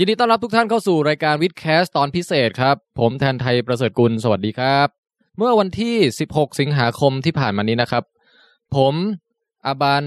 [0.00, 4.88] ยินดีต้อนรับทุกท่านเข้าสู่รายการวิดแคสตอนพิเศษครับ ผมแทนไทยประเสริฐกุล สวัสดีครับ
[5.38, 5.96] เมื่อวันที่
[6.28, 8.04] 16 สิงหาคมที่ผ่านมานี้นะครับ
[8.76, 8.94] ผม
[9.66, 10.04] อาบัน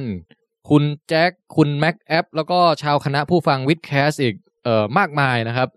[0.70, 5.70] คุณแจ็ค คุณแม็กแอป แล้วก็ชาวคณะผู้ฟังวิดแคสอีกเอ่อมากมายนะครับ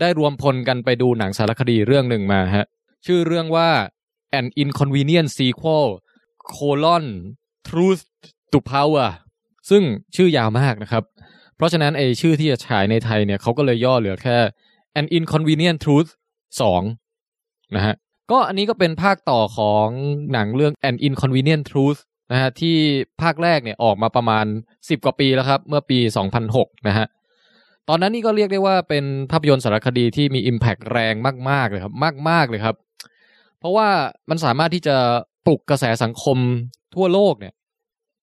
[0.00, 2.66] ได้รวมพลกันไปดูหนังสารคดีเรื่องหนึ่งมาฮะ
[3.06, 3.70] ชื่อเรื่องว่า
[4.38, 5.86] An Inconvenient Sequel
[6.54, 7.04] colon
[7.68, 8.04] Truth
[8.52, 9.08] to Power
[9.70, 9.82] ซึ่ง
[10.16, 11.04] ชื่อยาวมากนะครับ
[11.56, 14.38] เพราะฉะนั้นไอชื่อที่จะฉายในไทยเนี่ยเขาก็เลยย่อเหลือแค่
[15.00, 16.10] An Inconvenient Truth
[16.92, 17.94] 2นะฮะ
[18.30, 19.88] ก็อันนี้ก็เป็นภาคต่อของ
[20.32, 22.00] หนังเรื่อง An Inconvenient Truth
[22.32, 22.76] นะฮะที่
[23.22, 24.46] ภาคแรกเนี่ยออกมาประมาณ
[24.76, 25.98] 10 กว่าปีแล้วครับ เมื่อปี
[26.42, 27.06] 2006 นะฮะ
[27.88, 31.14] ตอนนั้นนี่ก็เรียกได้ว่าเป็นภาพยนตร์สารคดีที่มี Impact แรง
[31.50, 31.94] มาก ๆ เลยครับ
[32.28, 32.76] มาก ๆ เลยครับ
[33.58, 33.88] เพราะว่า
[34.30, 34.96] มันสามารถที่จะ
[35.46, 36.38] ปลุกกระแสสังคม
[36.94, 37.54] ทั่วโลกเนี่ย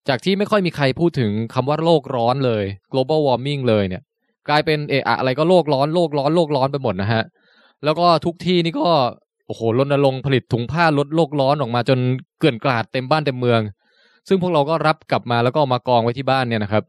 [0.10, 4.02] จากที่ไม่ค่อยมีใครพูดถึงคำว่าโลกร้อนเลย global warming เลยเนี่ย
[4.50, 7.24] กลายเป็นเอะอะไรก็โลกร้อนโลกร้อนโลกร้อนไปหมดนะฮะ
[7.84, 8.88] แล้วก็ทุกที่นี่ก็
[9.48, 12.00] โอ้โหรณรงค์ผลิตถุงผ้าลดโลกร้อนออกมาจน
[12.40, 13.62] เกลื่อนกลาดเต็มบ้านเต็มเมือง
[14.28, 16.84] ซึ่งพวกเราก็รับกลับมาแล้วก็มากองไว้ที่บ้านเนี่ยนะครับ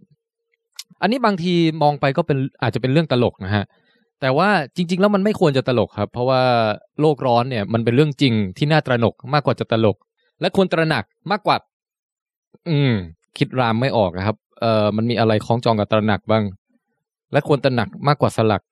[1.03, 3.65] อันนี้บางทีมองไปก็เป็นอาจจะเป็นเรื่องตลกนะฮะ
[4.21, 6.43] แต่ว่าจริง ๆ แล้วมันไม่ควรจะตลกครับ เพราะว่า
[7.01, 9.97] โลกร้อนเนี่ยมันเป็นเรื่องจริงที่น่าตระหนกมากกว่าจะตลก
[10.41, 11.57] และควรตระหนักมากกว่า
[12.69, 12.93] อืม
[13.39, 16.45] คิดรามไม่ออกนะครับ เอ่อมันมีอะไรคล้องจองกับตระหนักบ้าง
[17.33, 18.63] และควรตระหนักมากกว่าสลัก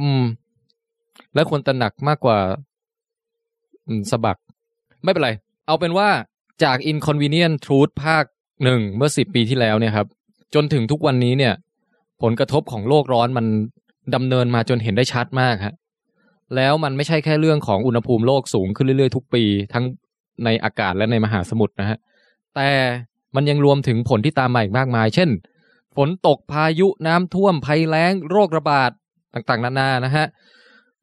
[0.00, 0.22] อืม
[1.34, 2.38] และควรตระหนักมากกว่า
[3.86, 4.38] อืมสะบัก
[5.04, 5.30] ไม่เป็นไร
[5.66, 6.08] เอาเป็นว่า
[6.64, 8.24] จาก Inconvenient Truth ภาค
[8.64, 10.06] หนึ่งเมื่อสิบปีที่แล้วเนี่ยครับ
[10.54, 11.54] จนถึงทุกวันนี้เนี่ย
[12.22, 13.46] ผลกระทบของโลกร้อนมัน
[14.14, 15.74] ดำเนินมาจนเห็นได้ชัดมากฮะ
[16.56, 19.84] แล้วมันไม่ใช่แค่เรื่องของอุณหภูมิโลกสูงขึ้นเรื่อยๆทุกปี ทั้ง
[20.44, 21.98] ในอากาศและในมหาสมุทรนะฮะ
[22.54, 22.68] แต่
[23.36, 25.30] มันยังรวมถึงผลที่ตามมาอีกมากมาย เช่น
[25.96, 28.90] ฝนตกพายุน้ำท่วมภัยแล้ง โรคระบาด
[29.34, 30.26] ต่างๆ นานานะฮะ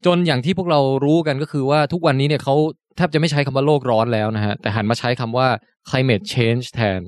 [0.06, 2.56] จนอย่างที่พวกเรารู้กันก็คือว่าทุกวันนี้เนี่ยเขา
[2.96, 5.48] แทบจะไม่ใช้คำว่าโลกร้อนแล้วนะฮะแต่หันมาใช้คำว่า
[5.90, 7.02] climate change แทน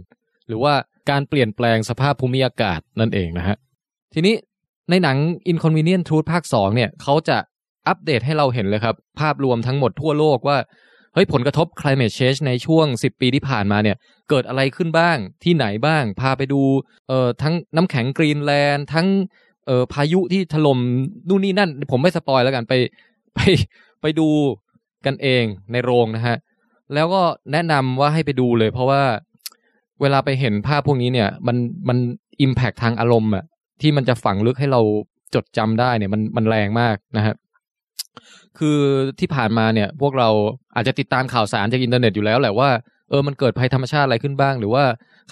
[0.47, 0.73] หรือว่า
[1.09, 3.55] การเปลี่ยนแปลงสภาพภูมิอากาศนั่นเองนะฮะ
[4.13, 4.35] ทีนี้
[4.89, 5.17] ในหนัง
[5.51, 7.37] Inconvenient Truth ภาค 2 เนี่ยเขาจะ
[7.87, 10.57] อัปเดตให้เราเห็นเลยครับ ภาพรวมทั้งหมดทั่วโลกว่า
[11.13, 13.97] เฮ้ยผลกระทบ climate change ในช่วง 10 ปีที่ผ่านมาเนี่ย
[14.29, 16.61] เกิดอะไรขึ้นบ้างที่ไหนบ้าง พาไปดู
[17.07, 19.07] เอ่อทั้งน้ำแข็งกรีนแลนด์ทั้ง
[19.65, 20.79] เอ่อพายุที่ถล่ม
[21.29, 22.73] นู่นนี่นั่น ผมไม่สปอยแล้วกันไป
[23.35, 23.39] ไป
[24.01, 24.27] ไปดู
[25.05, 26.37] กันเองในโรงนะฮะ
[26.93, 27.21] แล้วก็
[27.51, 29.03] แนะนำว่าให้ไปดูเลย เพราะว่า
[30.01, 31.57] เวลาไปเห็นภาพพวกนี้เนี่ย มัน
[31.87, 31.97] มัน
[32.41, 33.43] impact ทางอารมณ์อะ
[33.81, 34.81] ที่มันจะฝังลึกให้เรา
[35.33, 37.35] จดจำได้เนี่ย มันมันแรงมากนะฮะ
[38.59, 38.79] คือ
[39.19, 40.29] ที่ผ่านมาเนี่ย พวกเรา
[40.75, 42.69] อาจจะติดตามข่าวสารจากอินเทอร์เน็ตอยู่แล้วแหละว่า
[43.09, 44.83] เออมันเกิดภัยธรรมชาติอะไรขึ้นบ้าง หรือว่า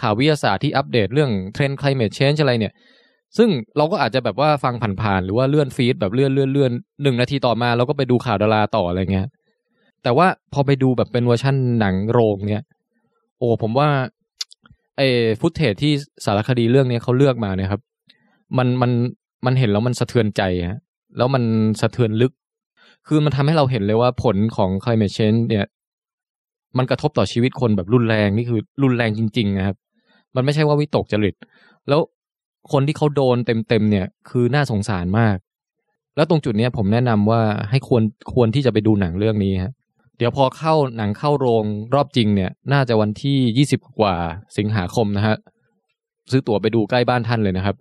[0.02, 2.74] ข่าววิทยาศาสตร์ที่อัปเดตเรื่องเทรนด์ climate change อะไรเนี่ย
[3.38, 6.72] ซึ่งเราก็อาจจะแบบว่าฟังผ่านๆหรือว่าเลื่อน feed แบบเลื่อนเลื่อนเลื่อน
[7.04, 9.28] หนึ่งนาทีต่อมาเราก็ไปดูข่าวดาราต่ออะไรเงี้ย
[10.04, 12.66] แต่ว่าพอไปดูแบบเป็นเวอร์ชั่นหนังโรงเนี่ย
[13.38, 13.90] โอ้ผมว่า
[14.98, 15.08] ไอ้
[15.40, 15.94] footage ที่
[16.26, 17.82] สารคดีเรื่องนี้เขาเลือกมาเนี่ยครับ
[18.58, 18.92] มันมัน
[19.46, 20.80] มันเห็นแล้วมันสะเทือนใจฮะ
[21.18, 21.44] แล้วมัน
[21.82, 22.32] สะเทือนลึก
[23.08, 25.66] คือมันทำให้เราเห็นเลยว่าผลของ climate change เนี่ย
[26.78, 29.78] มันกระทบต่อชีวิตคนแบบรุนแรงนี่คือรุนแรงจริงๆนะครับ
[30.36, 31.36] มันไม่ใช่ว่าวิตกจริต
[31.90, 32.02] แล้ว
[32.72, 35.38] คนที่เขาโดนเต็มๆเนี่ย คือน่าสงสารมาก
[36.16, 38.04] แล้วตรงจุดเนี้ยผมแนะนำว่าให้ควร
[38.34, 39.74] ควรที่จะไปดูหนังเรื่องนี้ฮะ
[40.18, 41.64] เดี๋ยวพอเข้าหนังเข้าโรง
[41.94, 44.16] รอบจริงเนี่ย น่าจะวันที่ยี่สิบกว่า
[44.58, 45.36] สิงหาคมนะฮะ
[46.32, 47.76] ซื้อตั๋วไปดูใกล้บ้านท่านเลยนะครับ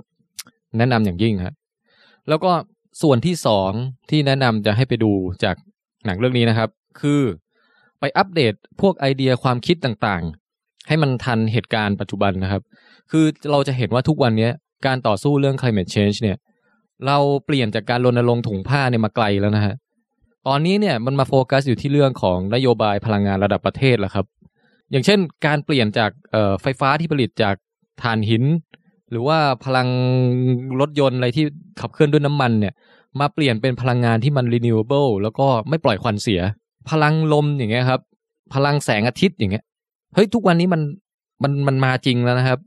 [0.78, 1.54] แนะนำอย่างยิ่งฮะ
[2.28, 2.52] แล้วก็
[3.02, 3.70] ส่วนที่สอง
[4.10, 5.12] ที่แนะนำจะให้ไปดู
[5.44, 5.56] จาก
[6.06, 6.68] หนังเรื่องนี้นะครับ
[7.00, 7.22] คือ
[8.00, 12.62] ไปอัปเดตพวกไอเดียความคิดต่างๆ ให้มันทันเหตุการณ์ปัจจุบันนะครับ
[13.10, 14.48] คือเราจะเห็นว่าทุกวันนี้
[14.86, 16.36] การต่อสู้เรื่อง climate change เนี่ย
[17.06, 19.74] เราเปลี่ยนจากการรณรงค์ถุงผ้าเนี่ยมาไกลแล้วนะฮะ
[20.46, 24.26] ตอนนี้เนี่ยมันมาโฟกัสอยู่ที่เรื่องของนโยบายพลังงานระดับประเทศแล้วครับ
[24.90, 26.10] อย่างเช่น การเปลี่ยนจาก
[26.62, 27.54] ไฟฟ้าที่ผลิตจาก
[28.02, 28.44] ถ่านหิน
[29.10, 29.88] หรือว่าพลัง
[30.80, 31.44] รถยนต์อะไรที่
[31.80, 32.74] ขับเคลื่อนด้วยน้ำมันเนี่ย
[33.20, 36.40] มาเปลี่ยนเป็นพลังงานที่มัน renewable แล้วก็ไม่ปล่อยควันเสีย
[36.90, 38.00] พลังลมอย่างเงี้ยครับ
[38.54, 39.64] พลังแสงอาทิตย์อย่างเงี้ย
[40.14, 40.82] เฮ้ยทุกวันนี้มัน
[41.42, 42.58] มันมันมาจริงแล้วนะครับ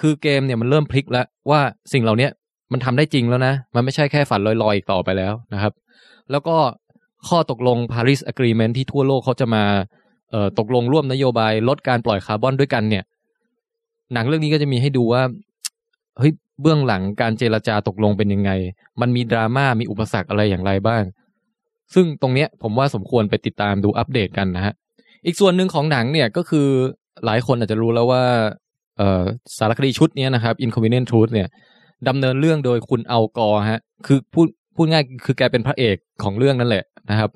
[0.00, 1.60] คือเกมเนี่ยมันเริ่มพลิกแล้วว่า
[1.92, 2.28] สิ่งเหล่านี้
[2.72, 5.72] มันทำได้จริงแล้วนะ มันไม่ใช่แค่ฝันลอยๆอีกต่อไปแล้วนะครับ
[6.30, 6.56] แล้วก็
[7.28, 9.64] ข้อตกลง Paris Agreement ที่ทั่วโลกเขาจะมา
[10.30, 13.04] เอ่อตกลงร่วมนโยบายลดการปล่อยคาร์บอนด้วยกันเนี่ย
[14.12, 15.22] หนังเรื่องนี้ก็จะมีให้ดูว่า
[16.60, 18.50] เบื้องหลังการเจรจาตกลงเป็นยังไง
[19.00, 21.02] มันมีดราม่ามีอุปสรรคอะไรอย่างไรบ้าง
[21.94, 24.74] ซึ่งตรงเนี้ยผมว่าสมควรไปติดตามดูอัปเดตกันนะฮะ
[25.26, 26.68] อีกส่วนหนึ่งของหนังเนี่ยก็คือ
[27.24, 28.24] หลายคนอาจจะรู้แล้วว่า
[29.58, 31.48] สารคดีชุดนี้นะครับ Inconvenient Truth เนี่ย
[32.08, 34.46] ดำเนินเรื่องโดยคุณเอากอฮะ คือพูด
[34.76, 37.30] พูดง่ายคือแกเป็นพระเอกของเรื่องนั่นแหละนะครับ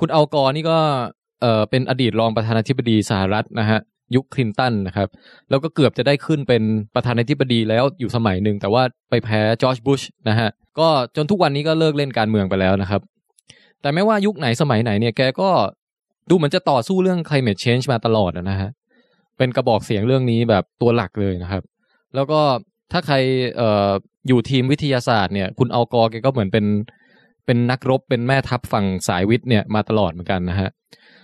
[0.00, 0.78] คุณเอากอนี่ก็
[1.40, 3.80] เออเป็นอดีตรองประธานาธิบดีสหรัฐนะฮะ
[4.14, 5.08] ยุคคลินตันนะครับ
[5.50, 6.62] แล้วก็เกือบจะได้ขึ้นเป็น
[6.94, 13.00] ประธานาธิบดีแล้วอยู่สมัยหนึ่งแต่ว่าไปแพ้จอร์จบุชนะฮะก็จนทุกวันนี้ก็เลิกเล่นการเมืองไปแล้วนะครับ
[13.80, 15.50] แต่ไม่ว่ายุคไหนสมัยไหนเนี่ยแกก็
[16.30, 18.70] ดูเหมือนจะต่อสู้เรื่อง climate change มาตลอดนะฮะ
[19.38, 21.62] เป็นกระบอกเสียงเรื่องนี้แบบตัวหลักเลยนะครับ
[22.14, 22.40] แล้วก็
[22.92, 23.16] ถ้าใคร
[23.60, 23.90] ออ
[24.28, 26.66] อยู่ทีมวิทยาศาสตร์เนี่ยคุณเอากอแกก็เหมือนเป็น
[27.46, 30.70] เป็นนักรบเป็นแม่ทัพฝั่งสายวิทย์เนี่ยมาตลอดเหมือนกันนะฮะ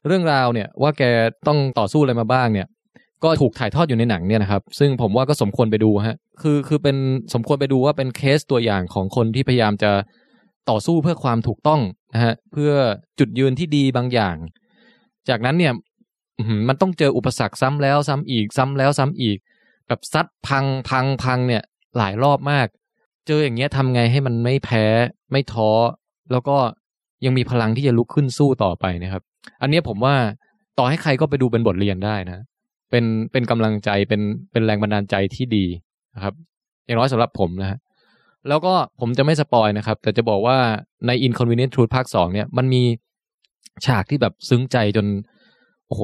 [0.06, 1.02] เรื่องราวเนี่ยว่าแก
[1.46, 2.66] ต้องต่อสู้อะไรมาบ้างเนี่ย
[3.24, 6.96] ก็ถูกถ่ายทอดอยู่ในหนังเนี่ยนะครับ ซึ่งผมว่าก็สมควรไปดูฮะคือคือเป็น
[7.34, 9.90] สมควรไปดูว่าเป็นเคสตัวอย่างของคนที่พยายามจะ
[10.70, 11.80] ต่อสู้เพื่อความถูกต้อง
[12.14, 12.72] นะฮะเพื่อ
[13.18, 14.36] จุดยืนที่ดีบางอย่าง
[15.28, 15.72] จากนั้นเนี่ย
[16.68, 19.38] มันต้องเจออุปสรรคซ้ำแล้วซ้ำอีกซ้ำแล้วซ้ำอีก
[19.88, 21.62] แบบซัดพังพังพังเนี่ย
[21.96, 22.66] หลายรอบมาก
[23.26, 24.84] เจออย่างเงี้ยทำไงให้มันไม่แพ้
[25.32, 25.70] ไม่ท้อ
[26.32, 26.56] แล้วก็
[27.24, 29.22] ยังมีพลังที่จะลุกขึ้นสู้ต่อไปนะครับ
[29.60, 30.14] อันนี้ผมว่า
[30.78, 32.44] ต่อให้ใครก็ไปดูเป็นบทเรียนได้นะ
[32.90, 34.20] เป็นเป็นกำลังใจเป็น
[34.52, 35.64] เป็นแรงบันดาลใจที่ดี
[36.14, 36.34] นะครับ
[36.86, 37.78] อย่างน้อยสำหรับผมนะฮะ
[38.48, 40.56] แล้วก็ผมจะไม่สปอยนะครับ แต่จะบอกว่า
[41.06, 42.82] ใน Inconvenient Truth ภาคสองเนี่ย มันมี
[43.86, 45.06] ฉากที่แบบซึ้งใจจน
[45.86, 46.00] โอ้โห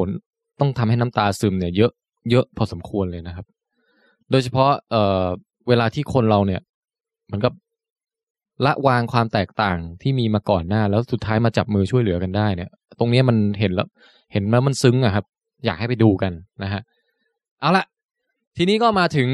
[0.60, 1.92] ต้องทำให้น้ำตาซึมเนี่ยเยอะ
[2.30, 3.46] เยอะพอสมควรเลยนะครับ
[4.30, 5.26] โดยเฉพาะเอ่อ
[5.68, 6.60] เวลาที่คนเราเนี่ย
[7.32, 7.48] มันก็
[8.64, 13.88] ละวางความแตกต่างที่มีมาก่อนหน้า แล้วสุดท้ายมาจับมือช่วยเหลือกันได้เนี่ย ตรงนี้มันเห็นแล้ว
[14.32, 15.24] เห็นแล้วมันซึ้งอะครับ
[15.64, 16.32] อยากให้ไปดูกัน
[16.62, 16.80] นะฮะ
[17.60, 17.84] เอาละ
[18.56, 19.28] ทีนี้ก็มาถึง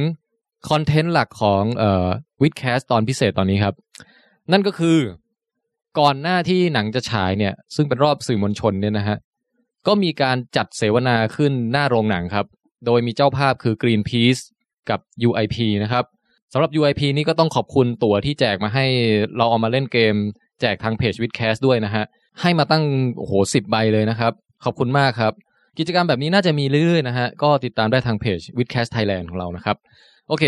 [0.70, 2.06] คอนเทนต์หลักของเอ่อ
[2.42, 3.74] วิดแคสตอนพิเศษตอนนี้ครับ
[4.52, 4.98] นั่นก็คือ
[5.98, 9.16] ก่อนหน้าที่หนังจะฉายเนี่ย ซึ่งเป็นรอบสื่อมวลชนเนี่ยนะฮะ
[9.86, 12.46] ก็มีการจัดเสวนาขึ้นหน้าโรงหนังครับ
[12.86, 14.42] โดยมีเจ้าภาพคือ Greenpeace
[14.90, 16.04] กับ UIP นะครับ
[16.56, 18.86] สำหรับ UIP นี่ก็ต้องขอบคุณตั๋วที่แจกมาให้
[19.36, 20.14] เราเอามาเล่นเกม
[20.60, 22.04] แจกทางเพจวิดแคสด้วยนะฮะ
[22.40, 22.84] ให้มาตั้ง
[23.18, 24.32] โอ้โหสิบใบเลยนะครับ
[24.64, 25.32] ขอบคุณมากครับ
[25.78, 29.76] กิจกรรมแบบนี้น่าจะมีเรื่อยๆนะฮะ ก็ติดตามได้ทางเพจ w i t c a s t Thailand ของเรานะครับ
[30.28, 30.44] โอเค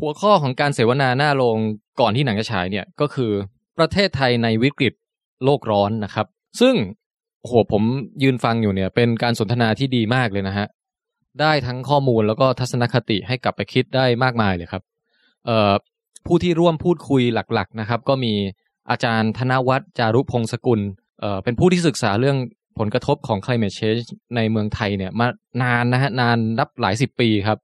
[0.00, 1.58] หัวข้อของการเสวนาหน้าโรง
[2.00, 3.30] ก่อนที่หนังจะฉายเนี่ยก็คือ
[3.78, 4.94] ประเทศไทยในวิกฤต
[5.44, 6.26] โลกร้อนนะครับ
[6.60, 6.74] ซึ่ง
[7.40, 7.82] โอ้โหผม
[8.22, 10.66] ยืนฟังอยู่เนี่ย เป็นการสนทนาที่ดีมากเลยนะฮะ
[11.40, 14.82] ได้ทั้งข้อมูลแล้วก็ทัศนคติให้กลับไปคิดได้มากมายเลยครับ
[16.26, 18.34] ผู้ที่ร่วมพูดคุยหลักๆนะครับ ก็มี
[18.90, 20.80] อาจารย์ธนวัฒน์จารุพงศกุล
[21.20, 22.36] เเป็นผู้ที่ศึกษาเรื่อง
[22.78, 24.04] ผลกระทบของ climate change
[24.36, 25.26] ในเมืองไทยเนี่ยมา
[25.62, 27.58] นานนะฮะนานนับหลายสิบปีครับ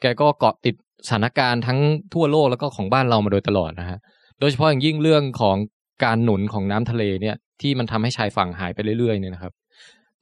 [0.00, 0.74] แกก็เกาะติด
[1.06, 1.78] สถานการณ์ทั้ง
[2.14, 3.98] ทั่วโลกแล้วก็ของบ้านเรามาโดยตลอดนะฮะ
[4.40, 5.56] โดยเฉพาะอย่างยิ่งเรื่องของ
[6.04, 9.52] การหนุนของน้ำทะเลเนี่ยที่มันทำให้ชายฝั่งหายไปเรื่อยๆเนี่ยนะครับ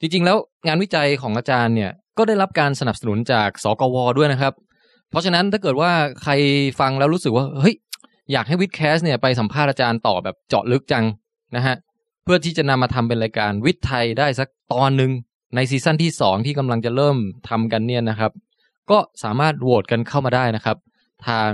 [0.01, 0.37] จริงๆแล้ว
[0.67, 4.53] งานวิจัยของอาจารย์เนี่ยก็ได้รับการสนับสนุนจากสกวด้วยนะครับ
[5.15, 6.33] เพราะฉะนั้นถ้าเกิดว่าใคร
[6.81, 7.75] ฟังแล้วรู้สึกว่าเฮ้ย
[8.33, 11.05] อยากให้วิดแคสเนี่ยไปสัมภาษณ์อาจารย์ต่อแบบเจาะลึกจัง
[11.57, 11.77] นะฮะ
[12.25, 15.11] เพื่อที่จะนำมาทำเป็นรายการวิทย์ไทยได้สักตอนหนึ่ง
[15.55, 17.17] ในซีซั่นที่สองที่กำลังจะเริ่ม
[17.49, 18.33] ทำกันเนี่ยนะครับ
[18.91, 20.77] ก็สามารถโหวตกันเข้ามาได้นะครับ
[21.29, 21.49] ทาง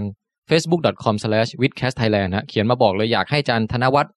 [0.50, 4.14] facebook.com/withcastthailand ฮะเขียนมาบอกเลยอยากให้อาจารย์ธนวัฒน์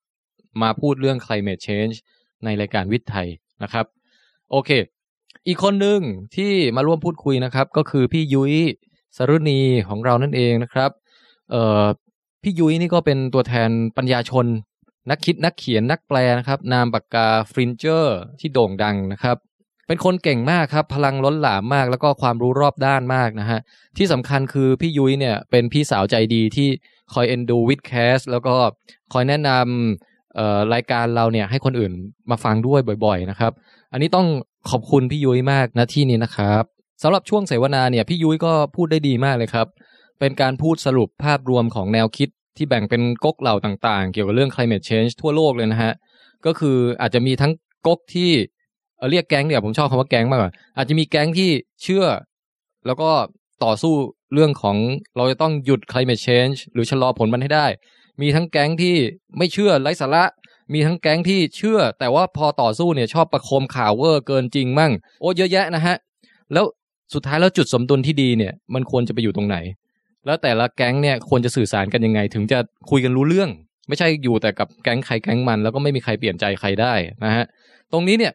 [0.62, 1.96] มาพูดเรื่อง climate change
[2.44, 3.28] ในรายการวิทย์ไทย
[3.64, 3.86] นะครับ
[4.52, 4.70] โอเค
[5.48, 6.00] อีกคนหนึ่ง
[6.36, 8.56] ที่มาร่วมพูดคุยนะครับ ก็คือพี่ยุ้ย
[9.18, 10.92] สรุณีของเรานั่นเองนะครับ
[11.52, 11.84] เอ่อ
[12.44, 14.46] พี่ยุ้ยนี่ก็เป็นตัวแทนปัญญาชน
[15.10, 19.38] นักคิดนักเขียนนักแปลนะครับ นามปากกาฟรินเจอร์ที่โด่งดังนะครับ
[19.88, 23.60] เป็นคนเก่งมากครับ พลังล้นหลามมากแล้วก็ความรู้รอบด้านมากนะฮะ
[23.98, 26.68] ที่สำคัญคือพี่ยุ้ยเนี่ยเป็นพี่สาวใจดีที่
[27.14, 28.56] คอยเอ็นดูวิดแคสแล้วก็
[29.14, 31.92] คอยแนะนำรายการเราเนี่ยให้คนอื่น
[32.30, 33.52] มาฟังด้วยบ่อย ๆ นะครับ
[33.92, 34.28] อันนี้ต้อง
[34.70, 36.64] ขอบคุณพี่ยุ้ยมากนะที่นี้นะครับ
[37.04, 39.68] สำหรับช่วงเสวนาเนี่ยพี่ยุ้ยก็พูดได้ดีมากเลยครับ
[40.20, 45.94] เป็นการพูดสรุปภาพรวมของแนวคิดที่แบ่งเป็นก๊กเหล่าต่างๆ เกี่ยวกับเรื่อง climate change ทั่วโลกเลยนะฮะ
[46.46, 47.52] ก็คืออาจจะมีทั้ง
[47.88, 48.32] ก๊กที่
[48.98, 51.50] เเรียกแก๊งเนี่ยผมชอบคำว่าแก๊งมากกว่าอาจจะมีแก๊งที่
[51.84, 52.06] เชื่อ
[52.86, 53.10] แล้วก็
[53.64, 53.94] ต่อสู้
[54.34, 54.78] เรื่องของ
[55.18, 57.68] เราจะต้องหยุด climate change หรือชะลอผลมันให้ได้
[58.22, 58.96] มีทั้งแก๊งที่
[59.38, 60.24] ไม่เชื่อไร้สาระ
[60.74, 64.92] มีทั้งแก๊งที่เชื่อ แต่ว่าพอต่อสู้เนี่ยชอบประโคมข่าวเวอร์เกินจริงมั่ง
[65.22, 65.96] โอ้เยอะแยะนะฮะ
[66.54, 66.66] แล้ว
[67.14, 69.58] สุดท้ายแล้วจุดสมดุลที่ดีเนี่ย มันควรจะไปอยู่ตรงไหน
[70.26, 73.50] แล้วแต่ละแก๊งเนี่ยควรจะสื่อสารกันยังไง ถึงจะคุยกันรู้เรื่อง
[73.88, 76.94] ไม่ใช่อยู่แต่กับแก๊งใครแก๊งมัน แล้วก็ไม่มีใครเปลี่ยนใจใครได้
[77.24, 77.46] นะฮะ
[77.92, 78.34] ตรงนี้เนี่ย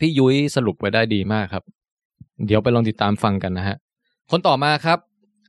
[0.00, 1.64] พี่ยุ้ยสรุปไว้ได้ดีมากครับ
[2.46, 3.76] เดี๋ยวไปลองติดตามฟังกันนะฮะ
[4.30, 4.98] คนต่อมาครับ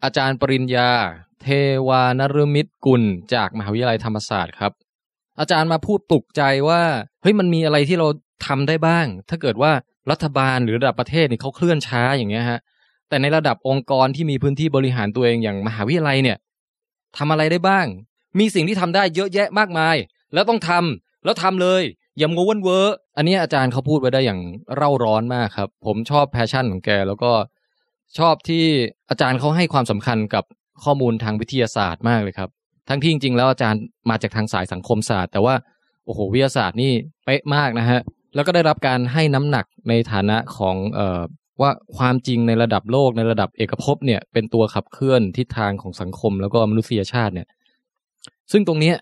[0.03, 0.89] อาจารย์ปริญญา
[1.41, 1.47] เท
[1.87, 3.03] วานฤมิตกุล
[3.33, 4.71] จากมหาวิทยาลัยธรรมศาสตร์ครับ
[5.39, 6.81] อาจารย์มาพูดปลุกใจว่า
[7.21, 8.07] เฮ้ยมันมีอะไรที่เรา
[8.45, 9.71] ทำได้บ้าง ถ้าเกิดว่า
[10.11, 12.59] รัฐบาลหรือระดับประเทศเนี่ยเขาเคลื่อนช้าอย่างเงี้ยฮะ
[13.09, 16.37] แต่ในระดับองค์กรที่มีพื้นที่บริหารตัวเองอย่างมหาวิทยาลัยเนี่ย
[17.17, 17.85] ทำอะไรได้บ้าง
[18.39, 19.95] มีสิ่งที่ทำได้เยอะแยะมากมาย
[20.33, 21.83] แล้วต้องทำแล้วทำเลย
[22.17, 24.41] อย่ามัววันเวอร์อันนี้อาจารย์เขาพูดไว้ได้อย่าง
[24.75, 27.31] เร่าร้อนมากครับ ผมชอบ passion ของแก แล้วก็
[28.19, 28.65] ชอบที่
[29.09, 30.43] อาจารย์เขาให้ความสำคัญกับ
[30.83, 32.49] ข้อมูลทางวิทยาศาสตร์มากเลยครับ
[32.89, 35.55] ทั้งที่จริงๆแล้วอาจารย์มาจากทางสายสังคมศาสตร์ แต่ว่า
[36.05, 36.91] โอ้โหวิทยาศาสตร์นี่
[37.25, 38.01] เป๊ะมากนะฮะ
[38.37, 41.21] แล้วก็ได้รับการให้น้ำหนักในฐานะของเอ่อ
[41.61, 47.47] ว่าความจริงในระดับโลกในระดับเอกภพเนี่ย เป็นตัวขับเคลื่อนทิศทางของสังคมแล้วก็มนุษยชาติเนี่ย
[48.51, 48.95] ซึ่งตรงเนี้ย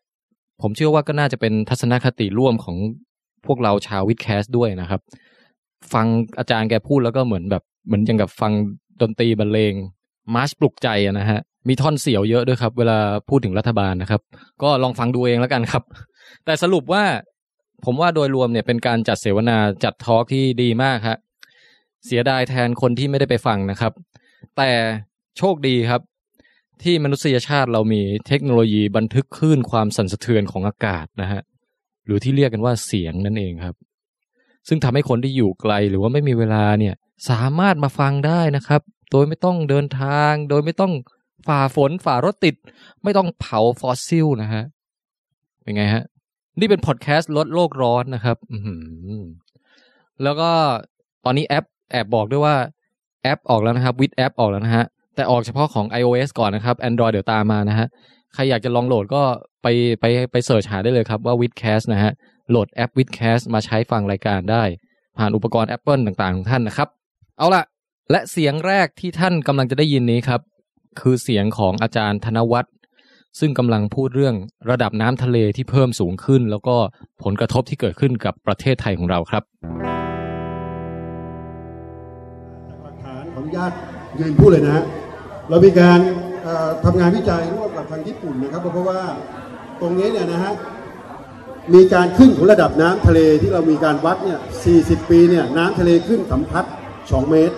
[0.61, 2.77] ผมเชื่อว่าก็น่าจะเป็นทัศนคติร่วมของ
[3.45, 5.01] พวกเราชาววิดแคสด้วยนะครับ
[5.93, 6.05] ฟัง
[6.39, 8.51] อาจารย์แกพูดแล้วก็เหมือนแบบเหมือนอย่างกับฟัง
[9.01, 9.73] ดนตรีบรรเลง
[10.35, 12.97] มาร์ชปลุกใจนะฮะ มีท่อนเสียวเยอะด้วยครับ เวลา
[13.29, 14.21] พูดถึงรัฐบาลนะครับ
[14.63, 15.83] ก็ลองฟังดูเองแล้วกันครับ
[16.45, 17.03] แต่สรุปว่า
[17.83, 21.17] ผมว่าโดยรวมเนี่ยเป็นการจัดเสวนาจัดทอล์กที่ดีมากครับ
[22.05, 23.93] เสียดายแทนคนที่ไม่ได้ไปฟังนะครับ
[24.57, 24.71] แต่
[25.37, 26.01] โชคดีครับ
[26.83, 31.41] ที่มนุษยชาติเรามีเทคโนโลยีบันทึกคลื่นความสั่นสะเทือนของอากาศนะฮะ
[32.05, 33.75] หรือที่เรียกกันว่าเสียงนั่นเองครับ
[34.67, 36.95] ซึ่งทำให้คนที่อยู่ไกลหรือว่าไม่มีเวลาเนี่ย
[37.29, 40.93] สามารถมาฟังได้นะครับ โดยไม่ต้องเดินทาง โดยไม่ต้อง
[41.47, 42.55] ฝ่าฝนฝ่ารถติด
[43.03, 44.63] ไม่ต้องเผาฟอสซิลนะฮะ
[45.61, 46.03] เป็นไงฮะ
[46.59, 48.57] นี่เป็นพอดแคสต์ลดโลกร้อนนะครับอื
[50.23, 50.49] แล้วก็
[51.25, 52.55] ตอนนี้แอปแอบบอกด้วยว่า
[53.23, 54.85] แอปออกแล้วนะครับวิดแอปออกแล้วนะฮะ
[55.15, 57.87] แต่ออกเฉพาะของ iOS ก่อนนะครับ Android เดี๋ยวตามมานะฮะ
[58.33, 59.21] ใครอยากจะลองโหลดก็
[59.63, 59.67] ไป
[59.99, 62.11] ไปไปเสิร์ชหาได้เลยครับว่า w i t c a s t นะฮะ
[62.49, 64.63] โหลดแอป w i t c a s t มาใช้ฟังรายการได้
[65.17, 66.89] ผ่านอุปกรณ์ Apple ต่างๆ ของท่านนะครับ
[67.37, 67.63] เอาล่ะ
[68.11, 70.41] และเสียงแรกที่ท่านกำลังจะได้ยินนี้ครับ
[70.99, 72.73] คือเสียงของอาจารย์ธนวัฒน์
[73.39, 74.35] ซึ่งกำลังพูดเรื่อง
[74.71, 76.75] ระดับน้ำทะเลที่เพิ่มสูงขึ้น แล้วก็
[77.23, 79.43] ผลกระทบที่เกิดขึ้นกับประเทศไทยของเราครับ
[82.81, 83.75] หลักฐานขออนุญาติ
[84.19, 84.85] ยืนพูดเลยนะฮะ
[85.49, 85.99] เรามีการ
[86.85, 89.01] ทำงานวิจัยร่วมกับทางญี่ปุ่นนะครับ เพราะว่า
[89.81, 90.53] ตรงนี้เนี่ยนะฮะ
[91.73, 94.39] มีการขึ้นของระดับน้ำทะเลที่เรามีการวัดเนี่ย
[94.75, 97.55] 40 ปีเนี่ยน้ำทะเลขึ้นสัมพัทธ์2เมตร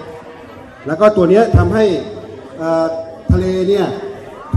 [0.88, 1.86] แล้วก็ตัวนี้ทำให้
[3.32, 3.88] ทะเลเนี่ย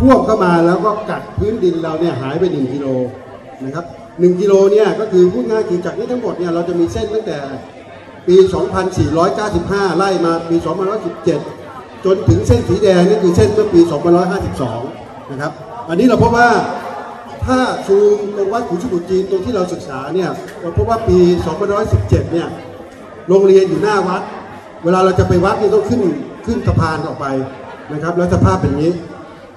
[0.00, 2.86] ท่วมเข้ามาแล้วก็กัดพื้นดินเราเนี่ยหายไป 1กิโล
[3.64, 3.84] นะครับ
[4.16, 7.38] 1กิโลเนี่ยก็คือพูดง่ายคือจากนี้ทั้งหมดเนี่ยเราจะมีเส้นตั้งแต่
[8.28, 8.36] ปี
[9.16, 10.56] 2495 ไล่มาปี
[11.30, 13.80] 2517 จนถึงเส้นสีแดงนี่คือเส้นเมื่อปี
[14.56, 15.52] 2552 นะครับ
[15.88, 16.48] อันนี้เราพบว่า
[17.46, 20.30] ถ้าซูมตรงวัดขุนสมุทรจีนตรงที่เราศึกษาเนี่ย
[20.60, 21.18] เราพบว่าปี
[21.76, 22.48] 2517 เนี่ย
[23.28, 24.22] โรงเรียนอยู่หน้าวัด
[24.84, 26.00] เวลาเราจะไปวัดเนี่ยต้องขึ้น
[26.46, 27.26] ขึ้นสะพานออกไป
[27.92, 28.92] นะครับ แล้วสภาพเป็นอย่างนี้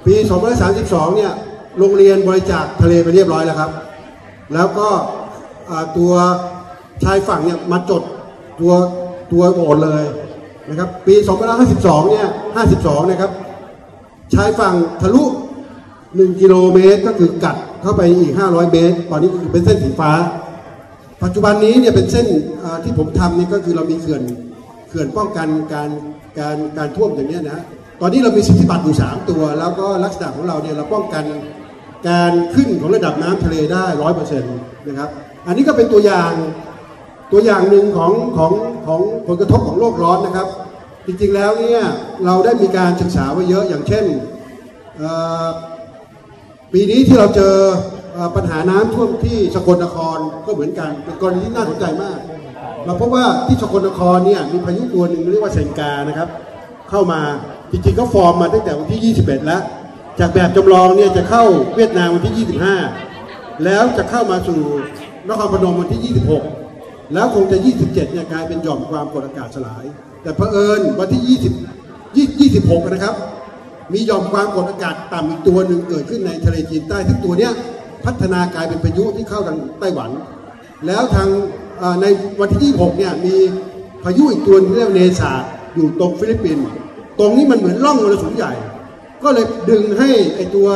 [0.06, 0.16] ปี
[0.66, 1.32] 2532 เนี่ย
[1.80, 3.72] โรงเรียนบริจาคทะเลไปเรียบร้อยแล้วครับ
[4.54, 4.90] แล้วก็
[5.98, 6.14] ตัว
[7.04, 8.04] ชายฝั่งเนี่ยมาจด
[8.60, 8.74] ตัว
[9.32, 10.04] ตัวโอนเลย
[10.70, 11.16] นะครับ ปี
[11.64, 12.28] 2552 เนี่ย
[12.68, 13.32] 52 นะครับ
[14.34, 15.24] ชายฝั่งทะลุ
[15.84, 20.12] 1 กิโลเมตรก็คือกัดเข้าไปอีก 500 เมตร ตอนนี้คือเป็นเส้นสีฟ้า
[21.24, 22.28] ปัจจุบันนี้เนี่ยเป็นเส้น
[22.84, 24.22] ที่ผมทำนี่ก็คือเรามีเขื่อน
[24.90, 25.90] เขื่อนป้องกันการ
[26.40, 27.60] การการท่วมอย่างนี้นะ
[28.06, 31.24] ตอนนี้เรามีสิทธิบัตรอยู่3ตัว แล้วก็ลักษณะของเราเนี่ยเราป้องกัน
[32.10, 34.56] การขึ้นของระดับน้ำทะเลได้ร้อยเปอร์เซ็นต์
[34.88, 35.10] นะครับ
[35.48, 36.32] อันนี้ก็เป็นตัวอย่าง
[37.32, 38.52] ตัวอย่างหนึ่งของของ
[38.88, 40.48] ของผลกระทบของโลกร้อนนะครับ
[41.06, 41.82] จริงๆแล้วเนี่ย
[42.26, 44.06] เราได้มีการศึกษาไว้เยอะอย่างเช่น
[46.74, 47.56] ปีนี้ที่เราเจอ
[48.36, 52.20] ปัญหาน้ำท่วมที่สกลนครก็เหมือนกันเป็นกรณีที่น่าสนใจมาก
[52.86, 56.30] เราพบว่าที่สกลนครเนี่ยมีพายุตัวหนึ่งเรียกว่าเซนกานะครับ
[56.90, 57.22] เข้ามา
[57.74, 59.62] จริงๆก็ฟอร์มมาตั้งแต่วันที่ 21 แล้ว
[60.20, 61.44] จากแบบจำลองเนี่ยจะเข้า
[61.76, 62.48] เวียดนามวันที่
[63.02, 64.60] 25 แล้วจะเข้ามาสู่
[65.28, 66.14] นครพนมวันที่
[66.64, 69.84] 26 แล้วคงจะ 27 เนี่ยกลายเป็นหย่อมความกดอากาศสลาย
[70.22, 71.40] แต่เผอิญวันที่
[72.18, 72.52] 20
[72.82, 73.16] 26 นะครับ
[73.94, 77.52] มีหย่อมความกดอากาศต่ำอีกตัวหนึ่งเกิดขึ้นในทะเลจีนใต้ทั้งตัวเนี้ย
[78.06, 80.10] พัฒนากลายเป็นพายุที่เข้าทางไต้หวัน
[80.88, 81.30] แล้วทาง
[82.02, 82.06] ใน
[82.40, 83.36] วันที่ 26 เนี่ยมี
[84.04, 85.32] พายุอีกตัวเรียกเนสาท
[85.76, 86.66] อยู่ตรงฟิลิปปินส์
[87.20, 88.54] ตรงนี้มันเหมือนร่องมรสุมใหญ่
[89.24, 90.68] ก็เลยดึงให้ไอตัว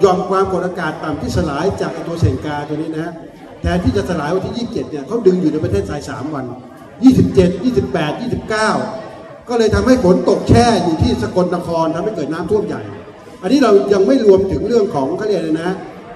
[0.00, 3.12] หย่อมความกดอากาศต่ำที่สลายจากไอตัวเซินกาตัวนี้นะ
[3.60, 6.44] แทนที่จะสลายวันที่ 27 เนี่ยเขาดึงอยู่ในประเทศไทย3 วัน
[7.04, 8.20] 27 28
[8.62, 12.82] 29 ก็เลยทำให้ฝนตกแช่อยู่ที่สกลนครทำให้เกิดน้ำท่วมใหญ่
[13.42, 15.70] อันนี้เรายังไม่รวมถึงเรื่องของเขาเรียกนะ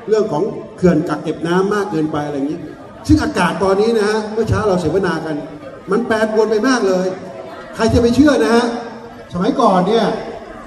[0.08, 0.42] เรื่องของ
[0.76, 2.60] เขื่อนกักเก็บน้ำมากเกินไปอะไรอย่างนี้
[3.06, 5.36] ซึ่งอากาศตอนนี้นะฮะเมื่อเช้าเราเสวนากัน
[5.90, 7.06] มันแปรปรวนไปมากเลย
[7.74, 8.66] ใครจะไปเชื่อนะฮะ
[9.32, 10.04] สมัยก่อนเนี่ย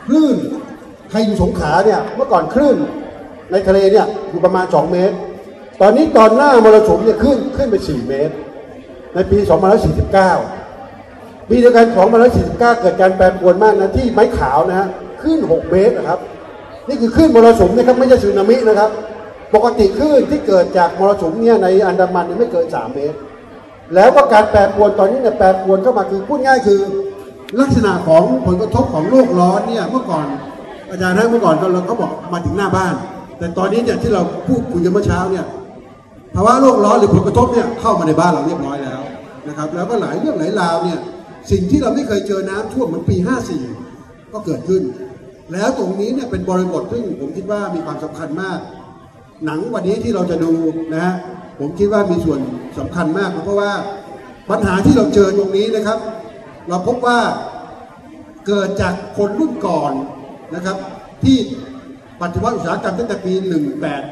[0.06, 0.36] คลื่น
[1.10, 2.78] ใครอยู่สงขลาเนี่ยเมื่อก่อนคลื่น
[3.52, 5.16] ในทะเลเนี่ยอยู่ประมาณ 2 เมตร
[5.82, 8.34] ตอนนี้ตอนหน้ามรสุมเนี่ยขึ้นขึ้นไป4เมตร
[9.14, 9.38] ในปี
[10.64, 14.88] 2549 ปีเดียวกันของ2549 เกิดการแปรปรวนมากนะที่ไม้ขาวนะฮะ
[15.24, 16.20] ขึ้น 6 เมตรนะครับ
[16.88, 18.90] นี่คือคลื่นมรสุมนะครับไม่ใช่สึนามินะครับ
[19.56, 23.18] ปกติคลื่นที่เกิดจากมรสุมเนี่ยในอันดามันเนี่ยไม่เกิน 3 เมตร
[23.96, 26.80] แล้วก็การแปรปรวนตอนนี้เนี่ยแปรปรวนเข้ามาคือพูดง่ายคือ
[27.60, 30.26] ลักษณะของผลกระทบของโลกร้อนเนี่ยเมื่อก่อน
[30.92, 32.94] อาจารย์นะเมื่อก่อนเราเขาบอกมาถึงหน้าบ้าน
[33.38, 35.46] แต่ตอนนี้เนี่ยที่เราพูดคุยกันเมื่อเช้าเนี่ย
[36.36, 39.02] ภาวะโลกร้อนหรือผลกระทบเนี่ยเข้ามาในบ้านเราเรียบร้อยแล้ว
[39.48, 41.00] นะครับ แล้วก็หลายเรื่องหลายราวเนี่ย
[41.52, 43.16] สิ่งที่เราไม่เคยเจอน้ำท่วมเหมือนปี
[43.74, 44.82] 54 ก็เกิดขึ้น
[45.54, 48.60] แล้วตรงนี้เนี่ยเป็นบริบทซึ่งผมคิดว่ามีความสำคัญมาก
[49.46, 50.52] หนังวันนี้ที่เราจะดู
[50.94, 51.16] นะฮะ
[51.60, 52.40] ผมคิดว่ามีส่วน
[52.78, 53.72] สำคัญมากเพราะว่า
[54.50, 55.98] ปัญหาที่เราเจอตรงนี้นะครับ
[56.70, 57.20] เราพบว่า
[58.48, 59.92] เกิดจากคนรุ่นก่อน
[60.56, 60.78] นะครับ
[61.24, 61.38] ที่
[62.22, 63.34] ปฏิวัติอุตสาหกรรมตั้งแต่ปี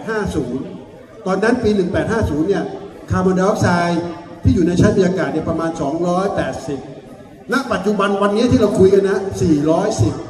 [0.04, 1.70] 1850 ตอนนั้นปี
[2.10, 2.64] 1850 เนี่ย
[3.12, 4.02] คาร์บอนไดออกไซด์
[4.44, 5.72] ที่อยู่ในชั้นบรรยากาศเนี่ยประมาณ
[6.82, 9.18] 280 ณ ปัจจุบันวันนี้ที่เราคุยกันนะ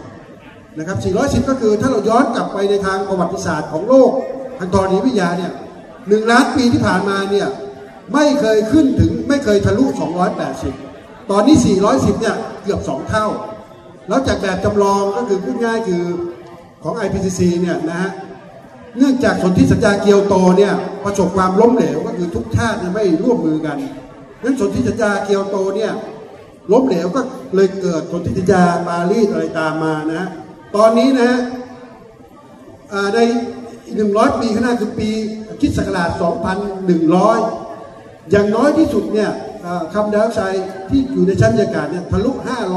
[0.03, 4.11] 410 นะครับ 410 ก็คือถ้าเราย้อนกลับไปในทางประวัติศาสตร์ของโลก
[4.59, 5.51] ทางธรณีวิทยาเนี่ย
[6.07, 7.47] หนึ่งล้านปีที่ผ่านมาเนี่ย
[8.13, 9.85] ไม่เคยขึ้นถึงไม่เคยทะลุ
[10.39, 10.82] 280
[11.31, 11.55] ตอนนี้
[11.89, 13.27] 410 เนี่ย เกือบ 2 เท่า
[14.07, 16.03] แล้วจากแบบจำลองก็คือพูดง่ายคือ
[16.83, 18.11] ของ IPCC เนี่ยนะฮะ
[18.97, 23.77] เนื่องจากสนธิสัญญาเกียวโตเนี่ยประสบความล้มเหลวก็คือทุกชาติไม่ร่วมมือกัน
[24.43, 25.91] นั้นสนธิสัญญาเกียวโตเนี่ย
[26.71, 27.21] ล้มเหลวก็
[27.55, 30.29] เลยเกิดสนธิสัญญาปารีสอะไรตามมานะฮะ
[30.75, 31.39] ตอนนี้นะฮะ
[32.91, 33.19] อ่าใน
[33.95, 35.09] หนึ่งร้อยปีข้างหน้าคือปี
[35.61, 36.09] คิดศักราช
[36.99, 39.29] 2,100อย่างน้อยที่สุดเนี่ย
[39.93, 42.32] คาร์บอนไดออกไซด์ที่อยู่ในชั้นบรรยากาศเนี่ยทะลุ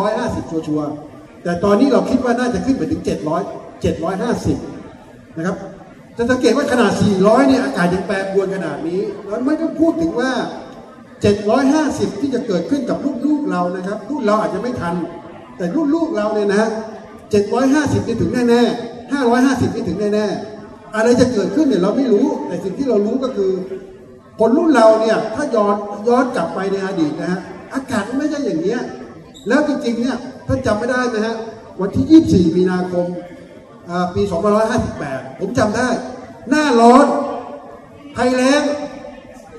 [0.06, 0.92] 550 ชัวร์
[1.42, 5.56] แต่ตอนนี้เราคิดว่าน่าจะขึ้นไปถึง 700 750 นะครับ
[6.16, 10.32] จะสังเกตว่าขนาด 400 เนี่ย อากาศยังแปรปรวนขนาดนี้แล้วไม่ต้องพูดถึงว่า
[11.26, 14.94] 750 ที่จะเกิดขึ้นกับลูกๆเรานะครับรุ่นเราอาจจะไม่ทัน
[15.56, 16.62] แต่รุ่นลูกเราเนี่ยนะ
[17.36, 23.52] 750นี่ถึงแน่ๆ550นี่ถึงแน่ๆอะไรจะเกิดขึ้นเนี่ยเราไม่รู้ แต่สิ่งที่เรารู้ก็คือ
[24.38, 25.76] คนรุ่นเราเนี่ยถ้าย้อน
[26.08, 27.40] ย้อนกลับไปในอดีตนะฮะ
[27.74, 28.80] อากาศไม่ใช่อย่างเนี้ย
[29.48, 31.34] แล้วจริงๆเนี่ยถ้าจำไม่ได้นะฮะ
[31.80, 33.06] วันที่ 24 มีนาคม
[33.88, 34.22] อ่าปี
[34.80, 35.88] 2558 ผมจำได้
[36.50, 37.06] หน้าร้อน
[38.16, 38.62] ภัยแล้ง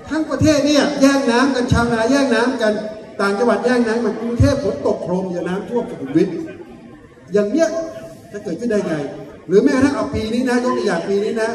[0.10, 2.74] ทั้งประเทศเนี่ยแย่งน้ำกันชาวนาแย่งน้ำกัน
[3.22, 6.30] ต่างจังหวัดแย่งน้ำกันกรุงเทพฝนตกโครมอย่าน้ำท่วมสุขุมวิท
[7.34, 7.68] อย่างเนี้ย
[8.32, 8.94] จะเกิดขึ้นได้ไง
[9.48, 11.50] หรือแม้กระทั่งเอาปีนี้นะยกตัวอย่างปีนี้นะ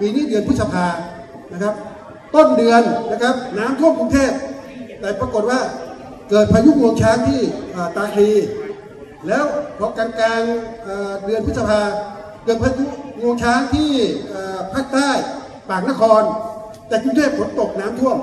[0.00, 0.86] ปีนี้เดือนพฤษภา
[1.52, 1.74] นะครับ
[2.34, 4.32] ต้นเดือนนะครับน้ำท่วมกรุงเทพ
[5.00, 5.60] แต่ปรากฏว่า
[6.30, 7.40] เกิดพายุงวงช้างที่
[7.96, 8.30] ตาคลี
[9.28, 9.44] แล้ว
[9.78, 10.42] พอกลางกลาง
[11.24, 11.80] เดือนพฤษภา
[12.44, 12.84] เกิดพายุ
[13.22, 13.90] งวงช้างที่
[14.72, 15.10] ภาคใต้
[15.68, 16.22] ปากนคร
[16.88, 18.18] แต่กรุงเทพฝนตกน้ำท่วม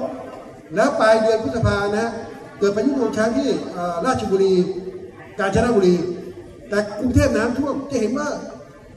[0.76, 2.08] แล้วปลายเดือนพฤษภานะ
[2.60, 3.50] เกิดพายุงวงช้างที่
[4.06, 4.56] ราชบุรี
[5.40, 5.96] กาญจนบุรี
[6.70, 8.30] แต่กรุงเทพน้ำท่วมจะเห็นว่า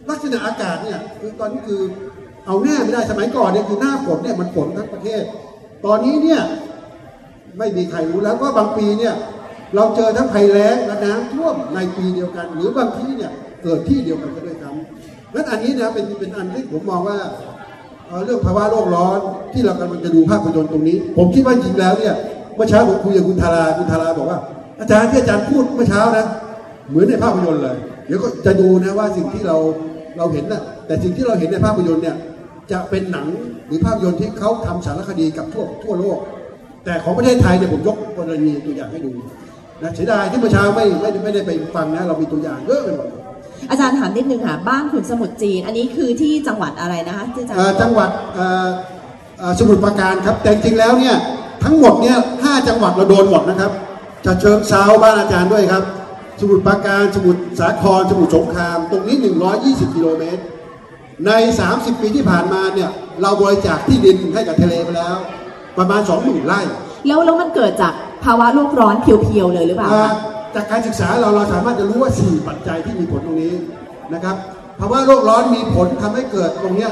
[0.09, 1.83] ลักษณะอากาศเนี่ยคือตอนนี้คือ
[2.46, 5.22] เอาแน่ไม่ได้สมัยก่อนเนี่ยคือหน้าฝนเนี่ยมันฝนทั้งประเทศ
[5.87, 6.40] ตอนนี้เนี่ย
[7.59, 9.14] ไม่มีใครรู้แล้วว่าบางปีเนี่ย
[9.74, 17.18] เราเจอทั้งภัยแล้งและน้ำท่วมในปีเดียวกัน หรือบางที่เนี่ยเกิดที่เดียวกันก็ด้วยซ้ำนั้นอันนี้นะเป็นเป็นอันที่ผมมองว่า
[18.07, 19.18] เอ่อเรื่องภาวะโลกร้อน
[19.52, 22.14] ที่เรากำลังจะดูภาพยนตร์ตรงนี้ ผมคิดว่าจริงแล้วเนี่ย
[22.55, 24.38] เมื่อเช้าผมคุยกับคุณธาราคุณธาราบอกว่า
[24.81, 26.26] อาจารย์ที่อาจารย์พูดเมื่อเช้านะ
[26.88, 27.76] เหมือนในภาพยนตร์เลย
[28.07, 29.57] เดี๋ยวก็จะดูนะว่าสิ่งที่เรา
[30.16, 32.16] เราเห็นนะแต่สิ่งที่เราเห็นในภาพยนตร์เนี่ย
[32.70, 33.27] จะเป็นหนัง
[33.66, 36.18] หรือภาพยนตร์ที่เขาทำสารคดีกับทั่วทั่วโลก
[36.85, 39.12] แต่ของประเทศไทยเนี่ยผมยกกรณีตัวอย่างให้ดู
[39.83, 43.22] นะเสียดายที่เมื่อเช้าไม่ไม่ได้ไม่ได้ไปฟังนะเรามีตัวอย่างเยอะไปหมดเลย
[43.70, 48.68] อาจารย์ถามนิดนึงค่ะบ้านขุนสมุทรจีน อันนี้คือที่จังหวัดอะไรนะคะที่อาจารย์เอ่อจังหวัดเอ่อ
[49.38, 51.14] เอ่อสมุทรปราการครับ แต่จริงๆแล้วเนี่ย
[51.64, 53.72] ทั้งหมดเนี่ยห้าจังหวัดเราโดนหมดนะครับ
[54.25, 55.83] จะเชิงเซาบ้านอาจารย์ด้วยครับ
[56.40, 59.16] สมุทรปราการสมุทรสาครสมุทรสงคราม ตรงนี้
[59.57, 60.42] 120 กิโลเมตร
[61.26, 61.30] ใน
[61.68, 62.90] 30 ปีที่ผ่านมาเนี่ย
[63.22, 65.16] เราบริจาคที่ดินให้กับทะเลไปแล้ว
[65.78, 66.61] ประมาณ20,000ไร่
[67.06, 67.92] แล้วแล้วมันเกิดจาก
[68.24, 70.12] ภาวะโลกร้อนเพียวๆเลยหรือเปล่าอ่าคะ
[70.54, 73.54] จากการศึกษาเราเราสามารถจะรู้ว่า 4 ปัจจัยที่มีผลตรงนี้
[74.14, 74.37] นะครับ
[74.80, 76.90] ภาวะโลกร้อนมีผลทำให้เกิดตรงเนี้ย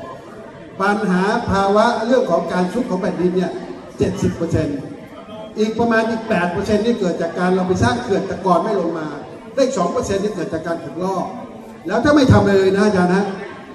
[0.00, 3.50] 16%ปัญหาภาวะเรื่องของการชุบของแผ่นดินเนี่ย
[4.74, 6.22] 70%อีกประมาณอีก
[6.54, 9.06] 8%นี่เกิดจากการเราไปสร้างเขื่อนตะกอนไม่ลงมา
[9.54, 11.26] ได้อีก2%นี่เกิดจากการขุดลอก
[11.86, 13.24] แล้วถ้าไม่ทำอะไรเลยนะอาจารย์นะ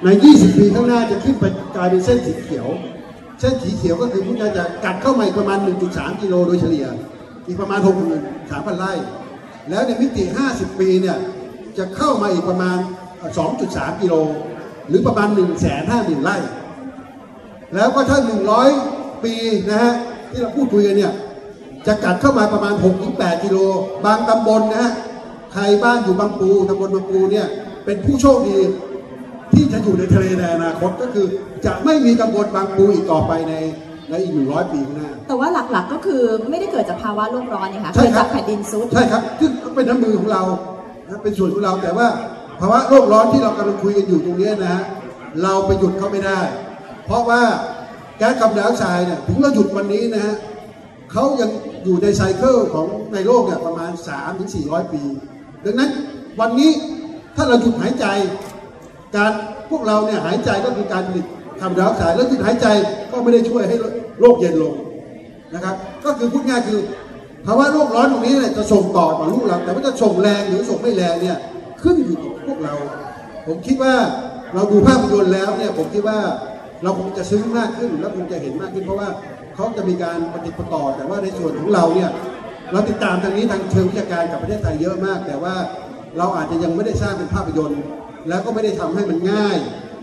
[0.04, 1.46] ใน 20 ปีข้างหน้าจะขึ้นไป
[1.76, 2.68] กลายเป็นเส้นสีเขียว
[3.40, 6.86] เส้นสีเขียวก็คือพุทธจะกัดเข้ามาอีกประมาณ 1.3 กิโลโดยเฉลี่ย
[7.48, 7.80] อีกประมาณ
[8.30, 8.94] 63,000ไร่
[9.70, 11.18] แล้วในมิติ 50 ปีเนี่ย
[11.78, 12.78] จะเข้ามาอีกประมาณ
[13.40, 14.16] 2.3 กิโล
[14.88, 15.28] หรือประมาณ
[15.76, 16.38] 150,000ไร่
[17.76, 18.20] แล้วก็ถ้า
[18.72, 19.34] 100 ปี
[19.70, 19.94] นะฮะ
[20.30, 21.14] ที่เราพูดคุยกันเนี่ย
[21.88, 22.74] จะกัดเข้ามาประมาณ
[23.10, 23.58] 6-8 กิโล
[24.06, 24.92] บางตำบลนะฮะ
[25.54, 27.48] ใครบ้านอยู่บางปูตำบลบางปูเนี่ย
[27.86, 28.60] เป็นผู้โชคดี
[29.54, 31.26] ที่จะอยู่ในทะเลในอนาคตก็คือ
[31.66, 33.54] จะไม่มีตำบลบางปูอีกต่อไปใน
[34.10, 40.42] ในอีกหนึ่งร้อยปีข้างหน้า แต่ว่าหลักๆก็คือไม่ได้เกิดจากภาวะโลกร้อนเนี่ยค่ะใช่เกิดครัจาบกแผ่นดินซุด ใช่ครับซึ่งเป็นน้ำมือของเรา
[41.08, 42.08] นะเป็นส่วนของเราแต่ว่า
[42.60, 44.84] ภาวะโลกร้อนที่เรากำลังคุยกันอยู่ตรงเนี้ยนะฮะ
[45.44, 46.40] เราไปหยุดเขาไม่ได้
[47.06, 47.42] เพราะว่า
[48.18, 50.36] แก๊สคาร์บอนไดออกไซด์เนี่ยถึงเราหยุดวันนี้นะฮะ
[51.12, 51.50] เขายัง
[51.84, 53.92] อยู่ใน cycle ของในโลกเนี่ยประมาณ
[54.42, 55.04] 3-400 ปี
[55.66, 55.92] ดังนั้น
[56.40, 56.72] วันนี้
[57.40, 58.06] ถ้าเราหยุดหายใจ
[59.16, 59.32] การ
[59.70, 61.26] พวกเราเนี่ยหายใจก็คือการผลิต
[61.60, 62.68] คาร์บอนไดออกไซด์แล้วหยุดหายใจ
[63.12, 63.76] ก็ไม่ได้ช่วยให้
[64.20, 64.74] โลกเย็นลง
[65.54, 65.76] นะครับ
[66.06, 66.80] ก็คือพูดง่ายคือ
[67.46, 71.38] ภาวะโลกร้อนตรงนี้เนี่ยจะส่งต่อต่อลูกเราแต่ว่าจะส่งแรงหรือส่งไม่แรงเนี่ย
[71.82, 72.74] ขึ้นอยู่กับพวกเรา
[73.48, 73.96] ผมคิดว่า
[74.54, 76.20] เราดูภาพยนตร์แล้วเนี่ยผมคิดว่า
[76.84, 79.10] เราคงจะซึ้งมากขึ้น และคงจะเห็นมากขึ้นเพราะว่า
[79.56, 82.10] เขาจะมีการปฏิปต่อ แต่ว่าในส่วนของเราเนี่ย
[82.72, 85.56] เราติดตามทางนี้ทางเชิงวิชาการกับประเทศไทยเยอะมาก แต่ว่า
[86.18, 87.82] เราอาจจะยังไม่ได้สร้างเป็นภาพยนตร์
[88.30, 89.58] แล้วก็ไม่ได้ทำให้มันง่าย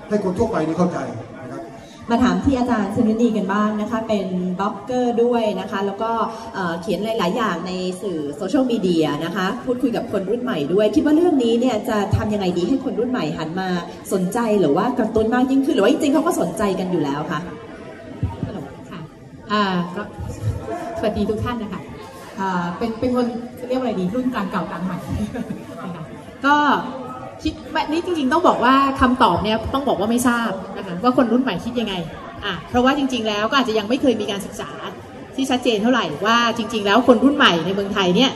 [0.08, 0.98] ให้คนทั่วไปนี่เข้าใจ
[1.42, 1.62] นะครับ
[2.10, 4.26] มาถามที่อาจารย์ชนุนีกันบ้างนะคะ เป็น
[4.60, 6.10] บล็อกเกอร์ด้วยนะคะ แล้วก็
[6.54, 13.68] เอ่อเขียนหลาย ๆ อย่างในสื่อโซเชียลมีเดียนะคะ พูดคุยกับคนรุ่นใหม่ด้วย คิดว่าเรื่องนี้เนี่ยจะทำยังไงดีให้คนรุ่นใหม่หันมา
[14.12, 17.40] สนใจหรือว่ากระตุ้นมากยิ่งขึ้น หรือว่าจริงๆเขาก็สนใจกันอยู่แล้วคะ
[18.46, 18.58] ฮัลโหล
[18.90, 19.00] ค่ะ
[19.52, 19.62] อ่า
[19.96, 20.02] ก็
[20.98, 21.85] สวัสดีทุกท่านนะคะอ่า
[22.78, 23.26] เป็นเป็นคน
[23.68, 24.98] เรียกว่าอะไรดีรุ่นกลางเก่ากลางใหม่
[25.84, 26.04] นะคะ
[26.46, 26.56] ก็
[27.42, 31.94] คิดแบบนี้จริงๆต้องบอกว่าคำตอบเนี่ยต้องบอกว่าไม่ทราบนะคะว่าคนรุ่นใหม่คิดยังไง
[32.44, 34.70] อะเพราะว่าจริง ๆ แล้วก็อาจจะยังไม่เคยมีการศึกษา
[35.34, 38.30] ที่ชัดเจนเท่าไหร่ว่าจริง ๆ แล้วคนรุ่นใหม่ในเมืองไทยเนี่ย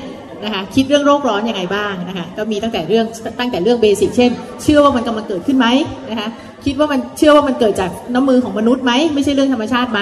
[0.44, 3.06] นะคะคิดเรื่องโรคร้อนยังไงบ้างนะคะก็มีตั้งแต่เรื่อง
[3.40, 4.30] ตั้งแต่เรื่องเบสิกเช่น
[4.62, 5.66] เชื่อว่ามันกำลังเกิดขึ้นไหม
[6.10, 6.28] นะคะ
[6.64, 10.00] คิดว่ามันเชื่อว่ามันเกิดจากน้ำมือของมนุษย์ไหมไม่ใช่เรื่องธรรมชาติไหม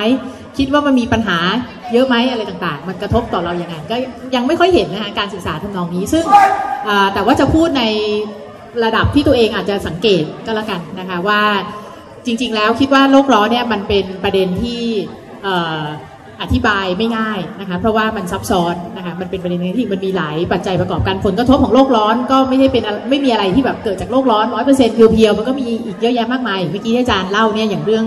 [0.58, 1.38] คิดว่ามันมีปัญหา
[1.92, 3.96] เยอะไหมอะไรต่างๆ มันกระทบต่อเราอย่างไงก็
[4.34, 6.24] ยังไม่ค่อยเห็นนะคะการศึกษาทำนองนี้ ซึ่ง
[7.14, 7.84] แต่ว่าจะพูดใน
[8.84, 11.42] ระดับที่ตัวเองอาจจะสังเกตก็แล้วกันนะคะว่า
[12.26, 14.82] จริง ๆ แล้วคิดว่าโลกร้อนเนี่ยมันเป็นประเด็นที่
[16.42, 28.04] อธิบายไม่ง่ายนะคะเพราะว่ามันซับซ้อนนะคะมันเป็นประเด็นที่มันมีหลายปัจจัยประกอบกันผลกระทบของโลกร้อนก็ไม่ใช่เป็นไม่มีอะไรที่แบบเกิดจากโลกร้อนร้อยเปอร์เซ็นต์เพียวๆมันก็มีอีกเยอะแยะมากมายเมื่อกี้ที่อาจารย์เล่าเนี่ยอย่างเรื่อง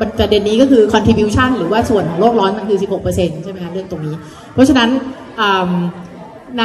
[0.00, 2.78] ประเด็นนี้ก็คือ contribution หรือว่าส่วนของโลกร้อนมันคือ
[3.10, 4.14] 16%ใช่ไหมคะเรื่องตรงนี้
[4.54, 4.88] เพราะฉะนั้น
[5.40, 5.72] อืม
[6.58, 6.64] ใน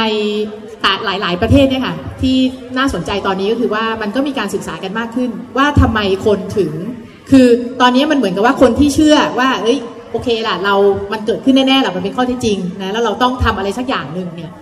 [1.04, 2.36] หลาย ๆ ประเทศเนี่ยค่ะที่
[2.78, 6.72] น่าสนใจตอนนี้ก็คือว่ามันก็มีการศึกษากันมากขึ้น ว่าทำไมคนถึง
[7.30, 7.46] คือ
[7.80, 9.78] ตอนนี้มันเหมือนกับว่าคนที่เชื่อว่าเอ้ย
[10.12, 10.74] โอเคล่ะเรา
[11.12, 14.52] มันเกิดขึ้นแน่ๆแหละมันเป็นข้อเท็จจริงนะแล้วเราต้องทำอะไรสักอย่างหนึ่งเนี่ย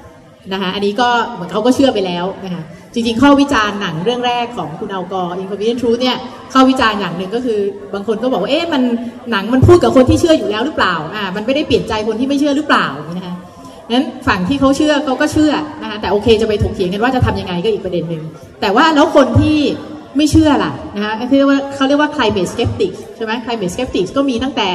[0.53, 2.63] นะคะอันนี้ก็เหมือนเขาก็เชื่อไปแล้วนะคะ
[2.95, 6.17] จริงๆ ข้อวิจารณ์หนังเรื่องแรกของคุณเอากอ Inconvenient Truth เนี่ย
[6.53, 7.59] ข้อวิจารณ์อย่างหนึ่งก็คือ
[7.95, 8.83] บางคนก็บอกว่าเอ๊ะมัน
[9.31, 13.35] หนังมันพูดกับคนที่เชื่ออยู่แล้วหรือเปล่าอ่ามันไม่ได้เปลี่ยนใจคนที่ไม่เชื่อหรือเปล่านะคะ
[13.91, 18.23] นั้นฝั่งที่เขาเชื่อเขาก็เชื่อนะคะแต่โอเคจะไปถกเถียงกันว่าจะทำยังไงก็อีกประเด็นหนึ่ง
[18.61, 19.59] แต่ว่าแล้วคนที่
[20.17, 24.71] ไม่เชื่อล่ะนะคะเขาเรียกว่าเขาเรียกว่า climate skeptic ใช่ไหม climate skeptic ก็มีตั้งแต่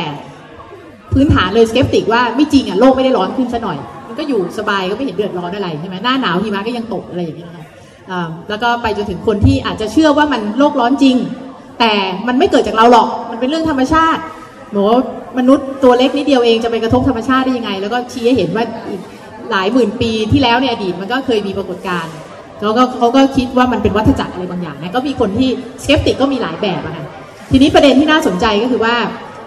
[1.13, 7.65] พื้นฐานเลย skeptic ว่าไม่จริงอะโลกไม่ได้ร้อนขึ้นซะหน่อย มันก็อยู่สบายก็ไม่เห็นเดือดร้อนอะไรใช่ไหมหน้าหนาวหิมะก็ยังตกอะไรอย่างเงี้ยนะคะ
[8.12, 11.15] อ่าแล้วก็ไปจนถึงคนที่อาจจะเชื่อว่ามันโลกร้อนจริง
[11.80, 11.93] แต่
[12.28, 14.21] มันไม่เกิดจากเราหรอกมันเป็นเรื่องธรรมชาติ
[14.71, 14.99] หนูว่า
[15.39, 19.02] มนุษย์ตัวเล็กนิดเดียวเองจะไปกระทบธรรมชาติได้ยังไง แล้วก็ชี้ให้เห็นว่าอีก
[19.52, 22.13] หลายหมื่นปีที่แล้วในอดีตมันก็เคยมีปรากฏการณ์
[22.62, 25.49] แล้วก็เขาก็คิดว่ามันเป็นวัฏจักรอะไรบางอย่างนะก็มีคนที่
[25.84, 27.06] skeptic ก็มีหลายแบบอะค่ะ
[27.52, 28.95] ทีนี้ประเด็นที่น่าสนใจก็คือว่า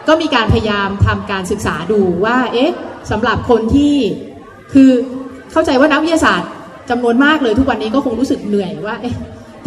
[0.08, 2.70] ก็มีการพยายามทำการศึกษาดูว่าเอ๊ะ
[3.10, 3.94] สำหรับคนที่
[4.72, 4.90] คือ
[5.52, 6.50] เข้าใจว่านักวิทยาศาสตร์
[6.90, 9.14] จำนวนมากเลยทุกวันนี้ก็คงรู้สึกเหนื่อยว่าเอ๊ะ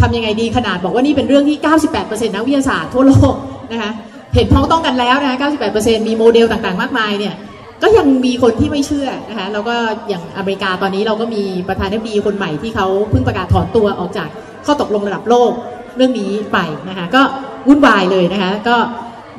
[0.02, 1.58] ทำยังไงดีขนาดบอกว่านี่เป็นเรื่องที่
[1.97, 3.36] 98%นักวิทยาศาสตร์ทั่วโลก
[3.71, 3.91] นะคะ
[4.36, 5.38] เห็นพ้องต้องกันแล้วนะคะ
[5.73, 7.36] 98%มีโมเดลต่างๆ มากมายเนี่ย
[7.82, 9.75] ก็ยังมีคนที่ไม่เชื่อนะคะแล้วก็
[10.08, 14.30] อย่างอเมริกาตอนนี้เราก็มีประธานาธิบดีคนใหม่ที่เขาเพิ่งประกาศถอนตัวออกจาก
[14.65, 15.52] ข้อตกลงระดับโลก
[15.97, 16.58] เรื่องนี้ไป
[16.89, 17.21] นะคะก็
[17.67, 18.75] วุ่นวายเลยนะคะก็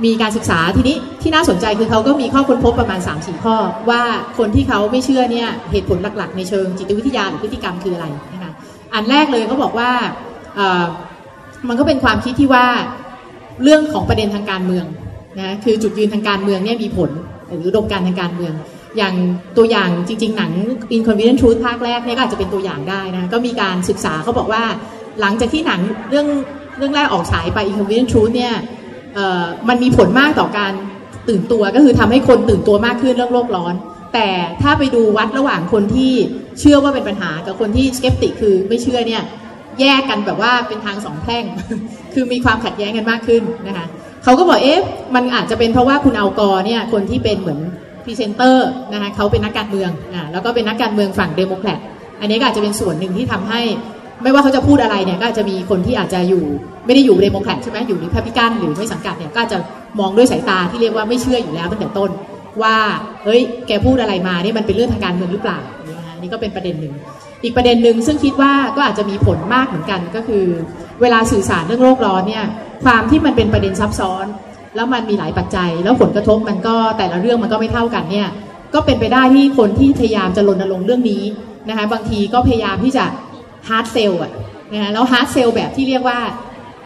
[0.04, 3.56] มีการศึกษาทีนี้ที่น่าสนใจคือเขาก็มีข้อค้นพบประมาณ 3 4 ข้อ
[3.90, 4.02] ว่า
[4.38, 8.52] คนที่เขาไม่เชื่อเนี่ยเหตุผลหลักๆ ในเชิงจิตวิทยาหรือพฤติกรรมคืออะไรนะคะ
[8.94, 9.90] อันแรกเลยเขาบอกว่า
[11.68, 12.66] มันก็เป็นความคิดที่ว่า
[13.62, 14.84] เรื่องของประเด็นทางการเมือง
[15.38, 17.10] นะคือจุดยืนทางการเมืองเนี่ยมีผล
[17.58, 18.54] หรือดมการทางการเมือง
[18.96, 19.14] อย่าง
[19.56, 20.52] ตัวอย่างจริง ๆ หนัง
[20.96, 24.62] Inconvenient Truth ภาคแรกเนี่ยก็อาจจะเป็นตัวอย่างได้นะก็มีการศึกษาเขาบอกว่า
[25.20, 26.26] หลังจากที่หนังเรื่อง
[26.78, 28.54] เรื่องแรกออกฉายไป Inconvenient Truth เนี่ย
[29.68, 30.72] มันมีผลมากต่อการ
[31.28, 33.74] ตื่นตัวก็คือทำให้คนตื่นตัวมากขึ้นเรื่องโลกร้อน
[34.14, 34.28] แต่
[34.62, 36.12] ถ้าไปดูวัดระหว่างคนที่
[36.60, 39.22] เชื่อว่าเป็นปัญหากับคนที่ skeptic คือไม่เชื่อเนี่ย
[39.80, 41.44] แยกกันแบบว่าเป็นทางสองแพร่ง
[42.14, 43.86] คือมีความขัดแย้งกันมากขึ้นนะคะ
[44.24, 44.82] เขาก็บอกเอ๊ะ
[45.14, 47.60] มันอาจจะเป็นเพราะว่าคุณเอากอร์เนี่ยคนที่เป็นเหมือน
[48.04, 51.78] พรีเซนเตอร์นะคะเขาเป็นนักการเมืองอ่าแล้วก็เป็นนักการเมืองฝั่งเดโมแครต
[52.20, 53.60] อันนี้ก็อาจจะเป็นส่วนหนึ่งที่ทำให้
[54.22, 56.44] ไม่ว่าเขาจะพูดอะไรเนี่ยก็จะมีคนที่อาจจะอยู่
[56.86, 59.58] ไม่ได้อยู่เดโมแครตใช่ไหมอยู่ในรีพับลิกันหรือไม่สังกัดเนี่ยก็จะ
[60.00, 62.10] มองด้วยสายตาที่เรียกว่าไม่เชื่ออยู่แล้วตั้งแต่ต้น
[62.62, 62.76] ว่า
[63.24, 65.58] เฮ้ยแกพูดอะไรมาเนี่ยมันเป็นเรื่องทางการเมืองหรือเปล่า
[66.20, 66.94] นี่ก็เป็นประเด็นหนึ่ง
[67.44, 70.44] อีกประเด็นหนึ่งซึ่งคิดว่าก็อาจจะมีผลมากเหมือนกันก็คือ
[71.00, 72.44] เวลาสื่อสารเรื่องโลกร้อนเนี่ย
[72.84, 74.26] ความที่มันเป็นประเด็นซับซ้อน
[74.76, 78.28] แล้วมันมีหลายปัจจัย แล้วผลกระทบมันก็แต่ละเรื่องมันก็ไม่เท่ากันเนี่ย
[78.74, 81.22] ก็เป็นไปได้ที่คนที่พยายามจะรณรงค์เรื่องนี้
[81.68, 83.04] นะคะบางทีก็พยายามที่จะ
[83.68, 84.32] hard sell อะ
[84.72, 86.18] นะแล้ว hard sell แบบที่เรียกว่า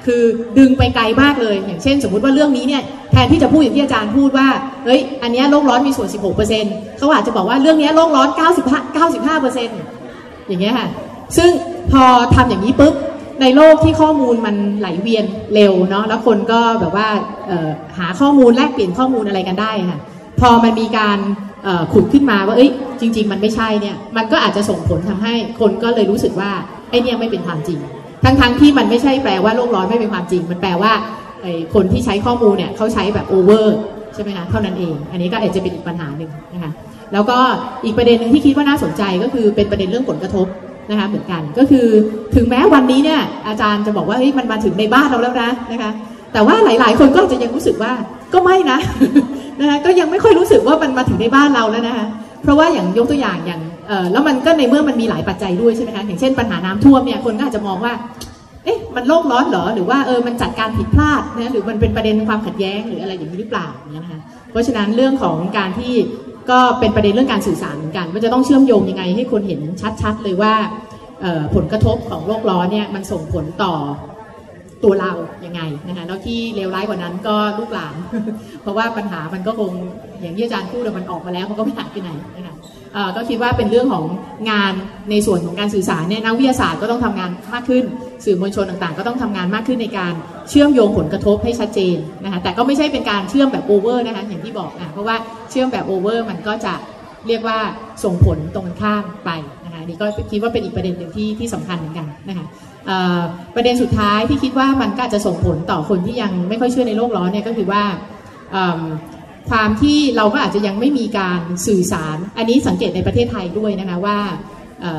[0.05, 0.23] คือ
[0.59, 2.83] ดึงไปไกลมากเลย อย่างเช่น สมมุติว่าเรื่องนี้เนี่ย
[3.13, 4.49] แทนที่จะพูดอย่างที่อาจารย์พูดว่า
[4.85, 6.09] เฮ้ยอันนี้โลกร้อนมีส่วน
[6.53, 8.29] 16%เขาอาจจะบอกว่าเรื่องนี้โลกร้อน
[8.69, 10.89] 95 95%อย่างเงี้ยค่ะ
[11.37, 11.51] ซึ่ง
[11.93, 12.95] พอทำอย่างนี้ปุ๊บ
[13.41, 17.09] ในโลกที่ข้อมูลมันไหลเวียนเร็วเนาะแล้วคนก็แบบว่า
[17.99, 19.99] หาข้อมูลแลกเปลี่ยนข้อมูลอะไรกันได้ค่ะ
[20.41, 21.19] พอมันมีการ
[21.93, 26.51] ขุดขึ้นมาว่าเอ้ยจริง ๆ มันไม่ใช่เนี่ยมันก็อาจจะส่งผลทำให้คนก็เลยรู้สึกว่า
[26.91, 27.79] ไอ้นี่ไม่เป็นความจริง
[28.25, 30.93] ทั้งๆทที่มันไม่ใช่แปลว่าโลกร้อนไม่เป็นความจริง มันแปลว่า
[31.43, 33.77] ไอ้คนที่ใช้ข้อมูลเนี่ยเขาใช้แบบโอเวอร์
[34.15, 36.71] ใช่ไหมคะเท่านั้นเอง อันนี้ก็อาจจะเป็นอีกปัญหาหนึ่งนะคะ
[37.13, 37.39] แล้วก็
[37.85, 40.47] อีกประเด็นหนึ่งที่คิดว่าน่าสนใจก็คือเป็นประเด็นเรื่องผลกระทบ
[40.91, 41.87] นะคะเหมือนกันก็คือ
[42.35, 45.91] ถึงแม้วันนี้เนี่ยอาจารย์จะบอกว่าเฮ้ยมันมาถึงในบ้านเราแล้วนะนะคะ
[46.33, 47.93] แต่ว่าหลาย ๆ คนก็จะยังรู้สึกว่า
[48.33, 48.79] ก็ไม่นะ
[49.61, 52.07] นะคะก็ยังไม่ค่อยรู้สึกว่ามันมาถึงในบ้านเราแล้วนะคะ
[52.43, 53.61] เพราะว่าอย่างยกตัวอย่างอย่าง
[54.13, 57.93] แล้วมันก็ในเมื่อมันมีหลายปัจจัยด้วยใช่ไหมคะอย่างเช่นปัญหาน้ำท่วมเนี่ยคนก็อาจจะมองว่า
[58.65, 65.95] เอ๊ะมันโลกร้อนเหรอหรือว่าเออมันจัดการผิดพลาดนะหรือมันเป็นประเด็นความขัดแย้งหรืออะไรอย่างนี้หรือเปล่าเนี่ยนะคะเพราะฉะนั้นเรื่องของการที่
[66.51, 69.61] ก็เป็นประเด็นเรื่องการสื่อสารเหมือนกันว่าจะต้องเชื่อมโยงยังไงให้คนเห็น
[70.03, 70.55] ชัดๆเลยว่า
[71.55, 73.75] ผลกระทบของโลกร้อนเนี่ยมันส่งผลต่อ
[74.85, 75.13] ตัวเรา
[75.45, 77.95] ยังไงนะคะแล้วที่เลวร้ายกว่านั้นก็ลูกหลาน
[78.63, 79.73] เพราะว่าปัญหามันก็คง
[80.21, 82.55] อย่างที่อาจารย์พูดมันออกมาแล้วมันก็ไม่หายไปไหนนะคะ
[83.17, 84.07] ก็คิดว่าเป็นเรื่องของ
[84.51, 84.73] งาน
[85.11, 87.85] ในส่วนของการสื่อสารเนี่ยนักวิทยาศาสตร์ก็ต้องทำงานมากขึ้น
[88.25, 90.13] สื่อมวลชนต่างๆ ก็ต้องทำงานมากขึ้นในการ
[90.51, 95.17] เชื่อมโยงผลกระทบให้ชัดเจนนะคะแต่ก็ไม่ใช่เป็นการเชื่อมแบบโอเวอร์นะคะอย่างที่บอกนะเพราะว่า
[95.51, 96.75] เชื่อมแบบโอเวอร์มันก็จะ
[97.29, 97.59] เรียกว่า
[98.05, 99.31] ส่งผลตรงข้ามไป
[99.65, 102.47] นะคะนี่ก็คิดว่าเป็นอีกประเด็นหนึ่งที่ที่สำคัญเหมือนกันนะคะ
[103.55, 107.83] ประเด็นสุดท้ายที่คิดว่ามันก็จะส่งผลต่อคนที่ยังไม่ค่อยเชื่อในโลกร้อนเนี่ยก็คือว่า
[109.51, 114.19] ความที่เราก็อาจจะยังไม่มีการสื่อสาร อันนี้สังเกตในประเทศไทยด้วยนะคะว่า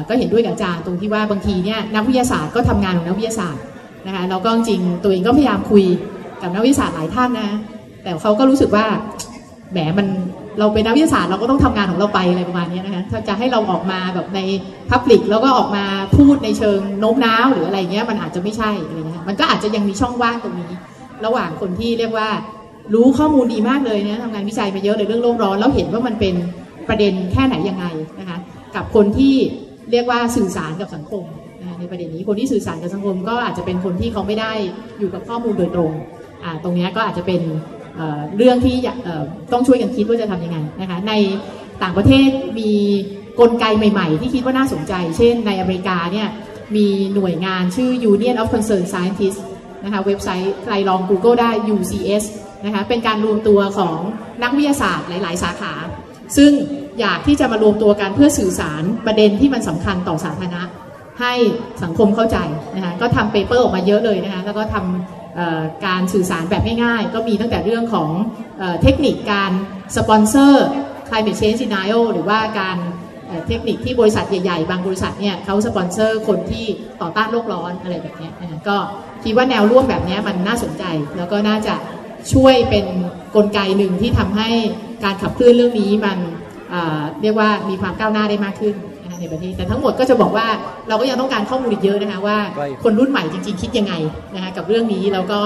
[0.10, 3.63] ก็เห็นด้วยกับอาจารย์ตรงที่ว่าบางทีเนี่ยนักวิทยาศาสตร์ก็ทำงานของนักวิทยาศาสตร์
[4.08, 5.86] นะคะเราก็จริงตัวเองก็พยายามคุย
[6.41, 7.50] กับนักวิทยาศาสตร์หลายท่านนะ
[8.04, 8.86] แต่เขาก็รู้สึกว่า
[9.71, 10.08] แหมมัน
[10.60, 14.39] เราเป็นนักวิทยาศาสตร์เราก็ต้องทำงานของเราไปอะไรประมาณนี้นะคะถ้าจะให้เราออกมาแบบใน
[14.91, 15.86] พับลิกแล้วก็ออกมา
[16.18, 20.72] พูดในเชิงโน้มน้าวหรืออะไรเงี้ยมันอาจจะไม่ใช่อะไรเงี้ยมันก็อาจจะยังมีช่องว่างตรงนี้
[21.26, 22.30] ระหว่างคนที่เรียกว่า
[22.94, 26.36] รู้ข้อมูลดีมากเลยนะทำงานวิจัยมาเยอะเลยเรื่องโลกร้อนแล้วเห็นว่ามันเป็น
[26.88, 27.86] ประเด็นแค่ไหนยังไง
[28.20, 28.38] นะคะ
[28.76, 29.36] กับคนที่
[29.91, 31.24] เรียกว่าสื่อสารกับสังคม
[31.80, 34.52] ในประเด็นนี้คนที่สื่อสารกับสังคมก็อาจจะเป็นคนที่เขาไม่ได้
[35.00, 35.91] อยู่กับข้อมูลโดยตรง
[36.63, 37.41] ตรงนี้ก็อาจจะเป็น
[38.38, 38.76] เรื่องที่
[39.52, 41.14] ต้องช่วยกันคิดว่าจะทำยังไงนะคะใน
[41.84, 42.30] ต่างประเทศ
[42.60, 42.72] มี
[43.40, 46.28] กลไกใหม่ๆ ที่คิดว่าน่าสนใจ เช่นในอเมริกาเนี่ย
[46.76, 49.42] มีหน่วยงานชื่อ Union of Concerned Scientists
[49.84, 52.24] นะคะเว็บไซต์ใครลอง Google ได้ UCS
[52.66, 53.98] นะคะเป็นการรวมตัวของ
[54.44, 55.74] นักวิทยาศาสตร์หลาย ๆ สาขา
[56.38, 56.52] ซึ่ง
[57.00, 60.64] อยากที่จะมารวมตัวกันเพื่อสื่อสารประเด็นที่มันสำคัญต่อสาธารณะ
[61.22, 61.34] ให้
[61.84, 62.38] สังคมเข้าใจ
[62.76, 65.25] นะคะก็ทำเปเปอร์ออกมาเยอะเลยนะคะแล้วก็ทำ
[65.86, 68.10] การสื่อสารแบบง่ายๆ ก็มีตั้งแต่เรื่องของ
[68.82, 69.52] เทคนิคการ
[69.98, 70.67] สปอนเซอร์
[71.08, 72.78] climate change denial หรือว่าการ
[73.48, 76.65] เทคนิคที่บริษัทใหญ่ๆ บางบริษัทเนี่ยเขาสปอนเซอร์คนที่
[77.02, 78.78] ต่อต้านโลกร้อนอะไรแบบนี้นะก็
[79.24, 80.84] คิดว่าแนวร่วมแบบนี้มันน่าสนใจ
[81.17, 81.76] แล้วก็น่าจะ
[82.34, 84.50] ช่วยเป็นนกลไกหนึ่งที่ทำให้
[85.04, 86.17] การขับเคลื่อนเรื่องนี้มัน
[87.21, 88.76] เรียกว่ามีความก้าวหน้าได้มากขึ้น
[89.19, 90.47] ในประเทศแต่ทั้งหมดก็จะบอกว่า
[90.89, 92.38] เราก็ยังต้องการข้อมูลอีกเยอะนะคะว่า
[92.84, 93.93] คนรุ่นใหม่จริงๆคิดยังไง
[94.36, 95.39] นะคะกับเรื่องนี้แล้วก็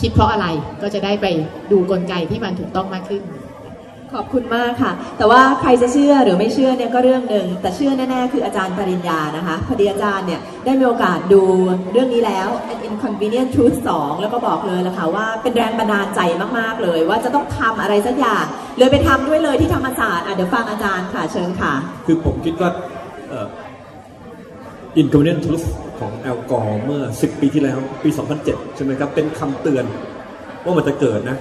[0.00, 0.46] คิดเพราะอะไร
[0.82, 1.26] ก็จะได้ไป
[1.72, 3.22] ดูกลไกที่มันถูกต้องมากขึ้น
[4.14, 11.42] ขอบคุณมากค่ะ แต่ว่าใครจะเชื่อหรือไม่เชื่อเนี่ยก็เรื่องหนึ่งแต่เชื่อแน่ๆคืออาจารย์ปริญญานะคะพอดีอาจารย์เนี่ยได้มีโอกาสดู
[11.92, 16.20] เรื่องนี้แล้ว An Inconvenient Truth 2 แล้วก็บอกเลยละค่ะว่าเป็นแรงบันดาลใจ
[16.58, 18.44] มากๆเลย ว่าจะต้องทำอะไรสักอย่าง
[18.78, 21.74] เลยไปทำด้วยเลยที่ธรรมศาสตร์อะเดี๋ยวฟังอาจารย์ค่ะเชิญค่ะ
[22.06, 22.70] คือผมคิดว่า
[25.00, 25.66] Inconvenient Truth
[25.98, 28.10] ของแอลกอร์เมื่อ 10 ปีที่แล้ว ปี
[28.42, 29.84] 2007 ใช่ไหมครับ เป็นคำเตือน
[30.64, 31.38] ว่ามันจะเกิดนะ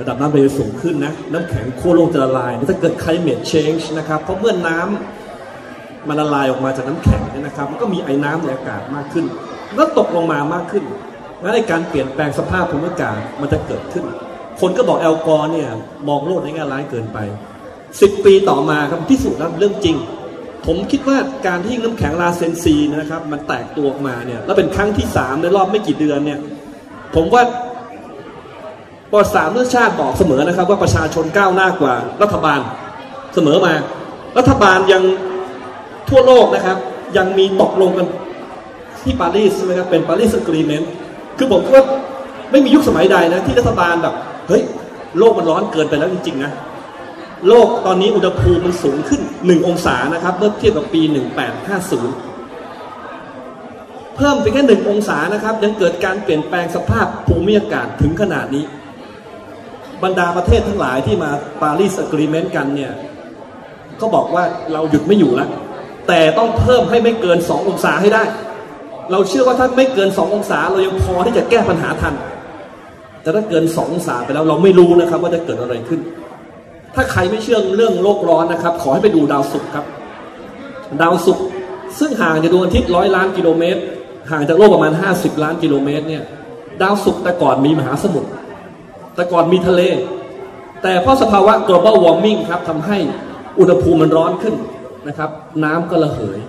[0.00, 9.24] ระดับน้ำทะเลสูงขึ้นนะ น้ำแข็งขั้วโลกจะละลาย ถ้าเกิด climate change นะครับ เพราะเมื่อน้ำมันละลายออกมาจากน้ำแข็งเนี่ยนะครับ มันก็มีไอ้น้ำในอากาศมากขึ้น
[9.74, 10.84] แล้วตกลงมามากขึ้น
[11.42, 14.04] งั้นในการเปลี่ยนแปลงสภาพภูมิอากาศมันจะเกิดขึ้น
[14.60, 15.68] คนก็บอกแอลกอร์เนี่ย
[16.08, 17.18] มองโลกในแง่ร้ายเกินไป
[18.00, 19.96] สิบปีต่อมาครับที่สุดแล้วเรื่องจริง
[20.66, 26.38] ผมคิดว่าการที่น้ำแข็งลาเซนซีนะครับ มันแตกตัวออกมาเนี่ย แล้วเป็นครั้งที่สามในรอบไม่กี่เดือนเนี่ย
[27.14, 27.42] ผมว่า
[29.10, 32.60] ประวัติศาสตร์เมื่อชาติบอกเสมอนะครับ ว่าประชาชนก้าวหน้ากว่ารัฐบาล
[33.34, 33.74] เสมอมา
[34.38, 35.02] รัฐบาลยัง
[36.08, 36.76] ทั่วโลกนะครับ
[37.16, 38.06] ยังมีตกลงกัน
[39.02, 40.90] ที่ปารีสใช่ไหมครับเป็นปารีสกรีเมนต์
[41.38, 41.84] คือผมว่า
[42.50, 44.14] ไม่มียุคสมัยใดนะที่รัฐบาลแบบ
[44.48, 44.62] เฮ้ย
[45.18, 46.52] โลกมันร้อนเกินไปแล้วจริงๆนะ
[47.48, 51.02] โลกตอนนี้อุณหภูมิมันสูงขึ้น 1 องศานะครับ เมื่อเทียบกับปี
[52.38, 58.64] 1850 เพิ่มไปแค่หนึ่งองศานะครับ ยังเกิดการเปลี่ยนแปลงสภาพภูมิอากาศถึงขนาดนี้
[60.02, 61.30] บรรดาประเทศทั้งหลายที่มา
[61.62, 62.92] ปารีสอกรีเมนต์กันเนี่ย
[64.00, 65.50] ก็บอกว่าเราหยุดไม่อยู่แล้ว
[66.08, 68.24] แต่ต้องเพิ่มให้ไม่เกิน 2 องศาให้ได้
[69.12, 72.14] เราเชื่อว่าถ้าไม่เกิน 2 องศา เรายังพอที่จะแก้ปัญหาทัน
[73.22, 76.00] แต่ถ้าเกิน 2 องศาไปแล้วเราไม่รู้นะครับว่าจะเกิดอะไรขึ้น
[76.96, 79.84] ถ้าใครไม่เชื่อเรื่องโลกร้อนนะครับ ขอให้ไปดูดาวศุกร์ครับ
[81.02, 81.44] ดาวศุกร์
[81.98, 83.80] ซึ่งห่างจากดวงอาทิตย์ร้อยล้านกิโลเมตร
[84.30, 86.22] ห่างจากโลกประมาณ 50 ล้านกิโลเมตรเนี่ย
[86.82, 88.28] ดาวศุกร์แต่ก่อนมีมหาสมุทร
[89.14, 89.82] แต่ก่อนมีทะเล
[90.82, 92.98] แต่เพราะสภาวะ global warming ครับทำให้
[93.58, 94.54] อุณหภูมิมันร้อนขึ้น
[95.08, 95.30] นะครับ
[95.64, 96.40] น้ำก็ระเหย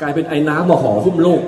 [0.00, 1.42] กลายเป็นไอ้น้ำมาห่อหุ้มโลก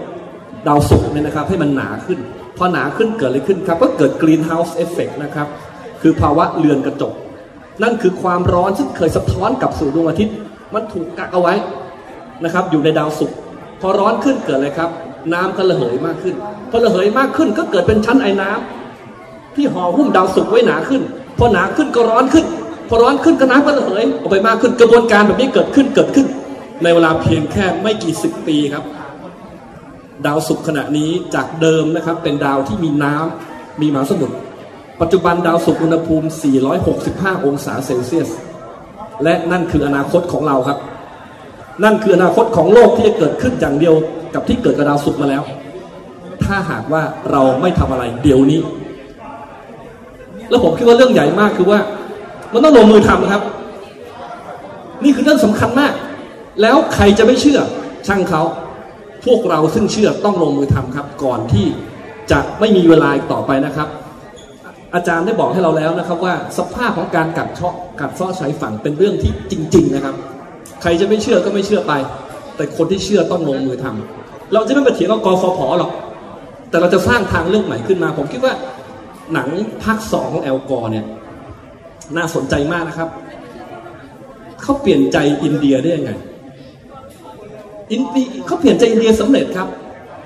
[0.68, 2.18] ดาวศุกร์เนี่ยนะครับ ให้มันหนาขึ้น
[2.56, 5.46] พอหนาขึ้นเกิดอะไรขึ้นครับ ก็เกิด greenhouse effect นะครับ
[6.02, 7.12] คือภาวะเรือนกระจก
[7.82, 10.34] นั่นคือความร้อนซึ่งเคยสะท้อนกลับสู่ดวงอาทิตย์
[10.74, 11.54] มันถูกกักเอาไว้
[12.44, 13.36] นะครับ อยู่ในดาวศุกร์
[13.80, 14.90] พอร้อนขึ้นเกิดอะไรครับ
[15.32, 16.34] น้ำก็ระเหยมากขึ้น
[16.70, 21.02] พอระเหยมากขึ้นก็เกิดเป็นชั้นไอ้น้ำที่ห่อหุ้มดาวศุกร์ไว้หนาขึ้น
[21.38, 22.46] พอหนาขึ้นก็ร้อนขึ้น
[22.88, 26.26] พอร้อนขึ้นก็น้ำก็ระเหยออกไปมากขึ้นกระบวนการแบบนี้เกิดขึ้นเกิดขึ้น
[26.82, 28.84] ในเวลาเพียงแค่ไม่กี่สิบปีครับ
[30.26, 34.36] ดาวศุกร์ขณะนี้จากเดิมนะครับ เป็นดาวที่มีน้ำมีมหาสมุทร
[35.00, 36.26] ปัจจุบันดาวศุกร์อุณหภูมิ
[36.86, 38.30] 465 องศาเซลเซียส
[39.24, 40.78] และนั่นคืออนาคตของเราครับ
[41.84, 43.94] นั่นคืออนาคตของโลกที่จะเกิดขึ้นอย่างเดียว
[44.34, 45.42] กับที่เกิดกับดาวศุกร์มาแล้ว
[46.44, 48.60] ถ้าหากว่าเราไม่ทำอะไรเดี๋ยวนี้
[50.48, 51.78] แล้วผมคิดว่าเรื่องใหญ่มากคือว่า
[52.52, 53.42] มันต้องลงมือทำครับ
[55.04, 55.92] นี่คือเรื่องสำคัญมาก
[56.62, 57.60] แล้วใครจะไม่เชื่อ
[58.06, 58.42] ช่างเขา
[59.24, 61.66] พวกเราซึ่งเชื่อต้องลงมือทำครับ ก่อนที่
[62.30, 63.88] จะไม่มีเวลาอีกต่อไปนะครับ
[64.96, 70.14] อาจารย์ได้บอกให้เราแล้วนะครับว่าสภาพของการกัดเชาะกัดเซ้อชายฝั่งเป็นเรื่องที่จริง ๆ นะครับ
[70.82, 71.92] ใครจะไม่เชื่อก็ไม่เชื่อไป
[72.56, 75.90] แต่คนที่เชื่อต้องลงมือทำเราจะไม่ไปเถียงกับกฟผหรอก
[76.70, 78.54] แต่เราจะสร้างทางเลือกใหม่ขึ้นมา ผมคิดว่า
[79.32, 79.48] หนัง
[79.82, 81.04] ภาคสองของแอลกอร์เนี่ย
[82.16, 83.08] น่าสนใจมากนะครับ
[84.62, 86.10] เขาเปลี่ยนใจอินเดียได้ยังไง
[87.92, 89.68] อินเดียเขาเปลี่ยนใจอินเดียสำเร็จครับ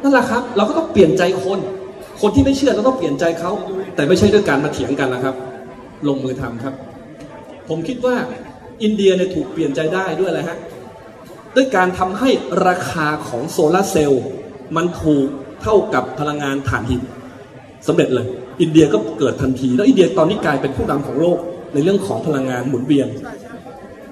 [0.02, 1.58] นั่นแหละครับ เราก็ต้องเปลี่ยนใจคน
[2.20, 3.50] คนที่ไม่เชื่อเราต้องเปลี่ยนใจเขา
[3.94, 5.34] แต่ไม่ใช่ด้วยการมาเถียงกันนะครับ
[6.08, 6.74] ลงมือทำครับ
[7.68, 8.16] ผมคิดว่า
[8.82, 10.58] อินเดียเนี่ยถูกเปลี่ยนใจได้ด้วยอะไรฮะ
[11.56, 12.30] ด้วยการทำให้
[12.66, 14.24] ราคาของโซลาร์เซลล์
[14.76, 15.26] มันถูก
[15.62, 17.02] เท่ากับพลังงานถ่านหิน
[17.86, 18.26] สำเร็จเลย
[18.60, 21.38] อินเดียก็เกิดทันที แล้วอินเดียตอนนี้กลายเป็นผู้นำของโลก
[21.72, 23.08] ในเรื่องของพลังงานหมุนเวียน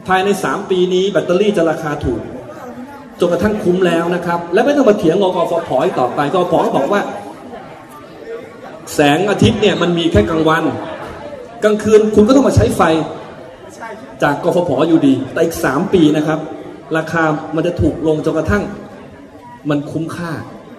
[0.07, 2.21] ภายใน 3 ปีนี้แบตเตอรี่จะราคาถูก
[3.21, 7.01] จนกระทั่งคุ้มแล้วนะครับ และไม่ต้องมาเถียงงกฟผอีกต่อไปกฟผก็บอกว่า
[8.94, 10.64] แสงอาทิตย์เนี่ยมันมีแค่กลางวัน
[11.64, 12.83] กลางคืนคุณก็ต้องมาใช้ไฟ
[14.22, 16.38] จากกฟผอยู่ดี แต่อีก 3 ปีนะครับ
[16.96, 17.22] ราคา
[17.57, 18.62] มันจะถูกลงจนกระทั่ง
[19.70, 20.31] มันคุ้มค่า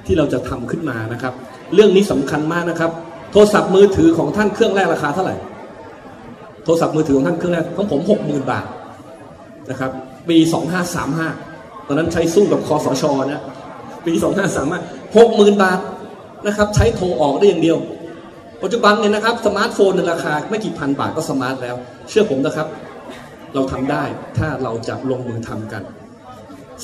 [0.06, 1.34] ที่เราจะทำขึ้นมานะครับ
[1.74, 2.92] เรื่องนี้สำคัญมากนะครับ
[3.32, 5.36] โทรศัพท์มือถือของท่านเครื่องแรกราคาเท่าไหร่
[6.64, 8.66] โทรศัพท์มือถือของท่านเครื่องแรกของผมหกหมื่นบาท
[9.70, 9.92] นะครับ
[10.30, 11.30] ปีสองห้าสามห้า
[11.88, 13.42] ตอนนั้นใช้สู้กับคอสชนะ
[14.06, 14.82] ปีสองห้าสามห้า
[15.18, 15.80] หกหมื่นบาท
[16.46, 17.78] นะครับ ใช้โทรออกได้อย่างเดียว
[18.64, 21.76] ปัจจุบันเนี่ยนะครับสมาร์ทโฟนในราคาไม่กี่พันบาทก็สมาร์ทแล้ว
[22.10, 22.68] เชื่อผมนะครับ
[23.54, 24.04] เราทำได้
[24.38, 25.84] ถ้าเราจะลงมือทำกัน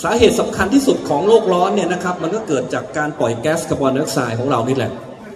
[0.04, 4.92] สาเหตุสำคัญที่สุดของโลกร้อนเนี่ยนะครับมันก็เกิดจากการปล่อยแก๊สคาร์บอนไดออกไซด์ของเรานี่แหละ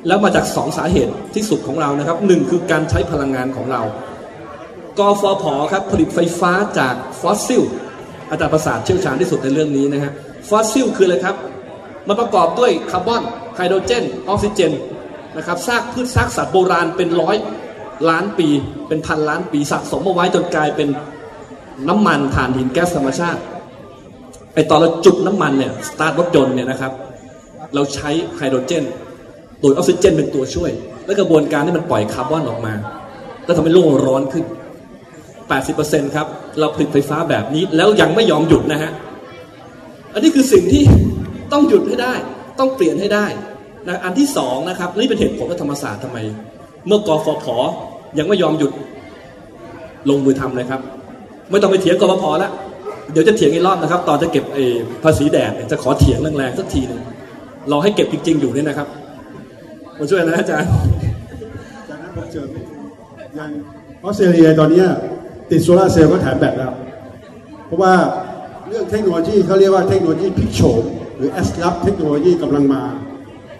[0.07, 3.81] แล้วมาจากสองสาเหตุที่สุดของเรานะครับหนึ่งคือการใช้พลังงานของเรา
[4.99, 7.63] กฟผครับผลิตไฟฟ้าจากฟอสซิล
[8.29, 10.11] อาจารย์ประสาทเชี่ยวชาญที่สุดในเรื่องนี้นะฮะ
[10.49, 11.35] ฟอสซิลคืออะไรครับ
[12.07, 13.23] มันประกอบด้วยคาร์บอน
[13.55, 14.71] ไฮโดรเจนออกซิเจน
[15.37, 17.35] นะครับซากพืชซากสัตว์โบราณเป็นร้อย
[18.09, 18.47] ล้านปี
[18.87, 20.89] เป็นพันล้านปีสะสมเอาไว้จนกลายเป็น
[21.89, 23.41] น้ำมันถ่านหินแก๊สธรรมชาติ
[24.53, 26.91] ไอตอนเราจุดน้ำมันเนี่ยสตาร์ทรถยนต์เนี่ยนะครับ
[27.75, 28.83] เราใช้ไฮโดรเจน
[29.59, 30.71] โดยออกซิเจนเป็นตัวช่วย
[31.05, 32.73] และกระบวนการที่มันปล่อยคาร์บอนออกมา
[33.47, 34.43] ก็ทำให้โลกร้อนขึ้น
[35.49, 36.27] 80%ครับ
[36.59, 38.91] เราผลิตไฟฟ้าแบบนี้แล้วยังไม่ยอมหยุดนะฮะ
[40.13, 40.83] อันนี้คือสิ่งที่
[41.51, 42.13] ต้องหยุดให้ได้
[42.59, 43.25] ต้องเปลี่ยนให้ได้
[43.87, 46.17] นะอันที่สองนะครับนี่เป็นเหตุผลว่าธรรมศาสตร์ทำไม
[46.87, 47.45] เมื่อกฟผ
[48.17, 48.71] ยังไม่ยอมหยุด
[50.09, 50.81] ลงมือทำเลยครับ
[51.49, 52.51] ไม่ต้องไปเถียงกฟผแล้ว
[53.11, 54.63] เดี๋ยวจะเถียงอีกรอบนะครับ ตอนจะเก็บไอ้
[55.03, 57.01] ภาษีแดดจะขอเถียงแรงๆสักทีหนึง
[57.71, 58.87] รอให้เก็บจริง ๆ อยู่เนี่ยนะครับ
[59.97, 60.69] มาช่วยนะอาจารย์
[61.89, 62.45] จากนั้นผมเจอ
[63.35, 63.51] อย่าง
[64.03, 64.83] ออสเตรเลียตอนเนี้
[65.49, 66.73] ติดโซลาเซลล์ก็แถมแบตแล้ว
[67.65, 67.93] เพราะว่า
[68.67, 70.83] เรื่องเทคโนโลยีเขาเรียกว่าเทคโนโลยีพิกโฉม
[71.17, 72.83] หรือแอสลับเทคโนโลยีกำลังมา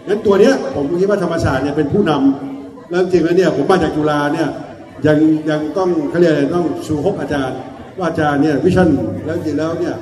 [0.09, 4.47] งั้นตัวเนี้ยผมคิดว่าธรรมศาสตร์เนี่ยเป็นผู้นำแล้วจริงๆแล้วเนี่ยผมมาจากจุฬาเนี่ย
[5.07, 5.17] ยัง
[5.49, 7.57] ยังต้องเขาเรียกอะไรต้องชูฮกอาจารย์
[7.97, 8.89] ว่าอาจารย์เนี่ยวิชั่น
[9.25, 9.95] แล้วจริงๆแล้วเนี่ย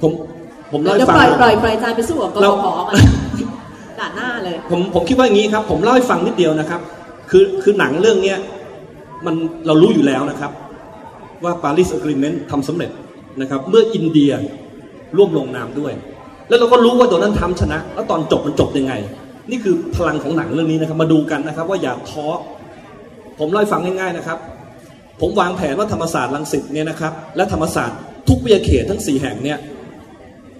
[0.00, 0.10] ผม
[0.72, 2.96] ผมเล่าเดี๋ยให้วฟังปล่อยนะปล่อยปล่อยอาจารย์ไปสู้กับกเราบพกัน
[4.00, 6.80] ด่านหน้าเลย ผมผมคิดว่าอย่างนี้ครับ ผมเล่าให้ฟังนิดเดียวนะครับ
[7.30, 8.38] คือคือหนังเรื่องเนี้ย
[9.26, 9.34] มัน
[9.66, 10.50] เรารู้อยู่แล้วนะครับ
[11.44, 12.90] ว่า Paris Agreement ทำสำเร็จ
[13.40, 14.32] นะครับ เมื่ออินเดีย
[15.16, 15.92] ร่วมลงนามด้วย
[16.48, 18.92] แล้วเราก็รู้ว่าโดนัลด์ทรัมป์ชนะ แล้วตอนจบมันจบยังไง
[19.50, 22.26] นี่คือพลังของหนังเรื่องนี้นะครับ มาดูกันนะครับ ว่าอย่าท้อ
[23.38, 24.38] ผมเล่าให้ฟังง่ายๆนะครับ
[25.20, 29.58] ผมวางแผนว่าธรรมศาสตร์รังสิตเนี่ยนะครับ และธรรมศาสตร์ทุกวิทยาเขตทั้ง 4 แห่งเนี่ย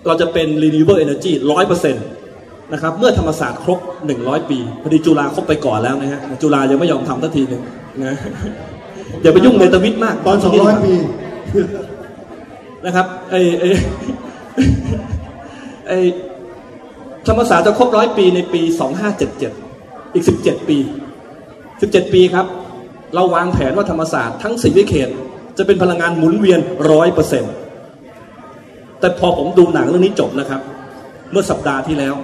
[0.07, 2.05] เราจะเป็น renewable energy ร้อยเปอร์เซ็นต์
[2.73, 3.79] นะครับ เมื่อธรรมศาสตร์ครบ
[4.15, 7.63] 100 ปีพอดีจุฬาครบไปก่อนแล้วนะฮะจุฬายังไม่ยอมทำทันทีหนึ่ง
[8.05, 8.17] นะ
[9.23, 10.93] อย่าไปยุ่งเนตวิทย์มากตอน 200 ปี
[12.87, 13.65] นะครับไอไอ
[15.89, 15.93] ไอ
[17.29, 18.63] ธรรมศาสตร์จะครบร้อยปีในปี
[19.39, 20.79] 2577 อีก 17 ปี
[21.51, 22.47] 17 ปีครับ
[23.15, 25.09] เราวางแผนว่าธรรมศาสตร์ทั้งสี่วิเขต
[25.59, 26.61] จะเป็นพลังงานหมุนเวียน
[26.91, 27.53] ร้อยเปอร์เซ็นต์
[29.01, 30.61] แต่พอผมดูหนังเรื่องนี้จบนะครับ
[31.31, 32.15] เมื่อสัปดาห์ที่แล้ว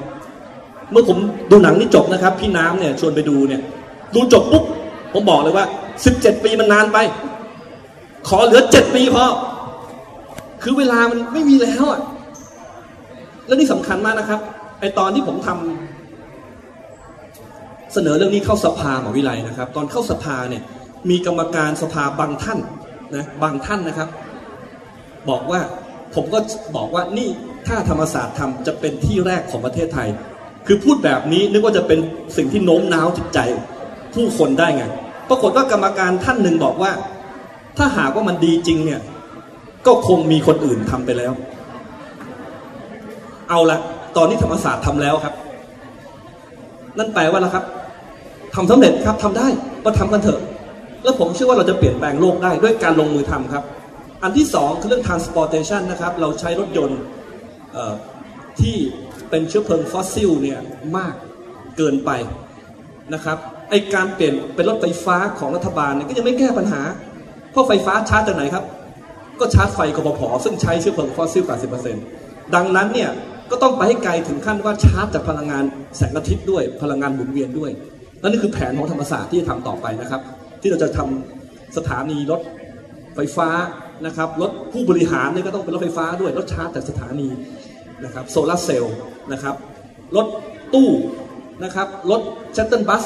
[0.91, 1.19] เมื่อผม
[1.51, 3.63] ดูหนังนี้จบนะครับ พี่น้ำเนี่ยชวนไปดูเนี่ย
[4.15, 4.65] ดูจบปุ๊บ
[5.13, 5.65] ผมบอกเลยว่า
[6.05, 6.99] 17 ปีมันนานไป
[8.29, 9.25] ขอเหลือ 7 ปีพอ
[10.63, 12.01] คือเวลามันไม่มีแล้วอะ
[13.47, 14.41] แล้วนี่สำคัญมากนะครับ
[14.83, 20.63] ไอตอนที่ผมทำเสนอเรื่องนี้เข้าสภาหมหาวิทยาลัยนะครับ ตอนเข้าสภาเนี่ย
[21.11, 22.59] มีกรรมการสภาบางท่าน
[23.17, 24.09] นะบางท่านนะครับ
[25.29, 25.61] บอกว่า
[26.15, 26.39] ผมก็
[26.77, 27.29] บอกว่านี่
[27.67, 30.09] ถ้าธรรมศาสตร์ทำจะเป็นที่แรกของประเทศไทย
[30.67, 31.99] คือพูดแบบนี้นึกว่าจะเป็น
[32.37, 33.39] สิ่งที่โน้มน้าวจิตใจ
[34.15, 34.85] ผู้คนได้ไง
[35.29, 36.93] ปรากฏว่ากรรมการท่านหนึ่งบอกว่า
[37.79, 39.01] ถ้าหากว่ามันดีจริงเนี่ย
[39.87, 41.33] ก็คงมีคนอื่นทำไปแล้ว
[43.51, 43.81] เอาละ
[44.17, 45.35] ตอนนี้ธรรมศาสตร์ทำแล้วครับ
[46.99, 47.65] นั่นแปลว่าแล้วครับ
[48.55, 49.47] ทำสำเร็จครับทำได้
[49.85, 50.41] ก็ทำกันเถอะ
[51.03, 53.65] แล้วผมเชื่อว่าเราจะเปลี่ยนแปลงโลกได้ด้วยการลงมือทำครับ
[54.23, 57.01] อันที่สองคือเรื่อง transportation นะครับ เราใช้รถยนต์
[58.61, 58.77] ที่
[59.31, 60.59] เป็นเชื้อเพลิงฟอสซิลเนี่ย
[60.97, 61.15] มาก
[61.77, 62.11] เกินไป
[63.15, 63.39] นะครับ
[63.71, 66.83] ไอการเปลี่ยนเป็นรถไฟฟ้าของรัฐบาลเนี่ยก็ยังไม่แก้ปัญหา
[67.51, 68.65] เพราะไฟฟ้าชาร์จจากไหนครับ
[69.41, 71.45] ก็ชาร์จไฟกบพซึ่งใช้เชื้อเพลิงฟอสซิล
[71.99, 73.11] 80%ดังนั้นเนี่ย
[73.53, 75.65] ก็ต้องไปให้ไกลถึงขั้นว่าชาร์จจากพลังงาน
[75.97, 77.71] แสงอาทิตย์ด้วยพลังงานหมุนเวียนด้วย
[78.21, 80.21] และนี่คือแผนของธรรมศาสตร์ที่จะทำต่อไปนะครับ
[80.61, 82.41] ที่เราจะทำสถานีรถ
[83.15, 83.49] ไฟฟ้า
[84.07, 87.29] นะครับรถผู้บริหารเนี่ยก็ต้องเป็นรถไฟฟ้าด้วยรถชาร์จจากสถานี
[88.05, 88.95] นะครับโซลาร์เซลล์
[89.33, 89.55] นะครับ
[90.17, 90.27] รถ
[90.75, 90.91] ตู้
[91.65, 92.21] นะครับรถ
[92.57, 93.05] shuttle bus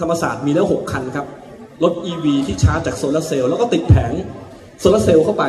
[0.00, 1.26] ธรรมศาสตร์มีแล้ว 6 คันครับ
[1.82, 4.12] รถ EV ที่ชาร์จจากโซลาร์เซลล์แล้วก็ติดแผง
[4.80, 5.44] โซลาร์เซลล์เข้าไป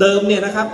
[0.00, 0.68] เดิมเนี่ยนะครับ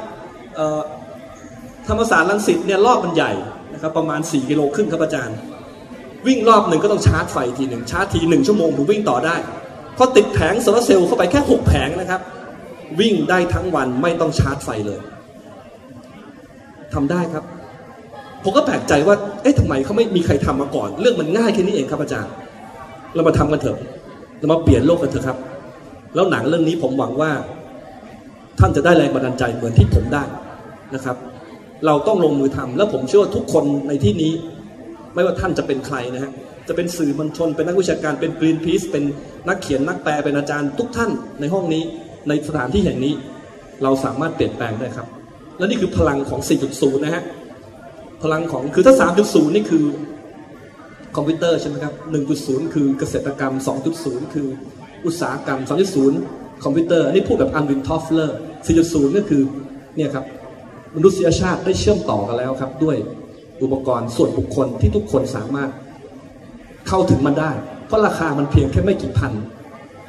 [1.89, 3.33] ธรรมศาสตร์รังสิตเนี่ยรอบมันใหญ่
[3.73, 5.37] นะครับประมาณ 4 กิโลครึ่งครับอาจารย์
[6.27, 9.37] วิ่งรอบหนึ่งก็ต้องชาร์จไฟทีหนึ่งชาร์จทีหนึ่งชั่วโมงถึงวิ่งต่อได้
[9.97, 12.21] พอติดแผงโซลาร์เซลล์เข้าไปแค่ 6 แผงนะครับ
[13.01, 15.01] วิ่งได้ทั้งวันไม่ต้องชาร์จไฟเลย
[16.95, 17.45] ทำได้ครับ
[18.43, 22.33] ผมก็แปลกใจว่าเอ๊ะทำไมเขาไม่มีใครทำมาก่อน เรื่องมันง่ายแค่นี้เองครับอาจารย์
[23.15, 23.79] เรามาทำกันเถอะ
[24.39, 25.39] เรามาเปลี่ยนโลกกันเถอะครับ
[26.15, 27.31] แล้วหนังเรื่องนี้ผมหวังว่า
[28.59, 30.23] ท่านจะได้แรงบันดาลใจเหมือนที่ผมได้
[30.95, 31.17] นะครับ
[31.87, 34.33] เราต้องลงมือทำแล้วผมเชื่อว่าทุกคนในที่นี้
[35.15, 36.33] ไม่ว่าท่านจะเป็นใครนะฮะ
[36.69, 39.05] จะเป็นสื่อมวลชน เป็นนักวิชาการเป็นกรีนพีซเป็น
[39.49, 41.11] นักเขียนนักแปลเป็นอาจารย์ ทุกท่าน
[41.41, 41.83] ในห้องนี้
[42.29, 43.15] ในสถานที่แห่งนี้
[43.83, 45.07] เราสามารถเปลี่ยนแปลงได้ครับ
[45.59, 46.41] และนี่คือพลังของ
[46.73, 47.23] 4.0 นะฮะ
[48.23, 49.85] พลังของคือถ้า 3.0 นี่คือ
[51.17, 51.95] คอมพิวเตอร์ใช่ไหมครับ
[52.35, 53.55] 1.0 คือเกษตรกรรม
[53.95, 54.47] 2.0 คือ
[55.07, 55.61] อุตสาหกรรม
[56.11, 58.39] 3.0 คอมพิวเตอร์อันนี้พูดแบบอัลวินทอฟเลอร์
[58.77, 59.43] 4.0 ก็คือ
[59.97, 60.25] เนี่ยครับ
[60.97, 62.97] มนุษยชาติได้เชื่อมต่อกันแล้วครับ ด้วย
[63.63, 65.71] อุปกรณ์ส่วนบุคคลที่ทุกคนสามารถ
[66.89, 67.53] เข้าถึงมันได้
[67.87, 69.33] เพราะราคามันเพียงแค่ไม่กี่พัน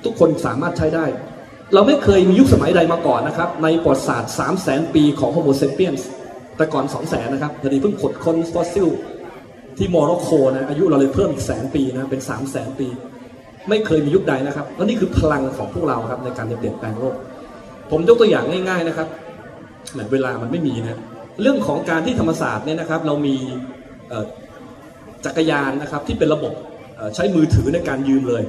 [0.04, 1.06] ทุกคนสามารถใช้ได้
[1.74, 6.10] เราไม่เคยมียุคสมัยใดมาก่อนนะครับ ในประวัติศาสตร์3 0 0 0 0 0 ปีของ Homo sapiens
[6.58, 8.88] แต่ก่อน 2 0 0 0 0 0นะครับพอดีเพิ่งขุดค้นฟอสซิล
[9.78, 12.88] ที่โมร็อกโกนะอายุเราเลยเพิ่มอีกแสนปีนะเป็น3 0 0 0 0 0 ปี
[13.70, 17.16] ไม่เคยมียุคใดนะครับแล้วนี่คือพลังของพวกเราครับในการจะเปลี่ยนแปลงโลก
[17.92, 19.08] ผมยกตัวอย่างง่าย ๆนะครับ
[19.96, 21.00] หมดเวลามันไม่มีนะ
[21.42, 23.36] เรื่องของการที่ธรรมศาสตร์เนี่ยนะครับ เรามี
[25.26, 26.54] จักรยานนะครับที่เป็นระบบ
[27.16, 28.44] ใช้มือถือในการยืมเลย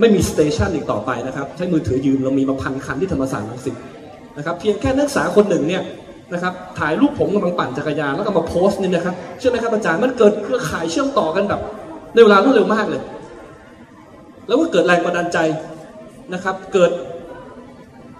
[0.00, 3.76] ไม่มีสเตชันอีกต่อไปนะครับ ใช้มือถือยืมเรามีมาพันคันที่ธรรมศาสตร์ลังสิต
[4.36, 5.82] นะครับ เพียงแค่นักศึกษาคนหนึ่งเนี่ย
[6.32, 11.60] นะครับถ่ายรูปผมกำลังปั่นจักรยานแล้วก็มาโพสต์นี่นะครับเชื่อไหมครับอาจารย์มันเกิดเครือข่ายเชื่อมต่อกันแบบ
[12.14, 13.02] ในเวลารวดเร็วมากเลย
[14.46, 15.38] แล้วก็เกิดแรงบันดาลใจ
[16.34, 16.90] นะครับ เกิด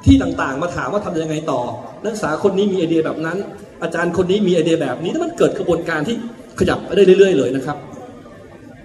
[0.06, 1.60] ที่ต่างๆ มาถามว่าทำยังไงต่อ
[2.04, 3.38] นักศึกษาคนนี้มีไอเดียแบบนั้น
[3.82, 6.16] อาจารย์คนนี้มีไอเดียแบบนี้แล้วมันเกิดกระบวนการที่
[6.58, 7.76] ขยับไปได้เรื่อย ๆ เลยนะครับ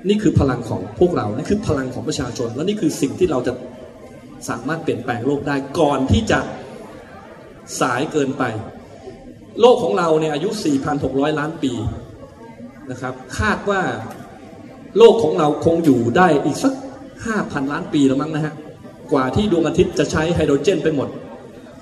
[0.10, 3.54] นี่คือพลังของพวกเรา นี่คือพลังของประชาชน และนี่คือสิ่งที่เราจะ
[4.50, 6.40] สามารถเปลี่ยนแปลงโลกได้ก่อนที่จะ
[7.82, 8.44] สายเกินไป
[9.62, 10.50] โลกของเราเนี่ยอายุ
[10.94, 11.74] 4,600 ล้านปี
[12.92, 13.82] นะครับ คาดว่า
[14.98, 16.74] โลกของเราคงอยู่ได้อีกสัก
[17.22, 18.54] 5,000 ล้านปีแล้วมั้งนะฮะ
[19.12, 21.10] กว่าที่ดวงอาทิตย์จะใช้ไฮโดรเจนไปหมด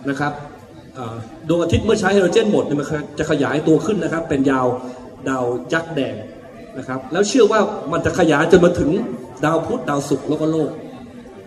[0.10, 0.34] นะครับ
[1.48, 2.88] ดวงอาทิตย์เมื่อใช้ไฮโดรเจนหมดมัน
[3.20, 4.68] จะขยายตัวขึ้นนะครับ เป็นยาว
[5.30, 6.16] ดาวยักษ์แดง
[6.78, 7.60] นะครับแล้วเชื่อว่า
[7.92, 8.90] มันจะขยายจนมาถึง
[9.46, 10.72] ดาวพุธดาวศุกร์แล้วก็โลก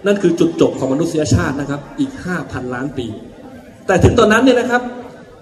[0.06, 2.12] นั่นคือจุดจบของมนุษยชาตินะครับอีก
[2.42, 3.06] 5,000 ล้านปี
[3.86, 4.82] แต่ถึงตอนนั้นเนี่ยนะครับ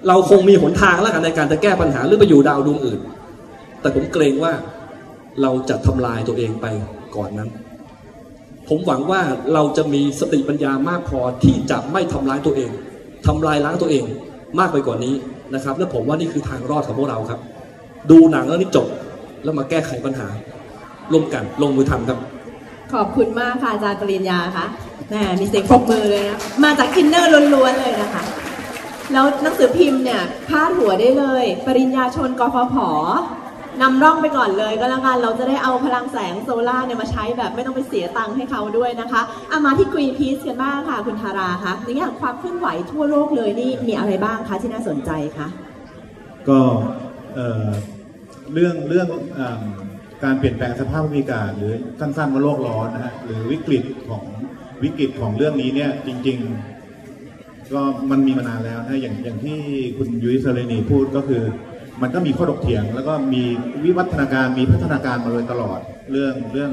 [0.09, 3.01] เราคงมีหนทางแล้วกันในการจะแก้ปัญหาหรือไปอยู่ดาวดวงอื่น
[3.81, 4.53] แต่ผมเกรงว่า
[5.43, 6.67] เราจะทำลายตัวเองไป
[7.17, 7.51] ก่อนนั้น
[8.71, 9.21] ผมหวังว่า
[9.55, 12.71] เราจะมีสติปัญญามากพอที่จะไม่ทำร้ายตัวเอง
[13.27, 14.05] ทำลายล้างตัวเอง
[14.59, 15.15] มากไปกว่านี้
[15.55, 17.41] นะครับ และผมว่านี่คือทางรอดของพวกเราครับ
[18.11, 18.87] ดูหนังแล้วนี่จบ
[19.45, 20.29] แล้วมาแก้ไขปัญหา
[21.13, 22.19] ร่วมกันลงมือทำครับ
[22.95, 24.67] ขอบคุณมากค่ะอาจารย์ปริญญาค่ะ
[25.09, 28.23] แหมมีเสียงปรบมือเลยนะมาจากอินเนอร์ล้วนๆเลยนะคะ
[29.13, 32.77] แล้วหนังสือพิมพ์เนี่ยพาดหัวได้เลย ปริญญาชนกฟผ
[33.83, 45.49] นำร่องไปก่อนเลยก็แล้วกัน เราจะได้เอาพลังแสงโซล่าเนี่ยมาใช้แบบไม่ต้องไปเสียตังค์ให้เขาด้วยนะคะอามาที่ Greenpeace กันบ้างค่ะ คุณธาราคะในแง่ของความเคลื่อนไหวทั่วโลกเลยนี่มีอะไรบ้างคะที่น่าสนใจคะ
[46.49, 46.59] ก็
[47.35, 47.67] เอ่อ
[48.53, 49.09] เรื่องเรื่อง
[49.39, 49.41] อ
[50.25, 54.25] การเปลี่ยนแปลงสภาพภูมิอากาศหรือสั้นๆว่าโลกร้อนนะฮะหรือวิกฤตของ
[54.83, 56.39] วิกฤตของเรื่องนี้เนี่ยจริง
[57.07, 59.59] ๆ ก็มันมีมานานแล้วนะอย่างอย่างที่
[59.97, 61.43] คุณยุ้ยเซเลนีพูดก็คือ
[62.03, 63.43] มันก็มีข้อถกเถียง แล้วก็มี
[63.85, 65.79] วิวัฒนาการมีพัฒนาการมาโดยตลอด
[66.11, 66.71] เรื่องเรื่อง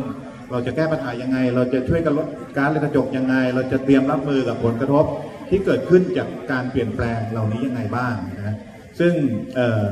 [0.51, 5.05] เราจะแก้ปัญหายังไง เราจะช่วยกันลดกาซเรือนกระจกยังไง เราจะเตรียมรับมือกับผลกระทบ
[5.49, 8.55] ที่เกิดขึ้นจากการเปลี่ยนแปลงเหล่านี้ยังไงบ้างนะ
[8.99, 9.13] ซึ่ง
[9.55, 9.83] เออ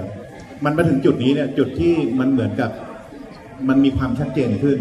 [0.66, 2.72] มันมาถึงจุดนี้เนี่ยจุดที่มันเหมือนกับ
[3.70, 4.78] มันมีความชัดเจนขึ้น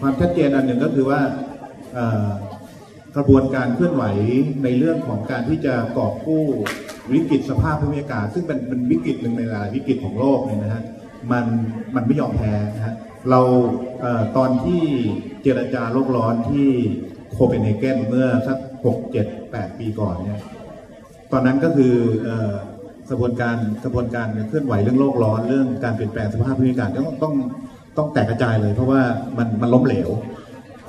[0.00, 1.20] ความชัดเจนอันหนึ่งก็คือว่า
[3.16, 4.04] กระบวนการเคลื่อนไหว
[4.64, 6.44] ในเรื่องของการที่จะกอบกู้
[7.14, 10.82] วิกฤตสภาพภูมิอากาศ ซึ่งเป็นเป็นวิกฤตหนึ่งในหลายวิกฤตของโลกเนี่ยนะฮะ
[11.32, 11.44] มัน
[11.94, 12.94] มันไม่ยอมแพ้นะฮะ
[13.30, 13.40] เรา
[14.00, 14.82] เอ่อตอนที่
[15.42, 16.68] เจรจาโลกร้อนที่
[17.32, 20.40] โคเปนเฮเกนเมื่อสักหกเจ็ดแปดปีก่อนเนี่ย
[21.32, 22.54] ตอนนั้นก็คือเอ่อ
[23.10, 27.34] กระบวนการกระบวนการเคลื่อนไหวเรื่องโลกร้อนเรื่องการเปลี่ยนแปลงสภาพภูมิอากาศต้องต้อง
[27.96, 29.00] ต้องแตกกระจายเลย เพราะว่า
[29.38, 30.08] มันมันล้มเหลว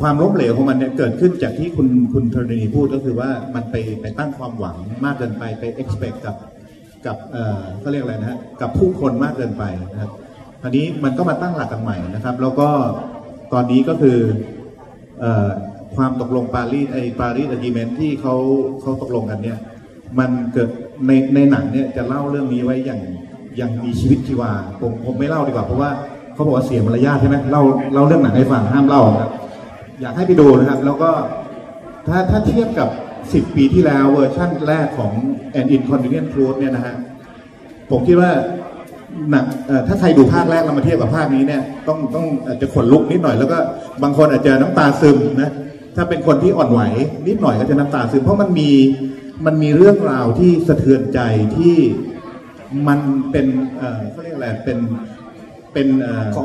[0.02, 4.76] ความล้มเหลวของมันเนี่ยเกิดขึ้นจากที่คุณคุณธรณีพูดก็คือว่ามันไปไปตั้งความหวัง
[5.06, 6.36] มากเกินไปไป expect กับ
[7.06, 10.12] กับเอ่อเขาเรียกอะไรนะฮะกับผู้คนมากเกินไปนะครับ
[10.64, 12.70] อันนี้มันก็มาตั้งหลักกันใหม่นะครับ แล้วก็
[13.54, 14.18] ตอนนี้ก็คือ
[15.20, 15.50] เอ่อ
[15.96, 18.36] ความตกลงปารีสไอปารีสอะกีเมนที่เขา
[18.82, 19.58] เขาตกลงกันเนี่ย
[20.20, 20.70] มันเกิด
[21.08, 23.02] ในในหนังเนี่ยจะเล่าเรื่องนี้ไว้อย่าง
[23.58, 25.90] อย่างมีชีวิตชีวาผมผมไม่เล่าดีกว่าเพราะว่า
[26.34, 29.30] เขาบอกว่าเสียมารยาทใช่ไหมเล่าเล่าเรื่องหนังให้ฟังห้ามเล่าครับ
[30.02, 31.12] อยากให้ไปดูนะครับ แล้วก็
[32.08, 32.90] ถ้าถ้าเทียบกับ
[33.24, 35.14] 10 ปีที่แล้วเวอร์ชั่นแรกของ
[35.60, 36.96] An Inconvenient Truth เนี่ยนะฮะ
[37.90, 38.32] ผมคิดว่า
[39.30, 43.58] หนังเอ่อถ้าใครดูภาคแรกเรามาเทียบกับภาคนี้เนี่ยต้องต้องอาจจะขนลุกนิดหน่อยแล้วก็
[44.04, 45.52] บางคนอาจจะน้ำตาซึมนะ
[45.96, 46.82] ถ้าเป็นคนที่อ่อนไหว
[47.28, 48.70] นิดหน่อยก็จะน้ำตาซึม เพราะมันมี
[49.46, 51.20] มันมีเรื่องราวที่สะเทือนใจ
[51.58, 51.76] ที่
[52.88, 53.00] มัน
[53.32, 53.46] เป็น
[53.78, 54.78] เอ่อเขาเรียกอะไรเป็น
[55.74, 56.44] เป็นเอ่อขอ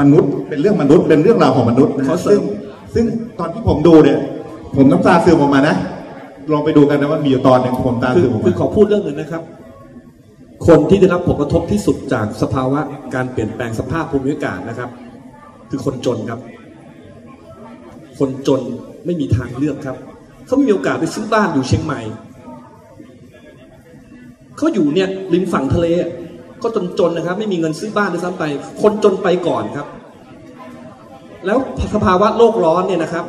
[0.00, 2.44] มนุษย์เป็นเรื่องมนุษย์เป็นเรื่องราวของมนุษย์นะขอเสริซึ่งม
[2.94, 3.04] ซึ่ง
[3.38, 4.18] ตอนที่ผมดูเนี่ย
[4.76, 5.76] ผมน้ำตาซึมออกมานะ
[6.52, 9.42] ลองไปดูกันนะว่ามีอยู่ตอนหนึ่งผมตาคือซึมออกคือขมาอพูดเรื่องหนึ่งนะครับ
[10.66, 12.80] คนที่ได้รับผลกระทบที่สุดจากสภาวะ
[13.14, 14.90] การเปลี่ยนแปลงสภาพภูมิอากาศนะครับ
[15.70, 16.40] คือคนจนครับ
[18.18, 18.60] คนจน
[19.04, 19.96] ไม่มีทางเลือกครับ
[20.46, 22.00] เขาไม่มีโอกาสไปซื้อบ้านอยู่เชียงใหม่
[24.56, 25.86] เขาอยู่เนี่ยริมฝั่งทะเล
[26.62, 26.68] ก็
[26.98, 28.44] จนๆนะครับ ไม่มีเงินซื้อบ้านด้วยซ้ำไป
[28.82, 29.86] คนจนไปก่อนครับ
[31.46, 31.58] แล้ว
[31.94, 33.24] สภาวะโลกร้อนเนี่ยนะครับ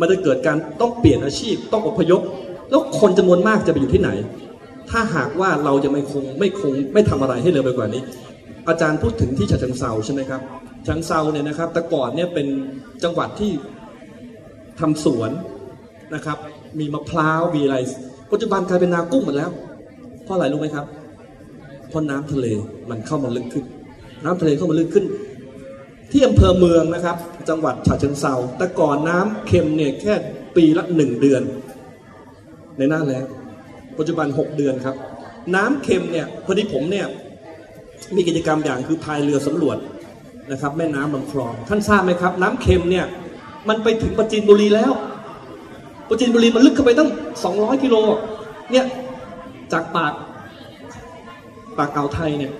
[0.00, 2.20] มันจะเกิดการต้องเปลี่ยนอาชีพต้องอพยพ
[2.70, 4.10] แล้วคนจำนวนมากจะไปอยู่ที่ไหน
[4.90, 8.02] ถ้าหากว่าเราจะไม่คงไม่คงไม่ทำอะไรให้เร็วไปกว่านี้
[8.68, 12.46] อาจารย์พูดถึงที่ฉะเชิงเซาใช่ไหมครับฉะเชิงเซาเนี่ยนะครับ แต่ก่อนเนี่ยเป็น
[13.04, 13.50] จังหวัดที่
[14.80, 15.30] ทำสวน
[16.14, 16.38] นะครับ
[16.78, 17.76] มีมะพร้าวมีอะไร
[18.32, 19.50] ปัจจุบันกลายเป็นนากุ้งหมดแล้ว
[20.24, 20.86] เพราะอะไรรู้ไหมครับ
[21.88, 22.46] เพราะน้ำทะเล
[22.90, 23.64] มันเข้ามาลึกขึ้น
[24.24, 25.04] น้ำทะเลเข้ามาลึกขึ้น
[26.12, 27.16] ที่อำเภอเมืองนะครับ
[27.48, 30.14] จังหวัดฉะเชิงเซาแต่ก่อนน้ำเค็มเนี่ยแค่
[30.56, 31.42] ปีละหนึ่งเดือน
[32.78, 33.24] ในหน้าแล้ง
[33.98, 34.96] ปัจจุบันหกเดือนครับ
[35.54, 37.06] น้ำเค็มเนี่ยพอดีผมเนี่ย
[38.16, 39.76] มีกิจกรรมอย่างคือพายเรือสำรวจ
[40.52, 43.06] นะครับแม่น้ำลำคลอง ท่านทราบไหมครับ น้ำเค็มเนี่ย
[43.68, 44.92] มันไปถึงปราจีนบุรีแล้ว
[46.08, 47.10] ปราจีนบุรีมันลึกเข้าไปตั้ง
[47.46, 47.96] 200 กิโล
[48.70, 48.84] เนี่ย
[49.72, 50.12] จากปาก
[51.78, 52.52] ปากอ่าวไทยเนี่ย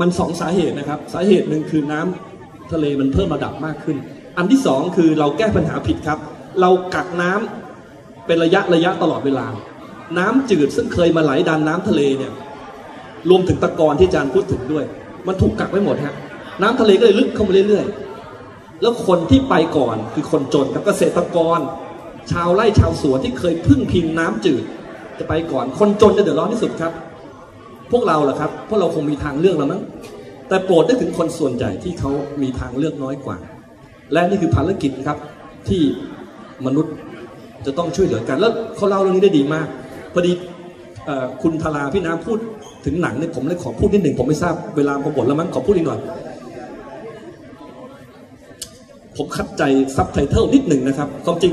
[0.00, 3.96] มันสองสาเหตุนะครับ สาเหตุหนึ่งคือน้ำทะเลมันเพิ่มระดับมากขึ้น
[4.36, 6.18] อันที่สองคือเราแก้ปัญหาผิดครับ
[6.60, 9.46] เรากักน้ำเป็นระยะระยะตลอดเวลา
[10.18, 12.32] น้ำจืดซึ่งเคยมาไหลดันน้ำทะเลเนี่ย
[13.30, 14.84] รวมถึงตะกอนที่อาจารย์พูดถึงด้วย
[15.26, 16.14] มันถูกกักไว้หมดฮะ
[16.62, 21.58] น้ำทะเลก็เลยลึกเข้ามาเรื่อยๆ แล้วคนที่ไปก่อนคือคนจนครับเกษตรกร
[22.30, 24.64] ชาวไร่ชาวสวนที่เคยพึ่งพิงน้ำจืด
[25.18, 26.92] จะไปก่อนคนจนจะเดือดร้อนที่สุดครับ
[27.92, 29.82] พวกเราล่ะครับ พวกเราคงมีทางเลือกแล้วมั้ง
[30.48, 32.10] แต่โปรดได้ถึงคนส่วนใหญ่ที่เขา
[32.42, 33.36] มีทางเลือกน้อยกว่า
[34.12, 35.18] และนี่คือภารกิจครับ
[35.68, 35.82] ที่
[36.66, 36.94] มนุษย์
[37.66, 39.66] จะต้องช่วยเหลือกัน แล้วเขาเล่าเรื่องนี้ได้ดีมาก
[40.12, 40.32] พอดี
[41.42, 42.38] คุณธราพี่น้ำพูด
[42.84, 46.00] ถึงหนังเนี่ยผมเลยขอพูดนิดหนึ่งผมไม่ทราบเวลาผมหมดแล้วมั้งขอพูดอีกหน่อย
[49.16, 49.62] ผมคัดใจ
[49.96, 51.52] ซับไตเติลนิดหนึ่งนะครับความจริง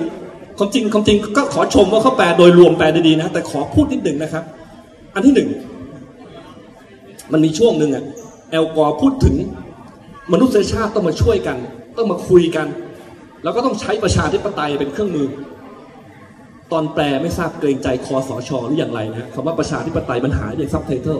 [0.57, 4.43] ความจริงความจริงก็ขอชมว่าเขาแปลโดยรวมแปลได้ดีนะ แต่ขอพูดนิดหนึ่งนะครับ
[5.13, 5.49] อันที่หนึ่ง
[7.31, 8.03] มันมีช่วงหนึ่งอะ
[8.51, 9.35] แอลกอร์พูดถึง
[10.33, 11.57] มนุษยชาติต้องมาช่วยกัน
[11.97, 12.67] ต้องมาคุยกัน
[13.43, 15.27] แล้วก็ต้องใช้ประชาธิปไตยเป็นเครื่องมือ
[16.71, 21.19] ตอนแปลไม่ทราบเกรงใจคสช.หรืออย่างไรนะคำว่าประชาธิปไตยมันหายไปซับไตเติล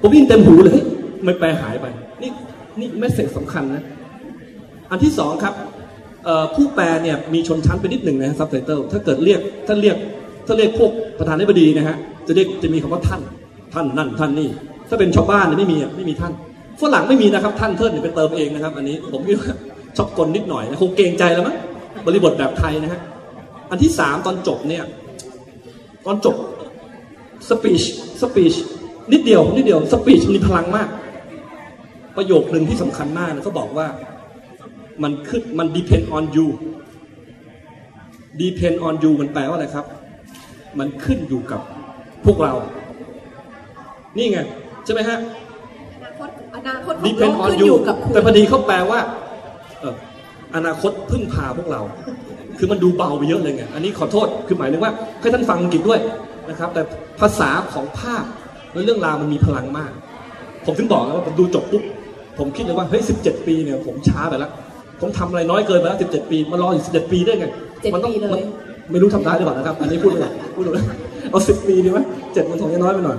[0.00, 0.78] ผมยินเต็มหูเลย
[1.24, 1.86] ไม่แปลหายไป
[2.22, 2.30] นี่
[2.78, 3.82] นี่ message สำคัญนะ
[4.90, 5.54] อันที่สองครับ
[6.54, 9.96] ผู้แปลเนี่ยมีชนชั้นไปนิดหนึ่งนะซับไตเติลถ้าเกิดเรียกถ้าเรียก
[10.46, 13.20] ถ้าเรียกพวกประธานาธิบดีนะฮะจะเรียกจะมีคำว่าท่าน
[13.74, 14.48] ท่านนั่นท่านนี่
[14.88, 16.32] ถ้าเป็นชาวบ้านเนี่ยไม่มีไม่มีท่าน
[16.80, 19.54] ฝรั่งไม่มีนะครับ ท่านเทิดเนี่ยไปเติมเองนะครับ อันนี้ผมคิดว่า
[19.96, 21.56] ชอกกลนิดหน่อยนะคงเกรงใจแล้วมั้ง
[22.06, 23.00] บริบทแบบไทยนะฮะ
[23.70, 24.84] อันที่สามตอนจบเนี่ย
[26.06, 26.36] ตอนจบ
[27.48, 27.82] สปีช
[28.20, 28.54] สปีช
[29.12, 30.88] นิดเดียวนิดเดียวสปีชมีพลังมาก
[32.16, 33.86] ประโยคหนึ่งที่สำคัญมากนะเขาบอกว่า
[35.02, 36.46] มันขึ้นมัน depend on you
[38.42, 39.86] depend on you มันแปลว่าอะไรครับ
[40.78, 41.60] มันขึ้นอยู่กับ
[42.24, 42.54] พวกเรา
[44.16, 44.40] นี่ไง
[44.86, 45.18] ใช่ไหมฮะ
[45.94, 49.00] อนาคตอนาคตของโล depend ก on ขึ้น you อยู่กับคุณแต่พอดีเขาแปลว่า
[49.80, 49.94] เอ่อ
[50.56, 51.80] อนาคตพึ่งพาพวกเรา
[52.58, 56.00] คือมันดูเบาไปเยอะเลยไงอันนี้ขอโทษคือหมายถึงว่าให้ท่านฟังอังกฤษด้วย
[56.50, 56.82] นะครับ แต่
[57.20, 58.24] ภาษาของภาพ
[58.72, 59.90] และเรื่องราวมันมีพลังมาก
[60.66, 61.82] ผมถึงบอกแล้วว่าผมดูจบปุ๊บ
[62.38, 64.50] ผมคิดเลยว่าเฮ้ย17ปีเนี่ยผมช้าไปแล้ว
[65.00, 67.46] ผมทำอะไรน้อยเกินไปแล้ว17ปีมารออีก17ปีได้ไง
[67.80, 68.42] เจ็ดมัต้องปีเลยมัน
[68.90, 70.84] ไม่รู้ทำได้หรือเปล่านะครับ อันนี้พูดเลยพูดเลย
[71.30, 71.98] เอา10ปีดีไหม
[72.32, 73.18] เจ็ดมันคงจะน้อยไปหน่อย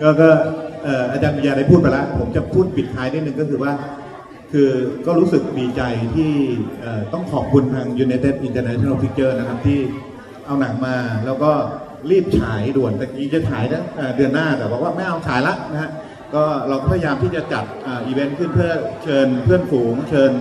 [0.00, 0.28] ก็ก็
[0.65, 3.72] เอาจารย์วิยาได้พูดไปแล้ว ผมจะพูดปิดท้ายนิดนึงก็คือว่า
[4.52, 4.70] คือ
[5.06, 5.82] ก็รู้สึกดีใจ
[6.14, 6.32] ที่
[7.12, 9.80] ต้องขอบคุณทาง United International Picture นะครับที่
[10.46, 11.52] เอาหนังมา แล้วก็
[12.10, 13.84] รีบฉายด่วนแต่กี้จะฉายนะ
[14.16, 15.90] เดือนหน้าแต่บอกว่าไม่เอาฉายละนะฮะ
[16.34, 18.72] ก็เราก็พยายามที่จะจัดอีเวนต์ขึ้นเพื่อ
[19.02, 20.32] เชิญเพื่อนฝูง เชิญ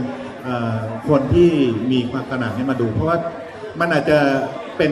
[1.10, 1.50] คนที่
[1.92, 3.18] มีความตระหนักนี้มาดู เพราะว่า
[3.80, 4.20] มันอาจจะ
[4.78, 4.92] เป็น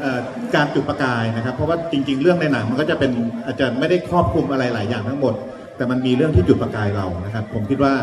[0.00, 0.20] เอ่อ
[0.54, 3.12] การจุดประกายนะครับ เพราะว่าจริง ๆ เรื่องในหนังมันก็จะเป็น
[3.46, 5.34] อาจจะไม่ได้ครอบคลุมอะไรหลายอย่างทั้งหมด
[5.76, 7.94] แต่มันมีเรื่องที่จุดประกายเรานะครับ ผมคิดว่า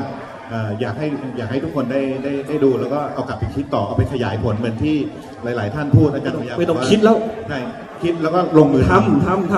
[0.50, 1.08] เอ่ออยากให้
[1.38, 4.96] อยากให้ทุกคนได้ได้ได้ดูแล้วก็เอากลับไปคิดต่อเอาไปขยายผลเหมือนที่
[5.44, 7.18] หลาย ๆ ท่านพูดอาจารย์พยายามไม่ต้องบกาคิดแล้ว
[7.48, 7.60] ใช่
[8.04, 9.56] คิดแล้วก็ลงมือทำทำท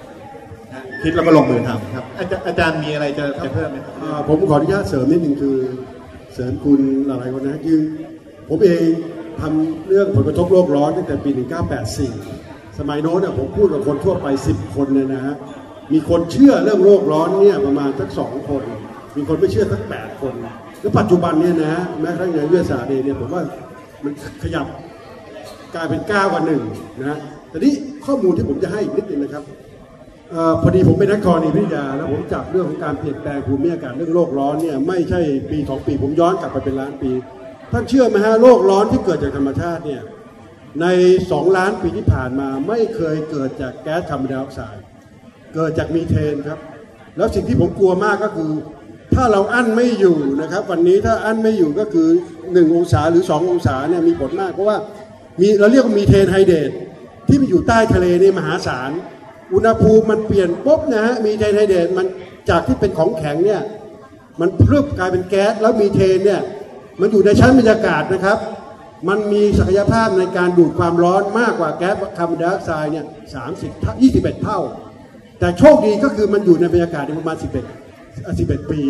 [0.00, 5.56] ำคิดแล้วก็ลงมือทำครับอาจารย์อาจารย์มีอะไรจะจะเพิ่มไหมครับอ่าผมขออนุญาตเสริมนิดหนึ่งคือ
[6.34, 7.80] เสริมคุณอะไรคนนะคือ
[8.48, 8.88] ผมเอง
[9.40, 11.30] ทำเรื่องผลกระทบโลกร้อนตั้งแต่ปี
[12.04, 15.34] 1984 สมัยโน้นน่ะผมพูดกับคนทั่วไป 10 คนเลยนะฮะ
[15.92, 18.62] มีคนเชื่อเรื่องโลกร้อนเนี่ยประมาณสักสองคน
[19.16, 20.34] มีคนไม่เชื่อสักแปดคน
[20.80, 23.42] แล้วปัจจุบันเนี่ยนะแม้กระทั่งในวิทยาศาสตร์เนี่ยผมว่า
[24.04, 24.12] มัน
[24.42, 24.66] ขยับ
[25.74, 26.62] กลายเป็น9กว่าหนึ่ง
[27.00, 27.18] นะฮะ
[27.50, 27.72] แต่นี้
[28.06, 29.44] ข้อมูลที่ผมจะให้อีกนิดนึงนะครับ
[30.34, 35.20] ออพอดีผมเป็นนักกรณีวิทยาแล้วผมจับเรื่องของการเปลี่ยนแปลงภูมิอากาศเรื่องโลกร้อนเนี่ยไม่ใช่
[35.50, 37.10] ปีสองปีผมย้อนกลับไปเป็นล้านปี
[37.72, 40.02] ท่านเชื่อไหมฮะโลกร้อนที่เกิดจากธรรมชาติเนี่ย
[40.82, 40.86] ใน
[41.30, 44.84] สองล้านปีที่ผ่านมาไม่เคยเกิดจากแก๊สคาร์บอนไดออกไซด์
[45.54, 46.58] เกิดจากมีเทนครับ
[47.16, 48.52] แล้วสิ่งที่ผมกลัวมากก็คือ
[49.14, 52.08] ถ้าเราอั้นไม่อยู่นะครับ วันนี้ถ้าอั้นไม่อยู่ก็คือ
[52.40, 54.76] 1 องศาหรือ 2 องศาเนี่ยมีผลมากเพราะว่า
[55.40, 56.70] มีเราเรียกว่ามีเทนไฮเดรต
[57.28, 58.90] ที่มันอยู่ใต้ทะเลนี่มหาศาล
[59.54, 62.06] อุณหภูมิมันเปลี่ยนปุ๊บนะฮะมีเทนไฮเดรตมัน
[62.50, 63.62] จากที่เป็นของแข็งเนี่ย
[64.40, 66.42] มันพรึบกลายเป็นแก๊สแล้วมีเทนเนี่ย
[67.00, 68.38] มันอยู่ในชั้นบรรยากาศนะครับ
[69.08, 73.70] มันมีศักยภาพในการดูดความร้อนมากกว่าแก๊สคาร์บอนไดออกไซด์เนี่ยสามสิบ
[74.02, 74.60] ยี่สิบเอ็ดเท่า
[75.38, 77.36] แต่โชคดีก็คือมันอยู่ในบรรยากาศประมาณ
[78.02, 78.80] 11 11ปี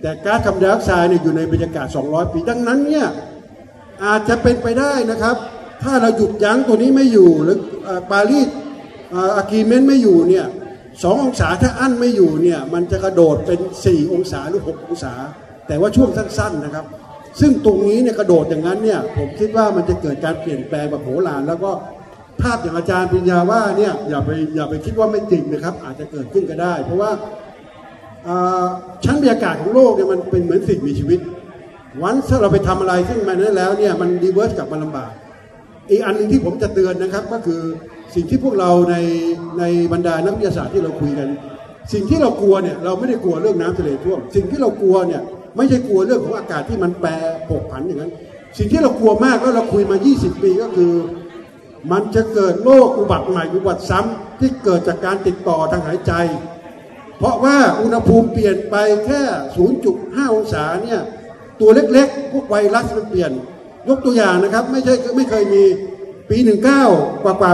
[0.00, 3.06] แต่ก๊าซคาร์บอนไดออกไซด์เนี่ยอยู่ในบรรยากาศ200ปี ดังนั้นเนี่ย
[4.04, 5.36] อาจจะเป็นไปได้นะครับ
[5.82, 8.48] ถ้าเราหยุดยั้งตัวนี้ไม่อยู่หรือเอ่อปารีส
[9.36, 10.46] อากีเมนต์ไม่อยู่เนี่ย
[11.02, 15.12] สององศาถ้าอั้นไม่อยู่เนี่ยมันจะกระโดดเป็น 4 องศาหรือ 6 องศา
[15.66, 16.84] แต่ว่าช่วงสั้น ๆนะครับ
[17.40, 21.70] ซึ่งตรงนี้เนี่ยกระโดดอย่างนั้นเนี่ยผมคิดว่ามันจะเกิดการเปลี่ยนแปลงแบบโหฬารแล้วก็
[22.40, 27.10] ภาพอย่างอาจารย์ปริญญาว่าเนี่ยอย่าไปอย่าไปคิดว่าไม่จริงนะครับ อาจจะเกิดขึ้นก็ได้ เพราะว่า
[29.04, 31.20] ชั้นบรรยากาศของโลกเนี่ยมันเป็นเหมือนสิ่งมีชีวิต
[32.02, 35.10] วันถ้าเราไปทำอะไรซึ่งมันนั้นแล้วเนี่ยมันดีเวิร์สกลับมาลำบาก
[35.90, 37.60] อีกอันนึงที่ผมจะเตือนนะครับก็คือ
[38.14, 38.96] สิ่งที่พวกเราใน
[39.58, 41.28] ในบรรดานักวิทยาศาสตร์ที่เราคุยกัน
[41.92, 45.22] สิ่งที่เรากลัวเนี่ยเราไม่ได้กลัวเรื่องน้ำทะเลท่วม สิ่งที่เรากลัวเนี่ย
[45.56, 47.10] ไม่ใช่กลัวเรื่องของอากาศที่มันแปร
[47.48, 48.12] ผกผันอย่างนั้น
[48.56, 50.94] สิ่งที่เรากลัวมากแล้วเราคุยมา 20 ปีก็คือ
[51.92, 56.12] มันจะเกิดโรคอุบัติใหม่อุบัติซ้ำที่เกิดจากการติดต่อทางหายใจ
[57.18, 58.76] เพราะว่าอุณหภูมิเปลี่ยนไป
[59.06, 59.22] แค่
[59.78, 61.00] 0.5 องศาเนี่ย
[61.60, 63.32] ตัวเล็กๆ พวกไวรัสมันเปลี่ยน
[63.88, 65.64] ยกตัวอย่างนะครับ ไม่ใช่ไม่เคยมี
[66.30, 66.38] ปี
[66.80, 67.52] 19 กว่ากว่า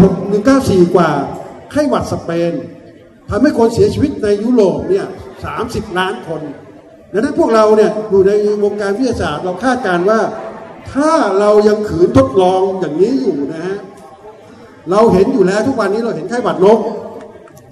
[0.00, 1.10] 196 194 กว่า
[1.70, 2.52] ไข้หวัดสเปน
[3.30, 5.06] ทำให้คนเสียชีวิตในยุโรปเนี่ย
[5.52, 6.42] 30 ล้านคน
[7.12, 8.32] ดังนั้นพวกเราเนี่ยอยู่ใน
[8.64, 10.20] วงการวิทยาศาสตร์เราคาดการณ์ว่า
[10.92, 13.78] ถ้าเรายังขืนทดลองอย่างนี้อยู่นะฮะ
[14.90, 16.78] เราเห็นอยู่แล้วทุกวันนี้เราเห็นไข้หวัดนก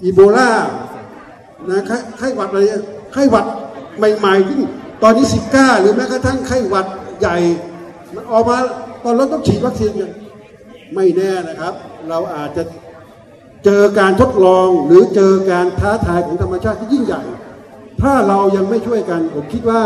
[0.03, 0.49] อีโบลา
[1.69, 1.81] นะ
[2.17, 2.61] ไข้หวัดอะไร
[3.13, 3.45] ไข้หวัด
[4.17, 4.61] ใหม่ๆที่
[5.03, 6.85] ตอนนี้ซิก้า หรือแม้กระทั่งไข้หวัด
[7.19, 7.37] ใหญ่
[8.15, 8.57] มันออกมา
[9.03, 10.11] ตอนเราต้องฉีดวัคซีนกัน
[10.95, 11.73] ไม่แน่นะครับ
[12.09, 12.63] เราอาจจะ
[13.65, 17.21] เจอการทดลองหรือเจอการท้าทายของธรรมชาติที่ยิ่งใหญ่
[18.01, 19.81] ถ้าเรายังไม่ช่วยกัน ผมคิดว่า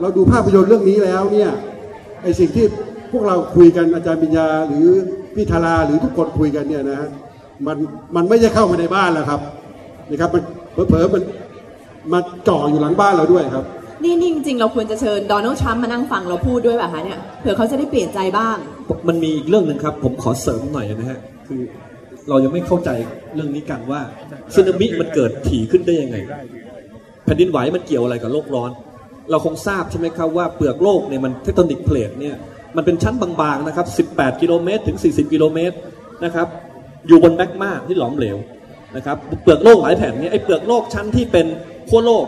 [0.00, 1.50] เราดูภาพยนตร์เรื่องนี้แล้วเนี่ย
[2.22, 2.66] ไอสิ่งที่
[3.12, 4.86] พวกเราคุยกันอาจารย์ปัญญา หรือ
[5.34, 7.08] พี่ธาราหรือทุกคนคุยกันเนี่ยนะฮะ
[7.66, 7.76] มัน
[8.16, 9.40] มันไม่ใช่เข้ามาในบ้านแล้วครับ
[10.10, 10.42] นะครับมัน
[10.88, 11.22] เผลอๆมัน
[12.12, 13.64] มาจ่ออยู่หลังบ้านเราด้วยครับ
[14.04, 18.56] นี่นี่จริงๆเราควรจะเชิญโดนัลด์ทรัมป์มานั่งฟังเราพูดด้วยป่ะคะเนี่ยเผื่อเขาจะได้เปลี่ยนใจบ้าง
[19.08, 21.60] มันมีอีกเรื่องหนึ่งครับ ผมขอเสริมหน่อยนะฮะคือ
[22.28, 22.90] เรายังไม่เข้าใจ
[23.34, 24.00] เรื่องนี้กันว่า
[24.54, 28.70] สึนามิมันเกิดถี่ขึ้นได้ยังไงแผ่นดินไหวมันเกี่ยวอะไรกับโลกร้อน
[29.30, 32.36] เราคงทราบใช่ไหมครับว่าเปลือกโลกเนี่ยมันเทคโทนิกเพลทเนี่ย
[32.76, 35.74] มันเป็นชั้นบางๆนะครับ 18 กิโลเมตรถึง 40 กิโลเมตร
[36.24, 36.46] นะครับ
[37.06, 38.36] อยู่บนแมกมาที่หลอมเหลว
[38.96, 41.46] นะครับเปลือกโลกหลายแผ่นเนี่ยไอ้เปลือกโลกชั้นที่เป็น
[41.88, 42.26] ขั้วโลก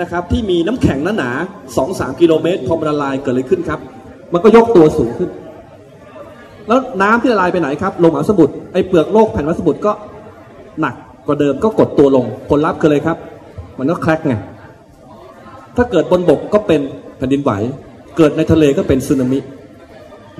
[0.00, 3.80] นะครับที่มีน้ำแข็งหนาๆ2-3กิโลเมตรพอมันละลายเกิดอะไรขึ้นครับ
[4.32, 5.30] มันก็ยกตัวสูงขึ้น
[6.68, 9.92] แล้วน้ำที่ละลายไปไหนครับลงมหาสมุทรไอ้เปลือกโลกแผ่นมหาสมุทรก็
[10.80, 10.94] หนัก
[11.26, 13.18] กว่าเดิมก็กดตัวลงผลลัพธ์คืออะไรครับ
[13.82, 14.34] มันก็แคลกไง
[15.76, 16.80] ถ้าเกิดบนบกก็เป็น
[17.16, 17.52] แผ่นดินไหว
[18.16, 19.38] เกิดในทะเลก็เป็นสึนามิ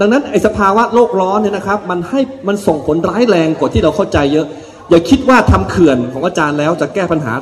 [0.00, 4.46] ดังนั้นไอ้สภาวะโลกร้อนเนี่ยนะครับ มันให้มันส่งผลร้ายแรงกว่าที่เราเข้าใจเยอะ
[4.90, 7.34] อย่าคิดว่าทำเขื่อนของอาจารย์แล้วจะแก้ปัญหา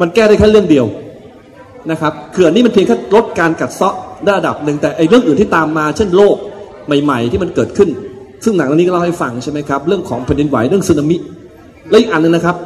[0.00, 0.86] มันแก้ได้แค่เรื่องเดียว
[1.90, 3.94] นะครับเขื่อนนี่มันเพียงแค่ลดการกัดเซาะ
[4.26, 6.36] ระดับหนึ่งแต่ไอ้เรื่องอื่นที่ตามมาเช่นโลก
[7.02, 7.88] ใหม่ ๆ ที่มันเกิดขึ้น
[8.44, 11.16] ซึ่งหนังเรื่องนี้ก็เล่าให้ฟังใช่ไหมครับเรื่องของแผ่นดินไหวเรื่องสึนามิ
[11.90, 12.56] และอีกอันหนึงนะครับ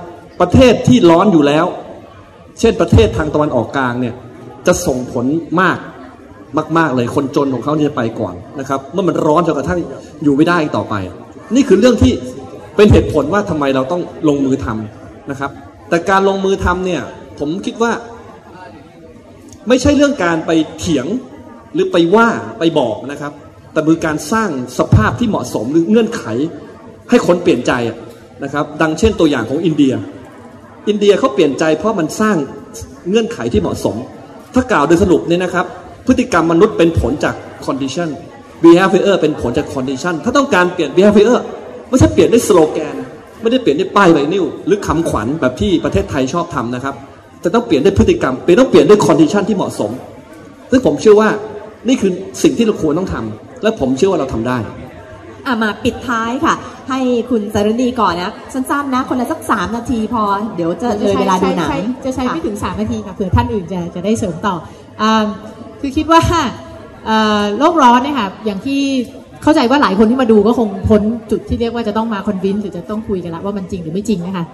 [0.41, 1.67] ประเทศที่ร้อนอยู่แล้ว
[2.61, 4.15] เช่นประเทศทางตะวันออกกลางเนี่ย
[4.67, 5.27] จะส่งผล
[5.61, 5.79] มาก
[6.79, 9.81] มาก ๆ เลยคนจนของเขาจะไปก่อนนะครับเมื่อมันร้อนจนกระทั่ง
[10.23, 10.95] อยู่ไม่ได้ต่อไป
[11.55, 12.13] นี่คือเรื่องที่
[12.77, 15.51] เป็นเหตุผลว่าทำไมเราต้องลงมือทำนะครับ
[15.89, 17.03] แต่การลงมือทำเนี่ย
[17.39, 17.93] ผมคิดว่า
[19.69, 21.07] ไม่ใช่เรื่องการไปเถียง
[21.75, 22.29] หรือไปว่า
[22.59, 23.33] ไปบอกนะครับ
[23.73, 26.25] แต่คือการสร้างสภาพที่เหมาะสมหรือเงื่อนไข
[27.11, 27.73] ให้คนเปลี่ยนใจ
[28.45, 29.93] นะครับ ดังเช่นตัวอย่างของอินเดีย
[30.89, 32.37] อินเดียเขาเปลี่ยนใจเพราะมันสร้าง
[33.09, 33.97] เงื่อนไขที่เหมาะสม
[34.55, 35.67] ถ้ากล่าวโดยสรุปเนี่ยนะครับ
[36.07, 37.35] พฤติกรรมมนุษย์เป็นผลจาก
[37.67, 38.09] condition
[38.63, 41.39] behavior เป็นผลจาก condition ถ้าต้องการเปลี่ยน behavior
[41.89, 42.95] ไม่ใช่เปลี่ยนด้วยสโลแกน
[43.41, 46.95] ไม่ได้เปลี่ยนด้วยป้ายไวนิลหรือคำขวัญแบบที่ประเทศไทยชอบทำนะครับ
[47.41, 49.91] แต่ต้องเปลี่ยนด้วยพฤติกรรมเปลี่ยนต้องเปลี่ยนด้วย condition ที่เหมาะสม
[50.71, 51.29] ซึ่งผมเชื่อว่า
[51.89, 52.11] นี่คือ
[52.43, 54.59] สิ่งที่เราควรต้องทำและผมเชื่อว่าเราทำได้
[55.49, 56.55] อะมาปิดท้ายค่ะ
[56.89, 56.99] ให้
[57.31, 60.23] คุณสารณีก่อนนะสั้นๆนะ คนละสักสามนาทีพอ
[60.57, 64.55] เดี๋ยวจะเลยเวลาดูหนังใช้จะใช้ไม่ค่ะถึง3นาทีค่ะเผื่อท่านอื่นจะจะได้เสริมต่อ
[65.01, 65.25] อา
[65.81, 66.21] คือคิดว่า
[67.07, 68.81] เอ่อโลกร้อนเนี่ยค่ะอย่างที่
[69.43, 74.45] เข้าใจว่าหลายคนที่มาดูก็คงพ้นจุดที่เรียกว่าจะต้องมาคอนวินหรือจะต้องคุยกันละว่ามันจริงหรือไม่จริงนะคะ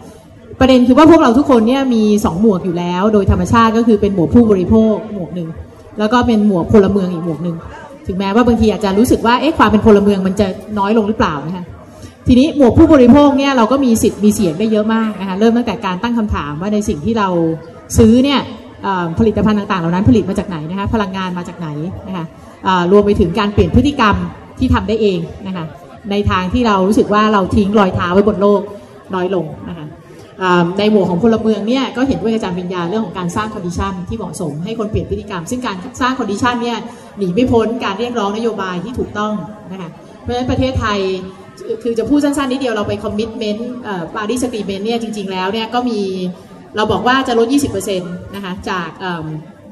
[0.61, 5.49] ประเด็นคือว่าพวกเราทุกคนเนี่ยมี 2 หมวกอยู่แล้ว โดยธรรมชาติก็คือเป็นหมวกผู้บริโภคหมวกหนึ่ง
[5.99, 7.57] แล้วก็เป็นหมวกพลเมืองอีกหมวกหนึ่ง
[8.07, 10.47] ถึงแม้ว่าบางทีอาจจะรู้สึกว่าเอ๊ะความเป็นพลเมืองมันจะ
[10.79, 11.65] น้อยลงหรือเปล่านะคะ
[12.27, 17.29] ทีนี้หมวกผู้บริโภคเนี่ยเราก็มีสิทธิ์มีเสียงได้เยอะมากนะคะเริ่มตั้งแต่การตั้งคำถามว่าในสิ่งที่เรา
[17.99, 18.41] ซื้อเนี่ย
[19.19, 21.69] ผลิตภัณฑ์ต่างๆเหล่านั้นผลิตมาจากไหนนะคะพลังงานมาจากไหน
[22.09, 22.25] นะคะ
[22.93, 24.15] รวมไปถึงการเปลี่ยนพฤติกรรม
[24.59, 25.65] ที่ทำได้เองนะคะ
[26.11, 28.61] ในทางที่เรารู้สึกว่าเราทิ้งรอยเท้าไว้บนโลก
[29.15, 29.84] น้อยลงนะคะ
[30.79, 36.79] ในหมวกของพลเมืองเนี่ยก็เห็นด้วยกับอาจารย์ปริญญาเรื่องของการสร้าง condition ที่เหมาะสมให้คนเปลี่ยนพฤติกรรม ซึ่งการสร้าง condition เนี่ย
[37.19, 39.33] หนีไม่พ้นการเรียกร้องนโยบายที่ถูกต้อง
[39.73, 40.99] นะคะเพราะฉะนั้นประเทศไทย
[41.83, 46.01] คือจะพูดสั้นๆนิดเดียวเราไป commitment Paris Agreement เนี่ยจริง ๆ แล้วเนี่ยก็มี
[46.77, 48.89] เราบอกว่าจะลด 20%นะคะจาก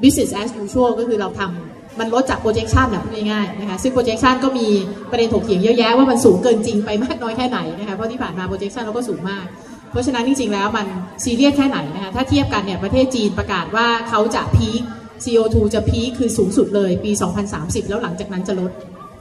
[0.01, 4.67] business as usual ก็คือเราทำมันลดจาก projection นะพูดง่ายๆนะคะซึ่ง projection ก็มี
[5.11, 9.45] ประเด็นถกเถียงเยอะแยะว่ามันสูงเกินจริงไปมากน้อยแค่ไหนนะคะเพราะที่ผ่านมา projection เราก็สูงมาก
[9.93, 10.87] เพราะฉะนั้นจริงๆแล้วมัน
[11.23, 14.81] ซีเรียสแค่ไหนนะคะถ้าเทียบกันเนี่ยประเทศจีนประกาศว่าเขาจะพีค
[15.23, 17.11] CO2 จะพีคคือสูงสุดเลยปี
[17.51, 18.71] 2030 แล้วหลังจากนั้นจะลด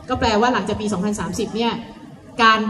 [0.09, 0.87] ก็แปลว่าหลังจากปี
[1.21, 1.73] 2030 เนี่ย
[2.43, 2.61] การ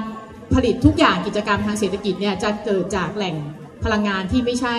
[0.55, 3.37] ผลิตทุกอย่างกิจกรรมทางเศรษฐกิจเนี่ยจะเกิดจากแหล่ง
[3.85, 4.75] พลังงานที่ไม่ใช่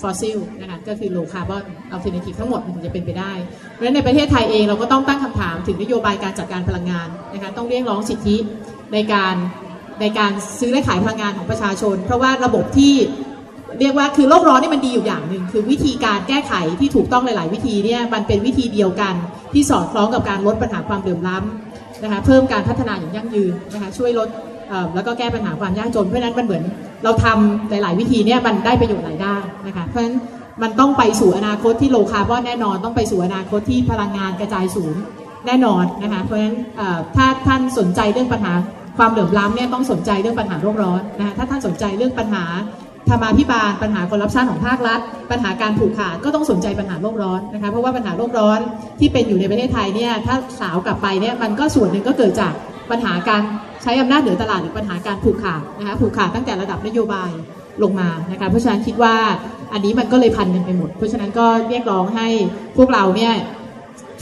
[0.00, 3.32] ฟอสซิลนะคะก็คือ low carbon alternative ทั้งหมดมันถึงจะเป็นไปได้
[3.72, 8.36] เพราะฉะนั้นในประเทศไทยเองเราก็ต้องตั้งคำถามถึงนโยบายการจัดการพลังงานนะคะต้องเรียกร้องสิทธิ
[8.92, 9.34] ในการ
[10.00, 12.94] ในการซื้อและขายพลังงานของประชาชน เพราะว่าระบบที่
[13.80, 19.14] เรียกว่าคือโลกร้อนนี่มันดีอยู่อย่างหนึ่งคือวิธีการแก้ไขที่ถูกต้องหลาย ๆ วิธีเนี่ยมันเป็นวิธีเดียวกัน
[19.52, 24.28] ที่สอดคล้องกับการลดปัญหาความเหลื่อมล้ำนะคะเพิ่มการพัฒนาอย่างยั่งยืนนะคะช่วยลด
[24.94, 26.62] แล้วก็แก้ปัญหาความยากจน เพราะฉะนั้นมันเหมือน
[27.04, 30.16] เราทำหลาย ๆ วิธีเนี่ยมันได้ประโยชน์หลายด้านนะคะเพราะฉะนั้น
[30.62, 34.94] มันต้องไปสู่อนาคตที่ low carbon แน่นอนต้องไปสู่อนาคตที่พลังงานกระจายสูง
[35.46, 36.56] แน่นอนนะคะเพราะฉะนั้น
[37.16, 38.52] ถ้าท่านสนใจเรื่องปัญหา
[38.98, 42.44] ความเหลื่อมล้ำเนี่ยต้องสนใจเรื่องปัญหาโลกร้อนนะคะถ้าท่านสนใจเรื่องปัญหา
[43.08, 48.60] ธรรมาภิบาลปัญหาคอร์รัปชันของภาครัฐ ปัญหาการผูกขาดก็ต้องสนใจปัญหาโลกร้อนนะคะเพราะว่าปัญหาโลกร้อน
[49.00, 52.52] ที่เป็นอยู่ในประเทศไทยเนี่ยถ้าสาวกลับไปเนี่ยมันก็ส่วนหนึ่งก็เกิดจาก
[52.90, 53.42] ปัญหาการ
[53.82, 57.30] ใช้อำนาจเหนือตลาดหรือปัญหาการผูกขาดนะคะผูกขาดตั้งแต่ระดับนโยบาย
[57.82, 59.14] ลงมานะคะเพราะฉะนั้นคิดว่า
[59.72, 62.26] อันนี้มันก็เลยพันกันไปหมด เพราะฉะนั้นก็เรียกร้องให้
[62.76, 63.32] พวกเราเนี่ย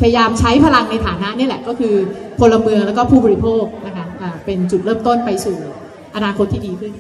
[0.00, 1.94] พยายามใช้พลังในฐานะนี่แหละก็คือ
[2.40, 4.06] พลเมืองแล้วก็ผู้บริโภคนะคะ
[4.44, 5.56] เป็นจุดเริ่มต้นไปสู่
[6.16, 6.92] อนาคตที่ดีขึ้น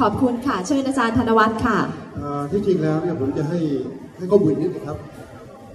[0.00, 1.78] ขอบคุณค่ะ เชิญอาจารย์ธนวัฒน์ค่ะ
[2.16, 3.58] เอ่อที่จริงแล้วเนี่ยผมจะให้
[4.16, 4.98] ให้ข้อมูลนิดนึงครับ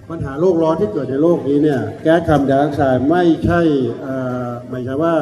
[0.09, 3.61] ปัญหาโลกร้อนที่เกิดในโลกนี้เนี่ยแก๊สคาร์บอนไดออกไซด์ไม่ใช่
[4.01, 4.15] เอ่
[4.45, 5.15] อไม่ใช่ว่า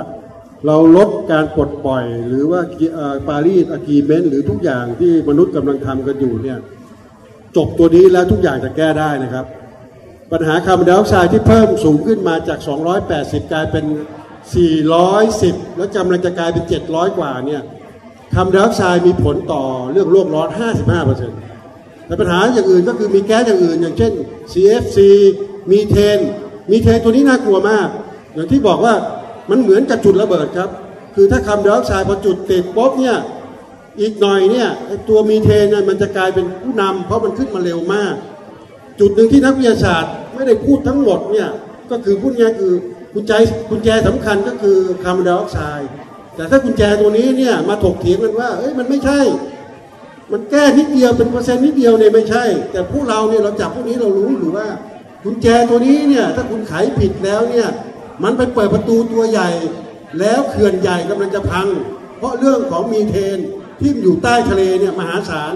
[0.67, 2.61] เราลดการปลดปล่อย หรือว่า
[3.29, 6.57] ปารีสอะกีเมนหรือทุกอย่างที่มนุษย์กำลังทำกันอยู่เนี่ย
[7.57, 9.45] จบตัวนี้แล้วทุกอย่างจะแก้ได้นะครับ
[10.31, 12.59] ปัญหาคาร์บอนไดออกไซด์ที่เพิ่มสูงขึ้นมาจาก
[13.05, 13.85] 280 กลายเป็น
[14.53, 17.61] 410 แล้วกำลังจะกลายเป็น 700 กว่าเนี่ย
[18.33, 20.49] คาร์บอนไดออกไซด์มีผลต่อเรื่องโลกร้อน
[21.27, 24.11] 55%แต่ปัญหาอย่างอื่นก็คือมีแก๊สอย่างอื่น อย่างเช่น
[24.51, 24.97] CFC
[25.71, 26.19] มีเทน
[26.71, 27.87] มีเทนตัวนี้น่ากลัวมาก
[28.33, 28.93] อย่างที่บอกว่า
[29.49, 30.69] มันเหมือนกับจุดระเบิดครับ
[31.15, 33.17] คือถ้าคาร์บอนไดออกไซด์พอจุดติดปุ๊บเนี่ย
[34.01, 34.67] อีกหน่อยเนี่ย
[35.09, 38.13] ตัวมีเทนเนี่ยมันจะกลายเป็นผู้นำเพราะมันขึ้นมาเร็วมาก
[38.99, 41.49] จุดหนึ่งที่นักวิทยาศาสตร์ไม่ได้พูดทั้งหมดเนี่ย
[41.91, 42.73] ก็คือพูดง่ายคือ
[43.15, 43.31] กุญแจ
[43.69, 45.89] กุญแจสำคัญก็คือคาร์บอนไดออกไซด์
[46.35, 49.19] แต่ถ้ากุญแจตัวนี้เนี่ยมาถกเถียงกันว่าเอ้ยมันไม่ใช่
[50.31, 54.67] มันแก้นิดเดียวเป็นเปอร์เซ็นต์นิดเดียวเนี่ยไม่ใช่ แต่พวกเราเนี่ยเราจับพวกนี้เรารู้อยู่ว่า
[55.23, 57.67] กุญแจตัวนี้เนี่ยถ้าคุณไขผิดแล้วเนี่ย
[58.23, 59.49] มันไปเปิดประตูตัวใหญ่
[60.19, 61.67] แล้วเขื่อนใหญ่กำลังจะพัง
[62.17, 63.37] เพราะเรื่องของมีเทน
[63.79, 65.53] ที่อยู่ใต้ทะเลเนี่ยมหาศาล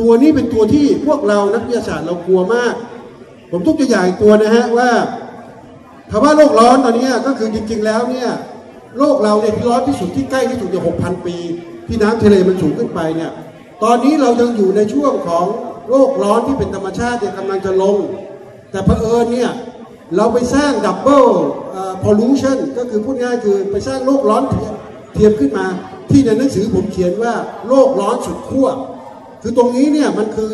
[0.00, 2.74] ตัวนี้เป็นตัวที่พวกเรานักวิทยาศาสตร์เรากลัวมาก
[3.50, 4.90] ผมทุกตัวอย่างตัวนะฮะว่า
[6.10, 8.28] ภาวะโลกร้อนตอนนี้ก็คือจริงๆแล้วเนี่ย
[8.98, 11.36] โลกเราเนี่ยที่ร้อนที่สุดที่ใกล้ที่สุดเนี่ย6,000ปี
[11.86, 13.30] ที่น้ำทะเลมันสูงขึ้นไปเนี่ย
[13.84, 15.44] ตอนนี้เรายังอยู่ในช่วงของ
[15.90, 17.96] โลกร้อนที่เป็นธรรมชาติเนี่ยกำลังจะลง
[18.70, 19.50] แต่เผอิญเนี่ย
[20.16, 21.26] เราไปสร้าง double
[22.02, 24.74] pollution ก็คือพูดง่ายคือไปสร้างโลกร้อนเทียม
[25.14, 25.66] เทียมขึ้นมา
[26.10, 27.34] ที่ในหนังสือผมเขียนว่า
[27.68, 28.68] โลกร้อนสุดขั้ว
[29.42, 30.52] คือตรงนี้เนี่ยมันคือ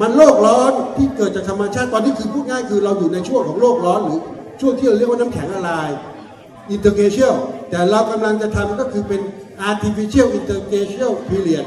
[0.00, 4.18] มันโลกร้อนที่เกิดจากธรรมชาติตอนนี้คือพูดง่ายคือเราอยู่ในช่วงของโลกร้อนหรือ
[4.60, 5.90] ช่วงที่เราเรียกว่าน้ำแข็งละลาย
[6.74, 7.34] interglacial
[7.70, 9.20] แต่เรากำลังจะทำก็คือเป็น
[9.70, 11.66] artificial interglacial period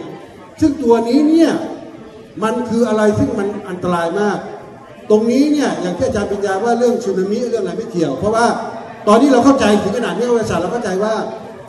[0.59, 1.51] ซึ่งตัวนี้เนี่ย
[2.43, 4.37] มันคืออะไรซึ่งมันอันตรายมาก
[5.09, 8.47] ตรงนี้เนี่ยอย่างที่อาจารย์ปัญญาว่าเรื่องสึนามิเรื่องอะไรไม่เกี่ยว เพราะว่า
[9.07, 11.15] ตอนนี้เราเข้าใจถึงขนาดนี้วิทยาศาสตร์เราเข้าใจว่า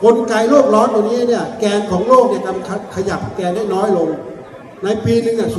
[0.03, 4.09] กลไกโลกร้อนตัวนี้เนี่ยแกนของโลกเนี่ยกำขยับแกนได้น้อยลง
[4.83, 5.49] ในปีหนึ่งอะ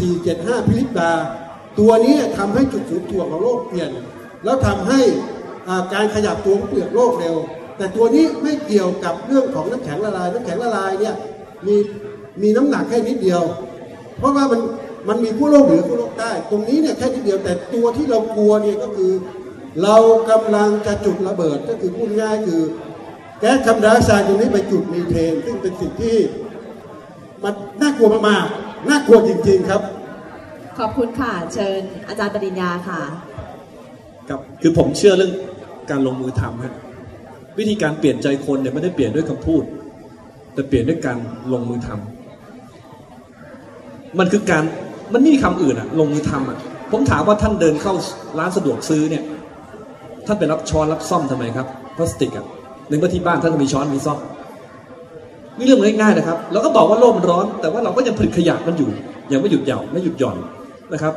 [0.00, 1.10] 0.475 พิลิตา
[1.78, 3.90] ตัวนี้ทำให้จุดศูนย์ถ่วงของโลกเปลี่ยน
[4.44, 5.00] แล้วทำให้
[5.94, 7.36] การขยับตัวของเปลือกโลกเร็ว
[7.76, 11.14] แต่ตัวนี้ไม่เกี่ยวกับเรื่องของน้ำแข็งละลาย น้ำแข็งละลายเนี่ย
[11.66, 11.76] มี
[12.42, 13.42] มีน้ำหนักแค่นิดเดียว
[14.18, 14.60] เพราะว่ามัน
[15.08, 19.12] มันมีขั้วโลกเหนือขั้วโลกใต้ตรงนี้เนี่ยแค่นิดเดียวแต่ตัวที่เรากลัวเนี่ยก็คือ
[19.82, 19.96] เรา
[20.30, 22.62] กำลังจะจุดระเบิดก็คือพูดง่ายคือ
[23.40, 26.16] แก๊สคาร์บอนไดออกไซด์ตรงนี้ไปจุดมีเทน ซึ่งเป็นสิ่งที่
[27.44, 29.82] มันน่ากลัวมากๆน่ากลัวจริง ๆ ครับ
[30.78, 33.00] ขอบคุณค่ะ เชิญอาจารย์ปริญญาค่ะ
[34.28, 35.32] ครับคือผมเชื่อเรื่อง
[35.90, 36.74] การลงมือทำฮะ
[37.58, 39.62] วิธีการเปลี่ยนใจคนเนี่ยไม่ได้เปลี่ยนด้วยคำพูด
[40.54, 41.18] แต่เปลี่ยนด้วยการ
[41.52, 44.64] ลงมือทำมันคือการ
[45.12, 46.58] มันไม่มีคำอื่นอะลงมือทำอะ
[46.92, 47.94] ผมถามว่าท่านเดินเข้า
[48.38, 49.22] ร้านสะดวกซื้อเนี่ย
[50.26, 51.66] ท่านไปรับช้อนรับซ่อมทำไมครับ
[51.96, 52.44] พลาสติกอะ
[52.88, 54.18] ในเมื่อที่บ้านท่านมีช้อนมีซ่อม
[55.58, 58.88] นี่เรื่องง่ายๆนะครับ เราก็บอกว่าโลกมันร้อน แต่ว่าเราก็ยังผลิตขยะมันอยู่
[59.32, 60.36] ยังไม่หยุดหย่อนไม่หยุดหย่อน
[60.92, 61.14] นะครับ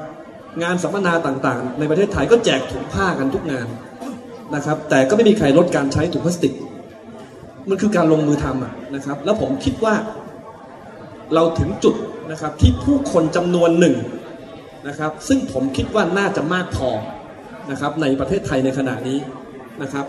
[0.64, 3.68] งานสัมมนาต่างๆ ในประเทศไทยก็แจกถุงผ้ากันทุกงาน
[4.56, 6.54] นะครับ แต่ก็ไม่มีใครลดการใช้ถุงพลาสติก
[7.70, 9.94] มันคือการลงมือทำนะครับ แล้วผมคิดว่า
[11.34, 11.96] เราถึงจุด
[12.32, 13.96] นะครับที่ผู้คนจำนวนหนึ่ง
[14.88, 16.90] นะครับ ซึ่งผมคิดว่าน่าจะมากพอ
[17.72, 19.18] นะครับในประเทศไทยในขณะนี้
[19.82, 20.06] นะครับ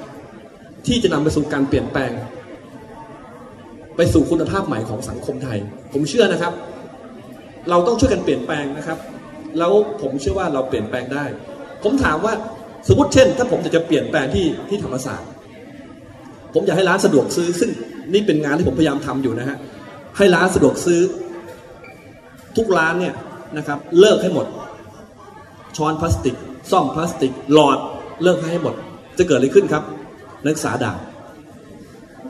[0.86, 2.12] ที่จะนำไปสู่การเปลี่ยนแปลง
[3.96, 5.58] ไปสู่คุณภาพใหม่ของสังคมไทย
[5.92, 6.52] ผมเชื่อนะครับ
[7.70, 8.98] เราต้องช่วยกันเปลี่ยนแปลงนะครับ
[9.58, 11.24] แล้วผมเชื่อว่าเราเปลี่ยนแปลงได้
[11.82, 12.32] ผมถามว่า
[12.88, 15.28] สมมติเช่น ถ้าผมจะจะเปลี่ยนแปลงที่ที่ธรรมศาสตร์
[16.54, 17.70] ผมอยากให้ร้านสะดวกซื้อ ซึ่ง
[18.12, 19.58] นี่เป็นงานที่ผมพยายามทำอยู่นะฮะ
[20.16, 21.00] ให้ร้านสะดวกซื้อ
[22.56, 23.14] ทุกร้านเนี่ย
[23.56, 24.46] นะครับ เลิกให้หมด
[25.76, 26.36] ช้อนพลาสติก
[26.70, 27.78] ซ่อมพลาสติก หลอด
[28.22, 28.74] เลิกให้หมด
[29.18, 29.82] จะเกิดอะไรขึ้นครับ
[30.44, 30.92] นักศึกษาด่า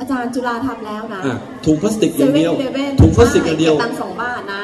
[0.00, 4.62] อาจารย์จุฬาทำแล้วนะอะถุงพลาสติกอเซย่างเว่เดีนยวเลเว่นถุงพลาสติกอย่างเดียวตังค์สองบาทนะ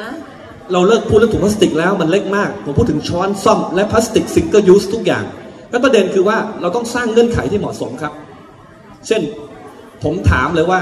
[0.73, 5.25] เราเลิกพูดเรื่องถุงพลาสติกแล้วมันเล็กมาก ผมพูดถึงช้อนซ่อมและพลาสติกซิงเกิลยูสทุกอย่าง
[5.71, 8.13] แล้วประเด็นคือว่าเราต้องสร้างเงื่อนไขที่เหมาะสมครับ
[9.07, 9.23] เช่น
[10.05, 10.79] ผมถามเลยว่า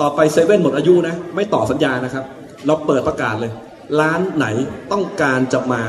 [0.00, 2.24] ต่อไปเซเว่นหมดอายุนะ ไม่ต่อสัญญานะครับ
[2.66, 3.52] เราเปิดประกาศเลย
[4.00, 4.46] ร้านไหน
[4.92, 5.82] ต้องการจะมา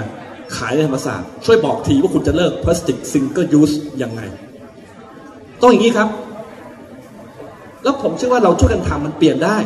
[0.56, 3.72] ขายในธรรมศาสตร์ช่วยบอกทีว่าคุณจะเลิกพลาสติก single-use
[4.02, 4.22] ยังไง
[5.62, 6.10] ต้องอย่างนี้ครับ
[7.84, 9.58] แล้วผมเชื่อว่าเราช่วยกันทำมันเปลี่ยนได้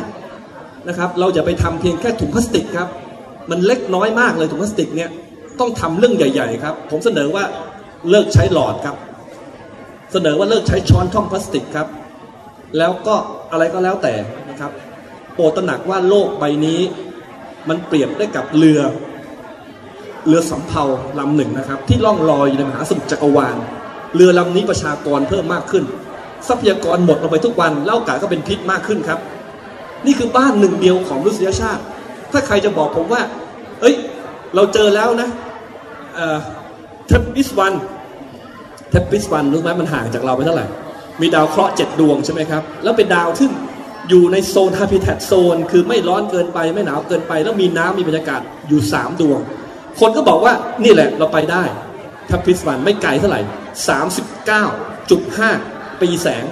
[0.88, 2.88] นะครับ เราอย่าไปทำเพียงแค่ถุงพลาสติกครับ
[3.50, 5.10] มันเล็กน้อยมากเลยถุงพลาสติกเนี่ย
[5.60, 7.44] ต้องทำเรื่องใหญ่ ๆ ครับ ผมเสนอว่า
[8.10, 8.96] เลิกใช้หลอดครับ
[10.12, 11.88] เสนอว่าเลิกใช้ช้อนส้อมพลาสติกครับ
[12.78, 13.14] แล้วก็
[13.52, 14.14] อะไรก็แล้วแต่
[14.50, 14.70] นะครับ
[15.34, 16.80] โปรดตระหนักว่าโลกใบนี้
[17.68, 18.80] มันเปรียบได้กับเรือ
[20.26, 20.84] เรือสำเภา
[21.18, 23.56] ลำหนึ่งนะครับ ที่ล่องลอยอยู่ในมหาสมุทรจักรวาล
[24.14, 25.84] เรือลำนี้ประชากรเพิ่มมากขึ้น
[26.48, 29.18] ทรัพยากรหมดลงไปทุกวันเล้ากาก็เป็นพิษมากขึ้นครับ
[30.06, 31.82] นี่คือบ้านหนึ่งเดียวของมนุษยชาติ
[32.32, 33.22] ถ้าใครจะบอกผมว่า
[33.80, 33.94] เอ้ย
[34.54, 35.28] เราเจอแล้วนะ
[37.06, 37.74] เทปปิสวัน
[38.90, 40.66] เทปปิสวันรู้ไหมมันห่างจากเราไปเท่าไหร่
[41.20, 43.48] มีดาวเคราะห์เจ็ดดวงใช่ไหมครับ แล้วเป็นดาวที่
[44.08, 49.40] อยู่ในโซนฮาพิแทตโซน คือไม่ร้อนเกินไปไม่หนาวเกินไป แล้วมีน้ำมีบรรยากาศอยู่สามดวง
[50.00, 50.54] คนก็บอกว่า
[50.84, 51.62] นี่แหละเราไปได้
[52.26, 53.40] เทปปิสวันไม่ไกลเท่าไหร่
[53.88, 54.64] สามสิบเก้า
[55.10, 55.50] จุดห้า
[56.00, 56.44] ปีแสง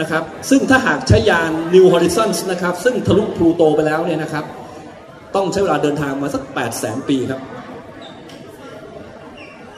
[0.00, 4.44] นะครับ ซึ่งถ้าหากใช้ยาน New Horizons นะครับ ซึ่งทะลุพลูโตไปแล้วเนี่ยนะครับ
[5.34, 7.40] ต้องใช้เวลาเดินทางมาสัก8 0 0แสนปีครับ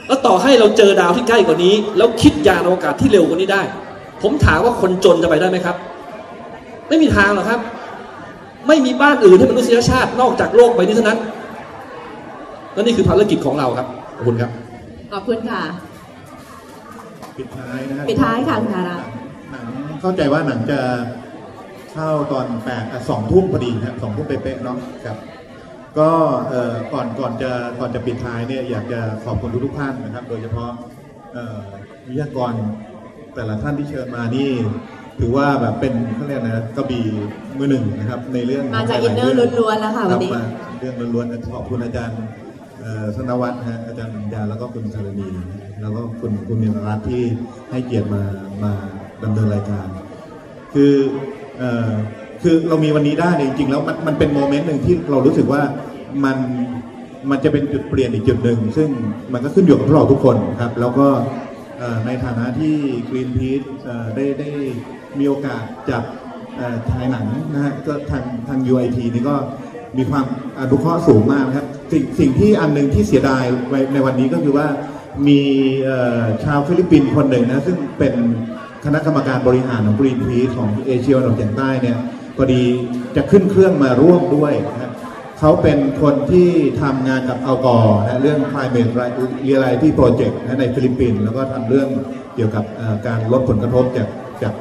[0.06, 3.62] แล้วต่อให้เราเจอดาวที่ใกล้กว่านี้ แล้วคิดยานอวกาศที่เร็วกว่านี้ได้
[4.22, 5.76] ผมถามว่าคนจนจะไปได้ไหมครับ
[6.88, 7.60] ไม่มีทางหรอกครับ
[8.68, 11.18] ไม่มีบ้านอื่นให้มนุษยชาตินอกจากโลกใบนี้เท่านั้น
[12.72, 13.86] และนี่คือภารกิจของเราครับ
[14.16, 14.50] ขอบคุณครับ
[15.12, 15.62] ขอบคุณค่ะ
[17.38, 18.96] ปิดท้ายนะฮะปิดท้ายค่ะคุณธาระ
[19.50, 19.66] หนัง
[20.00, 20.80] เข้าใจว่าหนังจะ
[21.92, 25.16] เข้าตอนแปดสองทุ่มพอดีนะครับสองทุ่มเป๊ะๆเนาะครับ
[25.98, 26.10] ก็
[26.48, 30.70] เอ่อก่อนก่อนจะก่อนจะปิดท้ายเนี่ยอยากจะขอบคุณทุกๆท่านนะครับ โดยเฉพาะ
[31.32, 31.60] เอ่อ
[32.06, 32.52] วิทยากร
[33.34, 34.50] แต่ละท่านที่เชิญมานี่
[35.18, 37.06] ถือว่าแบบเป็นเขาเรียกนะกระบี่
[37.58, 40.42] มือหนึ่งนะครับ ในเรื่องมาจากหลยๆ inner งล้วนๆแล้วค่ะวันนี้รับมา
[40.78, 42.18] เรื่องล้วนๆขอบคุณอาจารย์
[42.80, 45.28] เอ่อธนวัฒน์นะฮะอาจารย์ปัญญาแล้วก็คุณธรณี
[45.80, 47.22] แล้วก็คุณคุณมินรัตน์ที่
[47.70, 48.22] ให้เกียรติมา
[48.62, 48.72] มา
[49.22, 49.88] ดำเนินรายการ
[50.74, 50.92] คือ
[51.58, 51.90] เอ่อ
[52.44, 55.62] คือเรามีวันนี้ได้เนี่ยจริงๆแล้วมันมันเป็นโมเมนต์หนึ่งที่เรารู้สึกว่า
[56.24, 56.38] มัน
[57.30, 58.88] มันจะเป็นจุดเปลี่ยนอีกจุดหนึ่งซึ่ง
[59.32, 61.08] มันก็ขึ้นอยู่กับพวกเราทุกคนครับ แล้วก็
[61.78, 62.74] เอ่อในฐานะที่
[63.10, 64.50] Greenpeace เอ่อได้ได้
[65.18, 66.02] มีโอกาสจัด
[66.56, 69.36] เอ่อฉายหนังนะฮะก็ทางทาง UIP นี่ก็
[69.98, 70.24] มีความ
[70.58, 74.66] อนุเคราะห์สูงมากครับสิ่งสิ่งที่อันหนึ่งที่เสียดายไว้ในวันนี้ก็คือว่า
[75.28, 75.40] มี
[75.84, 78.14] เอ่อชาวฟิลิปปินส์คนหนึ่งนะซึ่งเป็น
[78.84, 81.98] คณะกรรมการบริหารของ Greenpeace ของเอเชียตะวันออกเฉียงใต้เนี่ย
[82.36, 82.62] พอดี
[83.16, 84.92] จะขึ้นเครื่องมาร่วมด้วยนะครับ
[85.38, 86.48] เขาเป็นคนที่
[86.82, 88.92] ทำงานกับอัลกอร์นะเรื่อง climate
[89.48, 91.88] reality project นะในฟิลิปปินส์แล้วก็ทำเรื่อง
[92.36, 92.64] เกี่ยวกับ
[93.06, 94.08] การลดผลกระทบจาก
[94.42, 94.54] จาก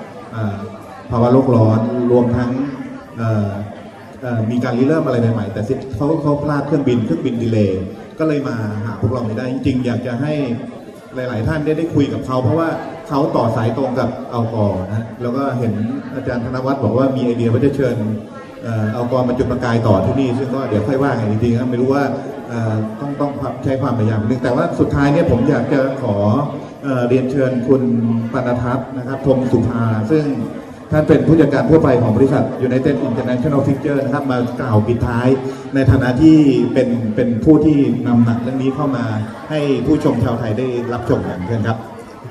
[1.12, 1.80] ภาวะโลกร้อน
[2.12, 2.52] รวมทั้ง
[4.52, 5.62] มีการริเริ่มอะไรใหม่ๆ แต่
[5.96, 7.84] เขาเขาพลาดเครื่องบินเครื่องบิน delay
[8.20, 8.54] ก็เลยมา
[8.86, 10.34] หาพวกเราไม่ได้จริงๆ อยากจะให้
[11.16, 12.70] หลาย ๆ ท่านได้ได้คุยกับเขาเพราะว่า
[13.08, 15.74] เขาต่อสายตรงกับเอัลกอรนะแล้วก็เห็น
[16.16, 17.96] อาจารย์ธนวัฒน์บอกว่ามีไอเดียว่าจะเชิญ
[18.64, 22.04] เอ่ออัลกอร์มาจุดประกายต่อที่นี่ซึ่งก็เดี๋ยวค่อยว่ากันจริงๆครับไม่รู้ว่า
[23.00, 23.32] ต้องต้อง
[23.64, 26.16] ใช้ความพยายามนึงแต่ว่าสุดท้ายเนี่ยผมอยากจะขอ
[27.10, 27.84] เรียนเชิญคุณ
[28.34, 30.26] ปนทัศน์นะครับพรหมสุภา ซึ่ง
[30.92, 35.28] ท่านเป็นผู้จัดการทั่วไปของบริษัท United International Picture นะครับมากล่าวปิดท้าย
[35.76, 36.38] ในฐานะที่
[36.74, 37.78] เป็นเป็นผู้ที่
[38.08, 39.06] นำหนังเรื่องนี้เข้ามา
[39.50, 41.78] ให้ผู้ชมชาวไทยได้รับชมกันเชิญครับ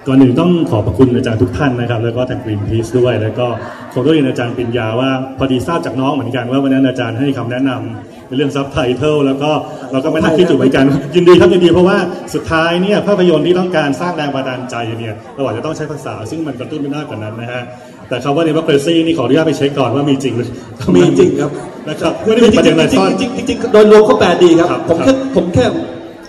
[0.07, 3.47] ก่อนหนึ่งต้องขอบพระคุณอาจารย์ทุกท่านนะครับ แล้วก็ทาง Greenpeace ด้วย แล้วก็
[3.93, 9.51] ขอต้องเรียนอาจารย์ปริญญาว่าพอดีทราบจากน้องเหมือนกันว่าวันนั้นอาจารย์ให้คำแนะนำในเรื่องซับไตเติลแล้วก็
[9.93, 10.85] เราก็ไม่น่าคิดอยู่เหมือนกัน
[11.15, 11.99] ยินดีครับยินดีเพราะว่า
[12.35, 17.63] สุดท้ายเนี่ยภาพยนตร์ที่ต้องการสร้างแรงบันดาลใจเนี่ยเราอาจจะต้องใช้ภาษา ซึ่งมันกระตุ้นไม่ได้กว่านั้นนะฮะ
[18.09, 20.49] แต่คำว่า democracy นี่ขออนุญาตไปเช็คก่อนว่ามีจริงหรือ
[20.97, 21.51] มีจริงครับ
[21.89, 25.65] นะครับไม่ได้มีประเด็นอะไรซ่อนจริงๆจริงๆจริงๆโดยรวมเขาแปลดีครับครับผมครัแค่บผมแค่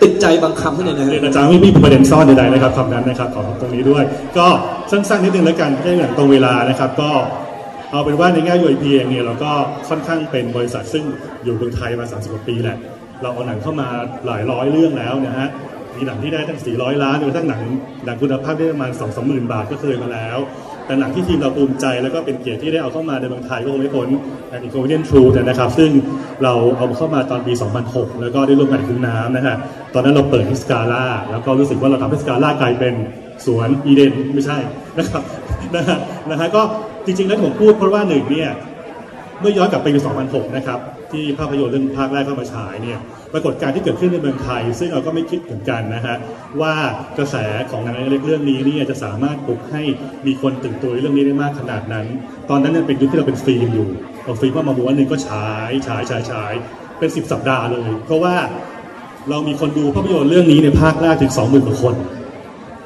[0.04, 4.04] ติดใจบางคำเท่านั้นนะเรียนะอาจารย์ไม่มีประเด็นซ่อนใดๆนะครับคำนั้นนะครับขอตรงนี้ด้วย
[4.38, 4.46] ก็
[4.90, 7.10] สั้นๆนิดนึงแล้วกันให้อย่างตรงเวลานะครับ ก็
[7.92, 9.52] เอาเป็นว่าในแง่ UIP เองเนี่ยเราก็
[9.88, 11.04] ค่อนข้างเป็นบริษัทซึ่ง
[11.44, 12.78] อยู่เมืองไทยมา30กว่าปีแหละ
[13.22, 13.88] เราเอาหนังเข้ามา
[14.26, 15.48] หลายร้อยเรื่องแล้วนะฮะ
[15.96, 17.62] มีหนังที่ได้ตั้ง 400 ล้านจนกระทั่งหนัง
[18.06, 20.38] หนังคุณภาพได้ประมาณ 2 3หมื่นบาทก็เคยมาแล้ว
[20.86, 24.08] แต่หนักที่ทีมเราภูมิใจแล้วก็เป็นเกียรติที่ได้เอาเข้ามาในเมืองไทยก็คงไม่พ้น
[24.54, 25.90] a n i c o v i d e n True นะครับ ซึ่ง
[26.44, 27.52] เราเอาเข้ามาตอนปี
[27.86, 29.56] 2006 แล้วก็ได้ร่วมกันคุณน้ำนะฮะ
[29.94, 32.94] ตอนนั้นเราเปิดที่สกาล่าแล้วก็รู้สึกว่าเราทำให้สกาล่ากลายเป็น
[33.46, 34.58] สวนอีเดนไม่ใช่
[34.98, 35.22] นะครับ
[35.74, 35.98] นะฮะ
[36.30, 36.62] นะฮะก็
[37.06, 38.50] จริงๆแล้วผมพูดเพราะว่าหนึ่งเนี่ย
[39.40, 40.78] เมื่อย้อนกลับไปปี 2006 นะครับ
[41.12, 42.98] ที่ภาพยนตร์เรื่องภาคแรกเข้ามาฉายเนี่ย
[43.32, 46.16] ปรากฏการณ์ที่เกิดขึ้นในเมืองไทย ซึ่งเราก็ไม่คิดเหมือนกันนะฮะ
[46.60, 46.74] ว่า
[47.18, 47.36] กระแส
[47.70, 49.82] ของหนังเล็กเรื่องนี้เนี่ยจะสามารถปลุกให้
[50.26, 52.06] มีคนตื่นตัวเรื่องนี้ได้มากขนาดนั้น
[52.50, 53.88] ตอนนั้นเนี่ยเป็นยุคที่เราเป็นฟิล์มอยู่
[54.24, 56.52] เอาฟิล์มว่ามาม้วนหนึ่งก็ฉายฉายฉายฉาย
[56.98, 58.34] เป็น 10 สัปดาห์เลย เพราะว่า
[59.30, 61.94] เรามีคนดูภาพยนตร์เรื่องนี้ในภาคแรกถึง 20,000กว่าคน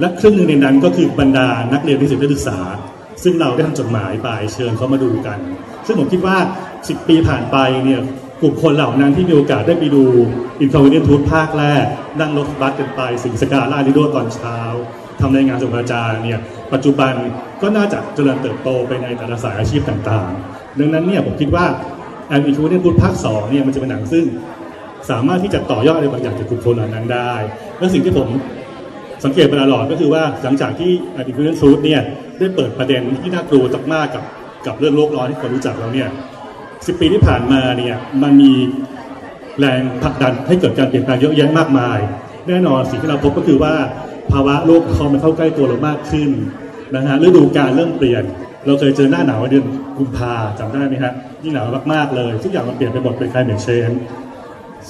[0.00, 2.58] และครึ่งหนึ่งในนั้นก็คือบรรดานักเรียนนิสิตนักศึกษา
[3.22, 5.38] ซึ่งเราได้ทำจดหมายไปเชิญเขามาดูกัน
[5.88, 6.36] ซึ่งผมคิดว่า
[6.74, 8.00] 10 ปีผ่านไปเนี่ย
[8.40, 10.04] กลุ่มคนเหล่านั้นที่มีโอกาสได้ไปดู
[10.64, 11.84] i n f o r m a t i o n t o ภาคแรก
[12.20, 14.58] นั่งรถบัสกันไปสิงสกาล่าลิโดตอนเช้า
[15.20, 16.40] ทำรายงานส่งอาจารย์เนี่ย
[16.72, 17.12] ปัจจุบัน
[17.62, 21.66] ก็น่าจะเจริญเติบโตไปในแต่ละสายอาชีพต่างๆ ดังนั้นเนี่ยผมคิดว่า
[22.34, 24.24] a n i f o r m a t i o n t o ภาค2เนี่ยมันจะเป็นหนังซึ่ง
[25.10, 27.34] สามารถที่จะต่อยอดอะไรบางอย่างจากกลุ่มคนเหล่านั้นได้
[27.78, 28.28] และสิ่งที่ผม
[29.24, 32.00] สังเกตมาตลอดก็คือว่าหลังจากที่อดีตคุณเซูดเนี่ย
[32.38, 34.22] ได้เปิดประเด็นที่น่ากลัวมากๆกับ
[34.66, 36.08] กับเรื่องโลกร้อนที่คนรู้จักแล้วเนี่ย
[36.86, 38.52] สิปีที่ผ่านมาเนี่ยมันมี
[39.58, 41.98] แรงผลักดันให้เกิดการเปลี่ยนแปลงเยอะแยะมากมาย
[42.48, 43.74] แน่นอนสิ่งที่เราพบก็คือว่า
[44.32, 46.30] ภาวะโลกร้อนมันเข้าใกล้ตัวเรามากขึ้น
[46.94, 48.22] นะฮะฤดูกาลเริ่มเปลี่ยน
[48.66, 49.64] เราเคยเจอหน้าหนาวในเดือน
[49.98, 53.96] กุมภาจำได้ไหมฮะยิ่งหนาวมากๆเลย ทุกอย่างมันเปลี่ยนไปหมดเป็น climate change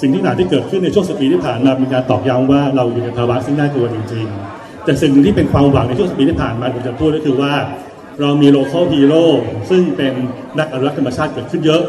[0.01, 7.53] สิ่งที่หนาที่เกิดขึ้นในช่วงสิปีที่ผ่านมาเป็นการตอกย้ำว่าเราอยู่ในภาวะซึ่งน่ากลัวจริงๆ แต่สิ่งหนึ่งที่เป็นความหวังในช่วงสิปีที่ผ่านมาผมจะพูดก็คือว่า
[8.21, 9.25] เรามี local hero
[9.71, 10.15] ซึ่งเป็น
[10.59, 11.83] นักอนุรักษ์ธรรมชาติเกิดขึ้นเยอะ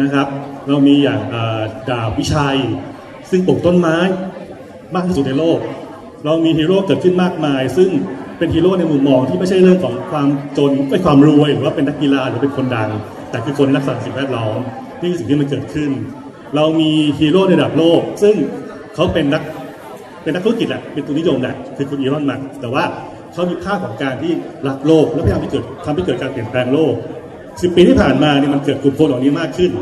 [0.00, 0.26] นะครับ
[0.68, 1.20] เรามีอย่าง
[1.88, 2.58] ดาบวิชัย
[3.30, 3.96] ซึ่งปลูกต้นไม้
[4.94, 5.58] มากที่สุดในโลก
[6.24, 7.90] เรามีฮีโร่เกิดขึ้นมากมาย ซึ่ง
[8.38, 10.28] เป็นฮีโร่ในมุมมองที่ไม่ใช่เรื่องของความ
[10.58, 12.90] จนไม่ความรวยหรือว่าเป็นนักกีฬาหรือเป็นคนดัง
[13.30, 14.58] แต่คือคนรักษาสิ่งแวดล้อม
[15.00, 15.90] นี่คือสิ่งที่มันเกิดขึ้น
[16.56, 18.34] เรามีฮีโร่ในระดับโลก ซึ่ง
[18.94, 19.42] เขาเป็นนัก
[20.22, 22.84] เป็นนักธุรกิจแหละเป็นทุนนิยมแหละคือคุณอีลอนมัสก์แต่ว่า
[23.36, 24.32] เขามีค่าของการที่
[24.68, 26.94] รักโลก และพยายามที่เกิดทำให้เกิดการเปลี่ยนแปลงโลก
[27.62, 29.72] สิบปีที่ผ่านมาเนี่ยมันเกิดกลุ่มคนเหล่านี้มากขึ้น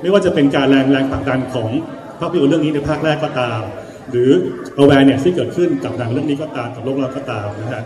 [0.00, 1.68] ไม่ว่าจะเป็นการแรงแรงผลักดันของ
[2.20, 3.60] ภาพยนตร์เรื่องนี้ในภาคแรกก็ตาม
[4.10, 4.30] หรือ
[4.82, 7.84] awareness ที่เกิดขึ้นกับหนังเรื่องนี้ก็ตามกับโลกเราก็ตามนะฮะ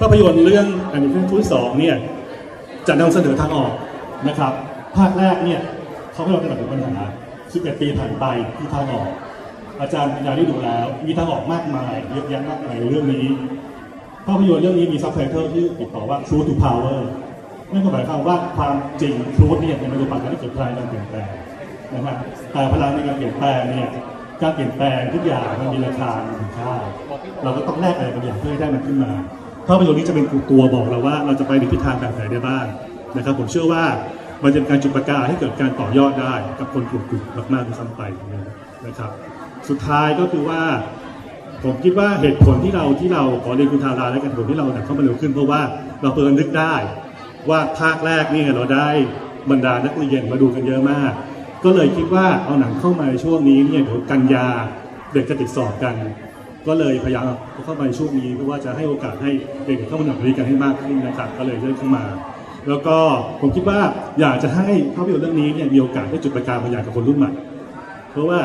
[0.00, 1.96] ภาพยนตร์เรื่องอันนี้เป็นทุนสองเนี่ย
[2.88, 3.72] จะนำเสนอทางออก
[4.28, 4.52] นะครับ
[4.96, 5.60] ภาคแรกเนี่ย
[6.12, 6.94] เขาให้เราได้รับปัญหา
[7.40, 8.24] 11ปีผ่านไป
[8.56, 9.08] ที่ทางออก
[9.80, 13.26] อาจารย์ปัญญาได้ดูแล้ว มีทางออกมากมายเยอะแยะมากมายในเรื่องนี้
[14.28, 16.98] ภาพยนตร์เรื่องนี้มีซับไตเติลที่ติดต่อว่า True to Power
[17.72, 21.30] นั่นก็หมายความว่าความจริง Truth เนี่ยเป็นปัจจุบันที่เกิดพลังการเปลี่ยนแปลง
[21.92, 22.16] นะครับ
[22.52, 23.88] แต่พลังในการเปลี่ยนแปลงเนี่ย
[24.42, 26.10] การเปลี่ยนแปลงทุกอย่างมันมีราคา
[26.40, 26.72] มีค่า
[27.42, 29.10] เราก็ต้องแลกอะไรบางอย่างเพื่อให้ได้มันขึ้นมา
[29.68, 32.64] ภาพยนตร์นี้จะเป็นตัวบอกเราว่าเราจะไปในทิศทางแบบไหนได้บ้าง
[33.16, 33.84] นะครับ ผมเชื่อว่า
[34.44, 38.02] มันจะเป็นการจุดประกายให้เกิดการต่อยอดได้กับคนกลุ่มๆมากๆที่ซ้ำไป
[38.86, 39.10] นะครับ
[39.68, 40.60] สุดท้ายก็คือว่า
[41.64, 45.60] ผมคิดว่าเหตุผลที่เราที่เราขอเรียนคุณทาราและกันผลที่เราเข้ามาเร็วขึ้นเพราะว่า
[46.02, 46.74] เราเพิ่งนึกได้
[47.50, 48.88] ว่าภาคแรกนี่เราได้
[49.50, 51.12] บรรดานักเรียนมาดูกันเยอะมาก
[51.64, 54.46] ก็เลยคิดว่าเอาหนังเข้ามาในช่วงนี้เนี่ยเดี๋ยวกันยา
[55.12, 55.94] เด็กจะติดสอบกัน
[56.66, 57.24] ก็เลยพยายาม
[57.64, 59.30] เข้ามาในช่วงนี้เพื่อว่าจะให้โอกาสให้
[59.66, 62.04] เด็กเข้ามาหนังเรียนกันให้มากขึ้นนะครับก็เลยเลื่อนเข้ามา
[62.68, 62.96] แล้วก็
[63.40, 63.80] ผมคิดว่า
[64.20, 67.30] อยากจะให้ภาพยนตร์เรื่องนี้เนี่ยมีโอกาสได้จุดประกายบางอย่างกับคนรุ่นใหม่
[68.10, 68.38] เพราะว่า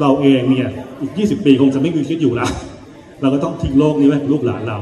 [0.00, 0.68] เราเองเนี่ย
[1.00, 2.50] อีก 20 ปีคงจะไม่มีชีวิตอยู่แล้ว
[3.20, 4.78] เราก็ต้องทิ้งโลกนี้ไว้ลูกหลานเรา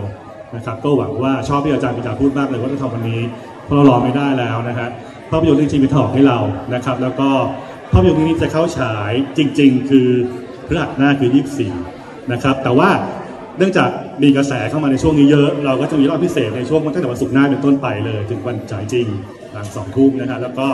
[0.57, 3.20] นะครับก็หวังว่าชอบที่อาจารย์ปิจาพูดมากเลยว่าจะทำวันนี้
[3.65, 4.89] เพราะเรารอไม่ได้แล้วนะฮะ
[5.31, 6.39] ภาพยนตร์เรื่องจริงเป็นทางอกให้เรา
[6.74, 7.28] นะครับ แล้วก็
[7.93, 10.09] ภาพยนตร์เรื่องนี้จะเข้าฉายจริง ๆ คือ
[10.66, 11.31] พฤหัสหน้าคือ
[11.81, 12.91] 24 นะครับ แต่ว่า
[13.59, 13.91] เนื่องจาก
[14.23, 19.07] มีกระแสเข้ามาในช่วงนี้เยอะ เราก็จะมีรอบพิเศษในช่วงตั้งแต่วันศุกร์หน้าเป็นต้นไปเลย ถึงวันจ่ายจริง
[19.53, 20.69] หลังสองทุ่มนะฮะแล้วก็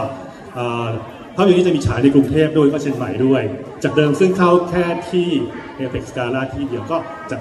[1.36, 3.42] ภาพยนตร์นี้จะมีฉายในกรุงเทพด้วยก็เชียงใหม่ด้วย
[3.82, 5.28] จากเดิมซึ่งเข้าแค่ที่
[5.76, 6.96] เอเ x ก a ลาที่เดียวก็
[7.30, 7.36] จะ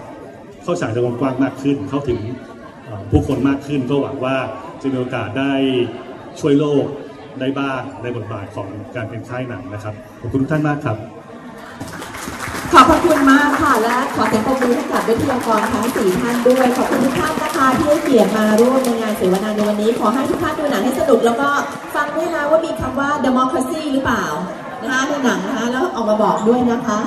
[0.64, 2.20] เข้าฉายในวงกว้างมากขึ้น เข้าถึง
[3.12, 4.38] ผู้คนมากขึ้นก็หวังว่า
[4.82, 5.54] จะมีโอกาสได้
[6.40, 6.86] ช่วยโลก
[7.40, 10.98] ได้บ้างในบทบาทของการเป็นค่ายหนังนะครับขอบคุณทุกท่านมากครับ
[12.72, 21.50] ขอบพระคุณมากค่ะ และขอเสียงปรบมือให้กับวิทยากรทั้งสี่ท่านด้วย ขอบคุณทุกท่านนะคะที่ให้เกียรติมาร่วมในงานเสวนาในวันนี้ ขอให้ทุกท่านดูหนังให้สนุกแล้วก็
[21.96, 24.26] ฟังด้วยนะว่ามีคำว่า democracy หรือเปล่า
[24.84, 27.00] นะคะในหนังนะคะแล้วออกมาบอกด้วยนะคะ